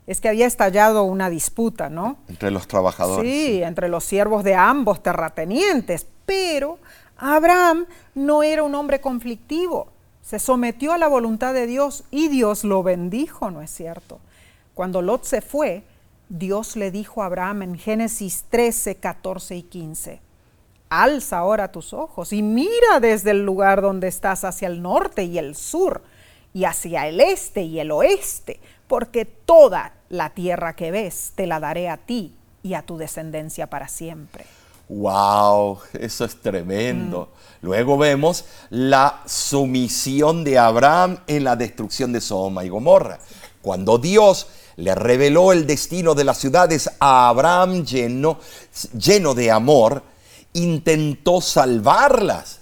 Es 0.06 0.20
que 0.20 0.28
había 0.28 0.46
estallado 0.46 1.04
una 1.04 1.30
disputa, 1.30 1.88
¿no? 1.88 2.18
Entre 2.28 2.50
los 2.50 2.66
trabajadores. 2.66 3.30
Sí, 3.30 3.62
entre 3.62 3.88
los 3.88 4.04
siervos 4.04 4.42
de 4.42 4.54
ambos 4.54 5.02
terratenientes, 5.02 6.06
pero 6.26 6.78
Abraham 7.20 7.86
no 8.14 8.42
era 8.42 8.62
un 8.62 8.74
hombre 8.74 9.00
conflictivo. 9.00 9.88
Se 10.22 10.38
sometió 10.38 10.92
a 10.92 10.98
la 10.98 11.08
voluntad 11.08 11.54
de 11.54 11.66
Dios 11.66 12.04
y 12.10 12.28
Dios 12.28 12.64
lo 12.64 12.82
bendijo, 12.82 13.50
¿no 13.50 13.62
es 13.62 13.70
cierto? 13.70 14.18
Cuando 14.74 15.02
Lot 15.02 15.24
se 15.24 15.40
fue, 15.40 15.82
Dios 16.28 16.76
le 16.76 16.90
dijo 16.90 17.22
a 17.22 17.26
Abraham 17.26 17.62
en 17.62 17.78
Génesis 17.78 18.44
13, 18.48 18.96
14 18.96 19.56
y 19.56 19.62
15, 19.62 20.20
Alza 20.88 21.38
ahora 21.38 21.70
tus 21.70 21.92
ojos 21.92 22.32
y 22.32 22.42
mira 22.42 23.00
desde 23.00 23.32
el 23.32 23.44
lugar 23.44 23.80
donde 23.82 24.08
estás 24.08 24.44
hacia 24.44 24.68
el 24.68 24.82
norte 24.82 25.24
y 25.24 25.38
el 25.38 25.54
sur, 25.54 26.02
y 26.52 26.64
hacia 26.64 27.06
el 27.06 27.20
este 27.20 27.62
y 27.62 27.78
el 27.78 27.90
oeste, 27.90 28.60
porque 28.88 29.24
toda 29.24 29.92
la 30.08 30.30
tierra 30.30 30.74
que 30.74 30.90
ves 30.90 31.32
te 31.34 31.46
la 31.46 31.60
daré 31.60 31.88
a 31.88 31.96
ti 31.96 32.34
y 32.62 32.74
a 32.74 32.82
tu 32.82 32.96
descendencia 32.96 33.68
para 33.68 33.88
siempre. 33.88 34.44
¡Wow! 34.90 35.78
Eso 35.92 36.24
es 36.24 36.40
tremendo. 36.40 37.28
Luego 37.62 37.96
vemos 37.96 38.44
la 38.70 39.22
sumisión 39.24 40.42
de 40.42 40.58
Abraham 40.58 41.18
en 41.28 41.44
la 41.44 41.54
destrucción 41.54 42.12
de 42.12 42.20
Sodoma 42.20 42.64
y 42.64 42.70
Gomorra. 42.70 43.20
Cuando 43.62 43.98
Dios 43.98 44.48
le 44.74 44.96
reveló 44.96 45.52
el 45.52 45.64
destino 45.64 46.16
de 46.16 46.24
las 46.24 46.38
ciudades 46.38 46.90
a 46.98 47.28
Abraham 47.28 47.84
lleno, 47.84 48.40
lleno 48.98 49.34
de 49.34 49.52
amor, 49.52 50.02
intentó 50.54 51.40
salvarlas. 51.40 52.58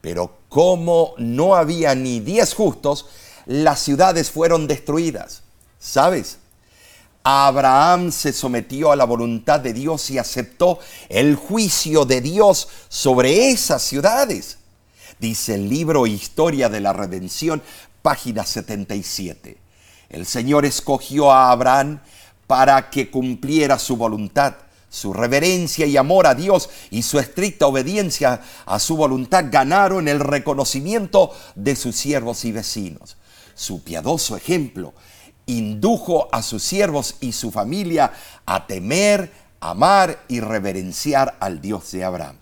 Pero 0.00 0.38
como 0.48 1.12
no 1.18 1.56
había 1.56 1.94
ni 1.94 2.20
diez 2.20 2.54
justos, 2.54 3.06
las 3.44 3.80
ciudades 3.80 4.30
fueron 4.30 4.66
destruidas. 4.66 5.42
¿Sabes? 5.78 6.38
Abraham 7.26 8.12
se 8.12 8.34
sometió 8.34 8.92
a 8.92 8.96
la 8.96 9.06
voluntad 9.06 9.58
de 9.58 9.72
Dios 9.72 10.10
y 10.10 10.18
aceptó 10.18 10.78
el 11.08 11.36
juicio 11.36 12.04
de 12.04 12.20
Dios 12.20 12.68
sobre 12.90 13.48
esas 13.48 13.82
ciudades. 13.82 14.58
Dice 15.18 15.54
el 15.54 15.70
libro 15.70 16.06
Historia 16.06 16.68
de 16.68 16.82
la 16.82 16.92
Redención, 16.92 17.62
página 18.02 18.44
77. 18.44 19.56
El 20.10 20.26
Señor 20.26 20.66
escogió 20.66 21.32
a 21.32 21.50
Abraham 21.50 22.02
para 22.46 22.90
que 22.90 23.10
cumpliera 23.10 23.78
su 23.78 23.96
voluntad. 23.96 24.56
Su 24.90 25.14
reverencia 25.14 25.86
y 25.86 25.96
amor 25.96 26.26
a 26.26 26.34
Dios 26.34 26.68
y 26.90 27.02
su 27.04 27.18
estricta 27.18 27.66
obediencia 27.66 28.42
a 28.66 28.78
su 28.78 28.98
voluntad 28.98 29.46
ganaron 29.50 30.08
el 30.08 30.20
reconocimiento 30.20 31.32
de 31.54 31.74
sus 31.74 31.96
siervos 31.96 32.44
y 32.44 32.52
vecinos. 32.52 33.16
Su 33.54 33.82
piadoso 33.82 34.36
ejemplo 34.36 34.92
indujo 35.46 36.28
a 36.32 36.42
sus 36.42 36.62
siervos 36.62 37.16
y 37.20 37.32
su 37.32 37.50
familia 37.50 38.12
a 38.46 38.66
temer, 38.66 39.30
amar 39.60 40.18
y 40.28 40.40
reverenciar 40.40 41.36
al 41.40 41.60
Dios 41.60 41.90
de 41.92 42.04
Abraham. 42.04 42.36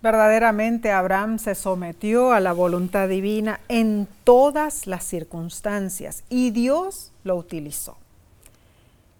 Verdaderamente 0.00 0.92
Abraham 0.92 1.38
se 1.40 1.56
sometió 1.56 2.32
a 2.32 2.38
la 2.38 2.52
voluntad 2.52 3.08
divina 3.08 3.60
en 3.68 4.06
todas 4.22 4.86
las 4.86 5.04
circunstancias 5.04 6.22
y 6.28 6.50
Dios 6.50 7.12
lo 7.24 7.34
utilizó. 7.34 7.96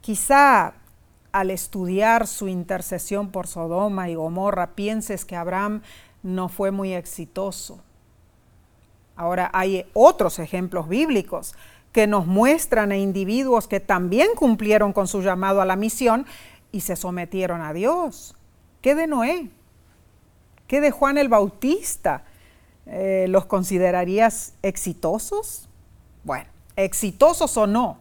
Quizá 0.00 0.74
al 1.32 1.50
estudiar 1.50 2.26
su 2.28 2.48
intercesión 2.48 3.30
por 3.30 3.48
Sodoma 3.48 4.08
y 4.08 4.14
Gomorra 4.14 4.68
pienses 4.68 5.24
que 5.24 5.36
Abraham 5.36 5.82
no 6.22 6.48
fue 6.48 6.70
muy 6.70 6.94
exitoso. 6.94 7.80
Ahora 9.16 9.50
hay 9.52 9.84
otros 9.94 10.38
ejemplos 10.38 10.88
bíblicos 10.88 11.54
que 11.92 12.06
nos 12.06 12.26
muestran 12.26 12.92
a 12.92 12.96
individuos 12.96 13.68
que 13.68 13.80
también 13.80 14.28
cumplieron 14.36 14.92
con 14.92 15.08
su 15.08 15.22
llamado 15.22 15.60
a 15.60 15.64
la 15.64 15.76
misión 15.76 16.26
y 16.72 16.80
se 16.80 16.96
sometieron 16.96 17.60
a 17.60 17.72
Dios. 17.72 18.34
¿Qué 18.82 18.94
de 18.94 19.06
Noé? 19.06 19.50
¿Qué 20.66 20.80
de 20.80 20.90
Juan 20.90 21.18
el 21.18 21.28
Bautista? 21.28 22.24
Eh, 22.86 23.26
¿Los 23.28 23.46
considerarías 23.46 24.54
exitosos? 24.62 25.68
Bueno, 26.24 26.46
exitosos 26.76 27.56
o 27.56 27.66
no, 27.66 27.98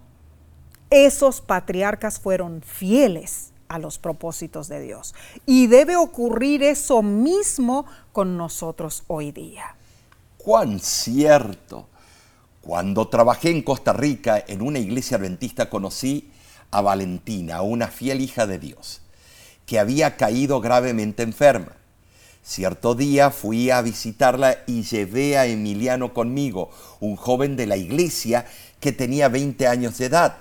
esos 0.89 1.41
patriarcas 1.41 2.19
fueron 2.19 2.61
fieles 2.61 3.51
a 3.67 3.79
los 3.79 3.97
propósitos 3.97 4.67
de 4.67 4.81
Dios. 4.81 5.13
Y 5.45 5.67
debe 5.67 5.95
ocurrir 5.95 6.63
eso 6.63 7.01
mismo 7.01 7.85
con 8.11 8.37
nosotros 8.37 9.03
hoy 9.07 9.31
día. 9.31 9.75
¡Cuán 10.37 10.79
cierto! 10.79 11.87
Cuando 12.67 13.07
trabajé 13.07 13.51
en 13.51 13.61
Costa 13.61 13.93
Rica 13.93 14.43
en 14.45 14.61
una 14.61 14.77
iglesia 14.77 15.15
adventista 15.15 15.69
conocí 15.69 16.31
a 16.69 16.81
Valentina, 16.81 17.61
una 17.61 17.87
fiel 17.87 18.19
hija 18.19 18.45
de 18.45 18.59
Dios, 18.59 18.99
que 19.65 19.79
había 19.79 20.17
caído 20.17 20.59
gravemente 20.59 21.23
enferma. 21.23 21.77
Cierto 22.43 22.93
día 22.93 23.31
fui 23.31 23.69
a 23.69 23.81
visitarla 23.81 24.65
y 24.67 24.83
llevé 24.83 25.37
a 25.37 25.45
Emiliano 25.45 26.13
conmigo, 26.13 26.69
un 26.99 27.15
joven 27.15 27.55
de 27.55 27.67
la 27.67 27.77
iglesia 27.77 28.45
que 28.81 28.91
tenía 28.91 29.29
20 29.29 29.65
años 29.65 29.97
de 29.97 30.07
edad. 30.07 30.35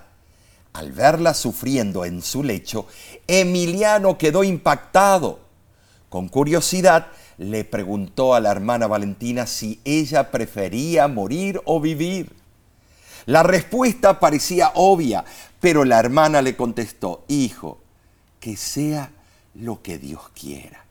Al 0.73 0.91
verla 0.91 1.33
sufriendo 1.33 2.05
en 2.05 2.23
su 2.23 2.43
lecho, 2.43 2.89
Emiliano 3.29 4.19
quedó 4.19 4.43
impactado. 4.43 5.39
Con 6.09 6.29
curiosidad, 6.29 7.07
le 7.39 7.65
preguntó 7.65 8.35
a 8.35 8.41
la 8.41 8.51
hermana 8.51 8.87
Valentina 8.87 9.47
si 9.47 9.81
ella 9.85 10.31
prefería 10.31 11.09
morir 11.09 11.61
o 11.65 11.81
vivir. 11.81 12.33
La 13.27 13.43
respuesta 13.43 14.21
parecía 14.21 14.71
obvia, 14.75 15.25
pero 15.61 15.85
la 15.85 15.99
hermana 15.99 16.43
le 16.43 16.57
contestó, 16.57 17.25
hijo, 17.29 17.79
que 18.41 18.57
sea 18.57 19.11
lo 19.55 19.83
que 19.83 19.99
Dios 19.99 20.21
quiera. 20.39 20.85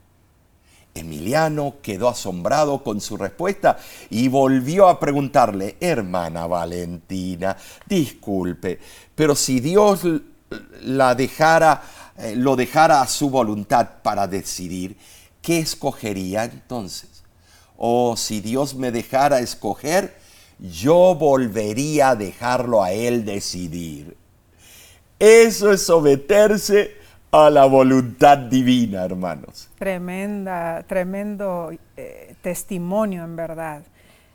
Emiliano 0.94 1.76
quedó 1.82 2.08
asombrado 2.08 2.82
con 2.82 3.00
su 3.00 3.16
respuesta 3.16 3.78
y 4.10 4.28
volvió 4.28 4.88
a 4.88 4.98
preguntarle, 4.98 5.76
hermana 5.80 6.46
Valentina, 6.46 7.56
disculpe, 7.86 8.80
pero 9.14 9.34
si 9.34 9.60
Dios 9.60 10.00
la 10.82 11.14
dejara, 11.14 11.82
eh, 12.18 12.34
lo 12.36 12.56
dejara 12.56 13.02
a 13.02 13.08
su 13.08 13.30
voluntad 13.30 13.88
para 14.02 14.26
decidir, 14.26 14.96
¿qué 15.46 15.60
escogería 15.60 16.42
entonces? 16.42 17.22
O 17.76 18.16
si 18.16 18.40
Dios 18.40 18.74
me 18.74 18.90
dejara 18.90 19.38
escoger, 19.38 20.16
yo 20.58 21.14
volvería 21.14 22.10
a 22.10 22.16
dejarlo 22.16 22.82
a 22.82 22.90
Él 22.90 23.24
decidir. 23.24 24.16
Eso 25.20 25.70
es 25.70 25.86
someterse 25.86 26.96
a 27.30 27.48
la 27.48 27.64
voluntad 27.66 28.38
divina, 28.38 29.04
hermanos. 29.04 29.68
Tremenda, 29.78 30.82
tremendo 30.82 31.70
eh, 31.96 32.34
testimonio 32.42 33.22
en 33.22 33.36
verdad. 33.36 33.82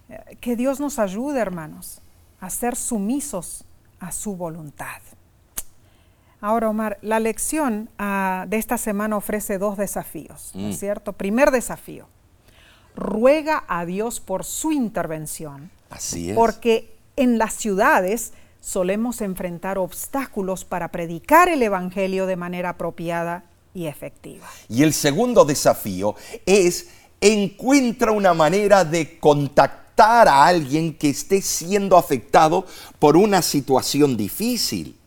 Eh, 0.07 0.37
que 0.39 0.55
Dios 0.55 0.79
nos 0.79 0.97
ayude, 0.97 1.41
hermanos, 1.41 1.99
a 2.39 2.49
ser 2.49 2.77
sumisos 2.77 3.65
a 3.99 4.13
su 4.13 4.37
voluntad. 4.37 5.01
Ahora, 6.41 6.69
Omar, 6.69 6.97
la 7.03 7.19
lección 7.19 7.89
ah, 7.99 8.45
de 8.47 8.57
esta 8.57 8.79
semana 8.79 9.15
ofrece 9.15 9.59
dos 9.59 9.77
desafíos, 9.77 10.51
¿no 10.55 10.69
es 10.69 10.75
mm. 10.75 10.79
cierto? 10.79 11.13
Primer 11.13 11.51
desafío, 11.51 12.07
ruega 12.95 13.63
a 13.67 13.85
Dios 13.85 14.19
por 14.19 14.43
su 14.43 14.71
intervención. 14.71 15.69
Así 15.91 16.31
es. 16.31 16.35
Porque 16.35 16.95
en 17.15 17.37
las 17.37 17.53
ciudades 17.53 18.33
solemos 18.59 19.21
enfrentar 19.21 19.77
obstáculos 19.77 20.65
para 20.65 20.91
predicar 20.91 21.47
el 21.47 21.61
Evangelio 21.61 22.25
de 22.25 22.35
manera 22.35 22.69
apropiada 22.69 23.43
y 23.75 23.85
efectiva. 23.85 24.47
Y 24.67 24.81
el 24.81 24.93
segundo 24.93 25.45
desafío 25.45 26.15
es 26.47 26.87
encuentra 27.21 28.11
una 28.11 28.33
manera 28.33 28.83
de 28.83 29.19
contactar 29.19 30.27
a 30.27 30.45
alguien 30.45 30.95
que 30.95 31.11
esté 31.11 31.39
siendo 31.43 31.97
afectado 31.97 32.65
por 32.97 33.15
una 33.15 33.43
situación 33.43 34.17
difícil 34.17 34.97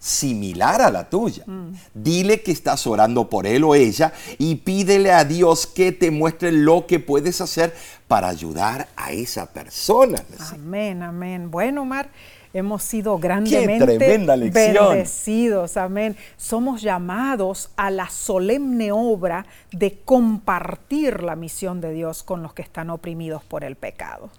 similar 0.00 0.80
a 0.80 0.90
la 0.90 1.08
tuya. 1.08 1.44
Mm. 1.46 1.74
Dile 1.94 2.42
que 2.42 2.50
estás 2.50 2.86
orando 2.86 3.28
por 3.28 3.46
él 3.46 3.62
o 3.62 3.74
ella 3.74 4.12
y 4.38 4.56
pídele 4.56 5.12
a 5.12 5.24
Dios 5.24 5.66
que 5.66 5.92
te 5.92 6.10
muestre 6.10 6.50
lo 6.50 6.86
que 6.86 6.98
puedes 6.98 7.40
hacer 7.40 7.74
para 8.08 8.28
ayudar 8.28 8.88
a 8.96 9.12
esa 9.12 9.46
persona. 9.46 10.24
Amén, 10.52 11.02
amén. 11.02 11.50
Bueno, 11.50 11.82
Omar, 11.82 12.08
hemos 12.54 12.82
sido 12.82 13.18
grandemente 13.18 13.98
bendecidos, 13.98 15.76
amén. 15.76 16.16
Somos 16.36 16.80
llamados 16.82 17.70
a 17.76 17.90
la 17.90 18.08
solemne 18.08 18.90
obra 18.92 19.46
de 19.70 19.98
compartir 20.04 21.22
la 21.22 21.36
misión 21.36 21.80
de 21.80 21.92
Dios 21.92 22.22
con 22.22 22.42
los 22.42 22.54
que 22.54 22.62
están 22.62 22.88
oprimidos 22.90 23.44
por 23.44 23.64
el 23.64 23.76
pecado. 23.76 24.30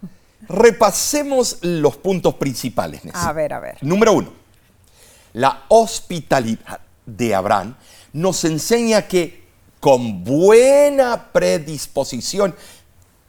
Repasemos 0.49 1.59
los 1.62 1.97
puntos 1.97 2.34
principales. 2.34 3.03
A 3.14 3.32
ver, 3.32 3.53
a 3.53 3.59
ver. 3.59 3.78
Número 3.82 4.14
uno, 4.14 4.40
la 5.34 5.63
hospitalidad 5.69 6.82
de 7.05 7.36
Abraham 7.36 7.75
nos 8.13 8.43
enseña 8.45 9.07
que 9.07 9.41
con 9.79 10.23
buena 10.23 11.32
predisposición 11.32 12.55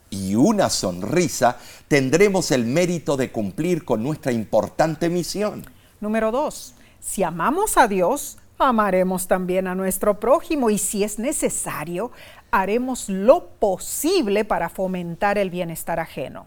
y 0.09 0.35
una 0.35 0.69
sonrisa 0.69 1.57
tendremos 1.87 2.51
el 2.51 2.65
mérito 2.65 3.17
de 3.17 3.31
cumplir 3.31 3.83
con 3.83 4.03
nuestra 4.03 4.31
importante 4.31 5.09
misión. 5.09 5.65
Número 5.99 6.31
dos, 6.31 6.75
si 6.99 7.23
amamos 7.23 7.77
a 7.77 7.87
Dios, 7.87 8.37
amaremos 8.59 9.27
también 9.27 9.67
a 9.67 9.75
nuestro 9.75 10.19
prójimo 10.19 10.69
y 10.69 10.77
si 10.77 11.03
es 11.03 11.17
necesario, 11.17 12.11
haremos 12.51 13.09
lo 13.09 13.47
posible 13.47 14.45
para 14.45 14.69
fomentar 14.69 15.37
el 15.37 15.49
bienestar 15.49 15.99
ajeno. 15.99 16.45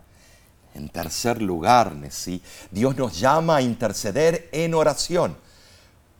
En 0.74 0.88
tercer 0.88 1.42
lugar, 1.42 1.94
Nessie, 1.94 2.42
Dios 2.70 2.96
nos 2.96 3.18
llama 3.18 3.56
a 3.56 3.62
interceder 3.62 4.48
en 4.52 4.74
oración. 4.74 5.36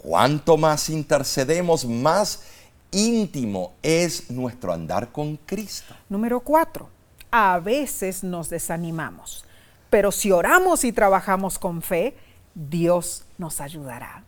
Cuanto 0.07 0.57
más 0.57 0.89
intercedemos, 0.89 1.85
más 1.85 2.45
íntimo 2.93 3.73
es 3.83 4.31
nuestro 4.31 4.73
andar 4.73 5.11
con 5.11 5.37
Cristo. 5.37 5.97
Número 6.09 6.39
cuatro, 6.39 6.89
a 7.33 7.59
veces 7.59 8.23
nos 8.23 8.49
desanimamos, 8.49 9.45
pero 9.91 10.13
si 10.13 10.31
oramos 10.31 10.85
y 10.85 10.93
trabajamos 10.93 11.59
con 11.59 11.83
fe, 11.83 12.17
Dios 12.55 13.25
nos 13.37 13.61
ayudará. 13.61 14.23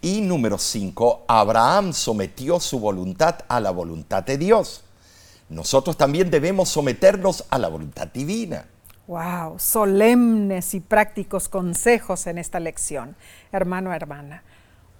Y 0.00 0.20
número 0.20 0.58
5, 0.58 1.24
Abraham 1.26 1.92
sometió 1.92 2.60
su 2.60 2.78
voluntad 2.78 3.40
a 3.48 3.58
la 3.58 3.72
voluntad 3.72 4.22
de 4.22 4.38
Dios. 4.38 4.84
Nosotros 5.48 5.96
también 5.96 6.30
debemos 6.30 6.68
someternos 6.68 7.44
a 7.50 7.58
la 7.58 7.66
voluntad 7.66 8.06
divina. 8.06 8.66
Wow, 9.08 9.58
solemnes 9.58 10.72
y 10.74 10.78
prácticos 10.78 11.48
consejos 11.48 12.28
en 12.28 12.38
esta 12.38 12.60
lección, 12.60 13.16
hermano, 13.50 13.92
hermana. 13.92 14.44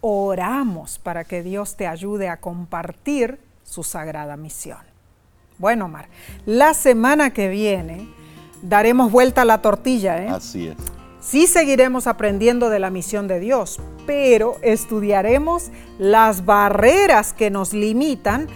Oramos 0.01 0.99
para 0.99 1.25
que 1.25 1.43
Dios 1.43 1.77
te 1.77 1.87
ayude 1.87 2.29
a 2.29 2.41
compartir 2.41 3.39
su 3.65 3.83
sagrada 3.83 4.37
misión. 4.37 4.79
Bueno, 5.59 5.87
Omar, 5.87 6.09
la 6.45 6.75
semana 6.75 7.31
que 7.33 7.49
viene 7.49 8.09
daremos 8.63 9.11
vuelta 9.11 9.43
a 9.43 9.45
la 9.45 9.63
tortilla, 9.63 10.23
¿eh? 10.23 10.29
Así 10.29 10.69
es. 10.69 10.77
Sí 11.21 11.47
seguiremos 11.47 12.07
aprendiendo 12.07 12.69
de 12.71 12.79
la 12.79 12.91
misión 12.91 13.27
de 13.27 13.41
Dios, 13.41 13.81
pero 14.07 14.59
estudiaremos 14.63 15.71
las 15.99 16.45
barreras 16.45 17.33
que 17.33 17.51
nos 17.51 17.73
limitan 17.73 18.47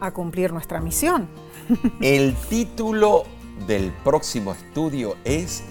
a 0.00 0.12
cumplir 0.12 0.52
nuestra 0.52 0.80
misión. 0.80 1.28
El 2.00 2.34
título 2.48 3.24
del 3.66 3.92
próximo 4.02 4.52
estudio 4.52 5.16
es 5.24 5.62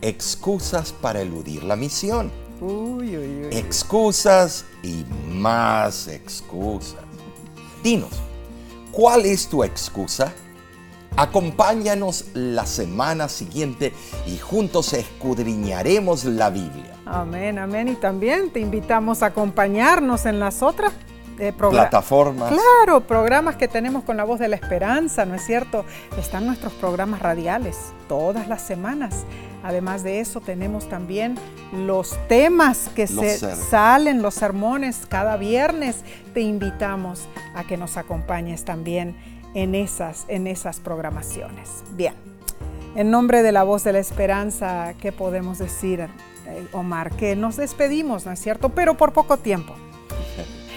Excusas 0.00 0.92
para 0.92 1.20
eludir 1.20 1.64
la 1.64 1.76
misión. 1.76 2.30
Uy, 2.60 3.16
uy, 3.16 3.46
uy. 3.46 3.48
Excusas 3.56 4.64
y 4.82 5.04
más 5.30 6.08
excusas. 6.08 7.00
Dinos, 7.82 8.10
¿cuál 8.90 9.26
es 9.26 9.48
tu 9.48 9.62
excusa? 9.62 10.32
Acompáñanos 11.16 12.26
la 12.34 12.66
semana 12.66 13.28
siguiente 13.28 13.92
y 14.26 14.38
juntos 14.38 14.92
escudriñaremos 14.92 16.24
la 16.24 16.50
Biblia. 16.50 16.94
Amén, 17.06 17.58
amén. 17.58 17.88
Y 17.88 17.94
también 17.94 18.50
te 18.50 18.60
invitamos 18.60 19.22
a 19.22 19.26
acompañarnos 19.26 20.26
en 20.26 20.38
las 20.38 20.62
otras 20.62 20.92
eh, 21.38 21.52
Plataformas. 21.52 22.52
Claro, 22.52 23.00
programas 23.00 23.56
que 23.56 23.68
tenemos 23.68 24.02
con 24.02 24.16
la 24.16 24.24
voz 24.24 24.40
de 24.40 24.48
la 24.48 24.56
esperanza, 24.56 25.24
¿no 25.24 25.36
es 25.36 25.44
cierto? 25.44 25.84
Están 26.18 26.46
nuestros 26.46 26.72
programas 26.74 27.20
radiales 27.20 27.76
todas 28.08 28.48
las 28.48 28.62
semanas. 28.62 29.24
Además 29.62 30.02
de 30.02 30.20
eso, 30.20 30.40
tenemos 30.40 30.88
también 30.88 31.36
los 31.72 32.16
temas 32.28 32.90
que 32.94 33.02
Los 33.02 33.24
se 33.24 33.56
salen, 33.56 34.22
los 34.22 34.34
sermones 34.34 35.06
cada 35.08 35.36
viernes. 35.36 36.04
Te 36.32 36.40
invitamos 36.40 37.28
a 37.54 37.64
que 37.64 37.76
nos 37.76 37.96
acompañes 37.96 38.64
también 38.64 39.16
en 39.54 39.74
esas, 39.74 40.24
en 40.28 40.46
esas 40.46 40.80
programaciones. 40.80 41.82
Bien, 41.92 42.14
en 42.94 43.10
nombre 43.10 43.42
de 43.42 43.52
la 43.52 43.64
voz 43.64 43.84
de 43.84 43.92
la 43.92 43.98
esperanza, 43.98 44.94
¿qué 45.00 45.12
podemos 45.12 45.58
decir, 45.58 46.00
eh, 46.00 46.08
Omar? 46.72 47.10
Que 47.12 47.36
nos 47.36 47.56
despedimos, 47.56 48.26
¿no 48.26 48.32
es 48.32 48.40
cierto? 48.40 48.70
Pero 48.70 48.96
por 48.96 49.12
poco 49.12 49.36
tiempo. 49.36 49.74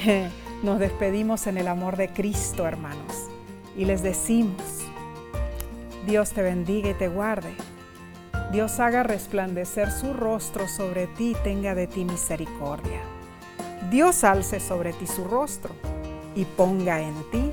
Nos 0.64 0.80
despedimos 0.80 1.48
en 1.48 1.58
el 1.58 1.68
amor 1.68 1.98
de 1.98 2.10
Cristo, 2.10 2.68
hermanos, 2.68 3.30
y 3.76 3.86
les 3.86 4.04
decimos, 4.04 4.62
Dios 6.06 6.32
te 6.32 6.44
bendiga 6.44 6.92
y 6.92 6.94
te 6.94 7.08
guarde. 7.08 7.52
Dios 8.52 8.82
haga 8.82 9.04
resplandecer 9.04 9.90
su 9.92 10.12
rostro 10.12 10.68
sobre 10.68 11.08
ti 11.08 11.32
y 11.32 11.36
tenga 11.36 11.74
de 11.74 11.88
ti 11.88 12.04
misericordia. 12.04 13.00
Dios 13.90 14.26
alce 14.26 14.60
sobre 14.60 14.92
ti 14.92 15.08
su 15.08 15.24
rostro 15.24 15.74
y 16.36 16.44
ponga 16.44 17.00
en 17.00 17.14
ti 17.32 17.51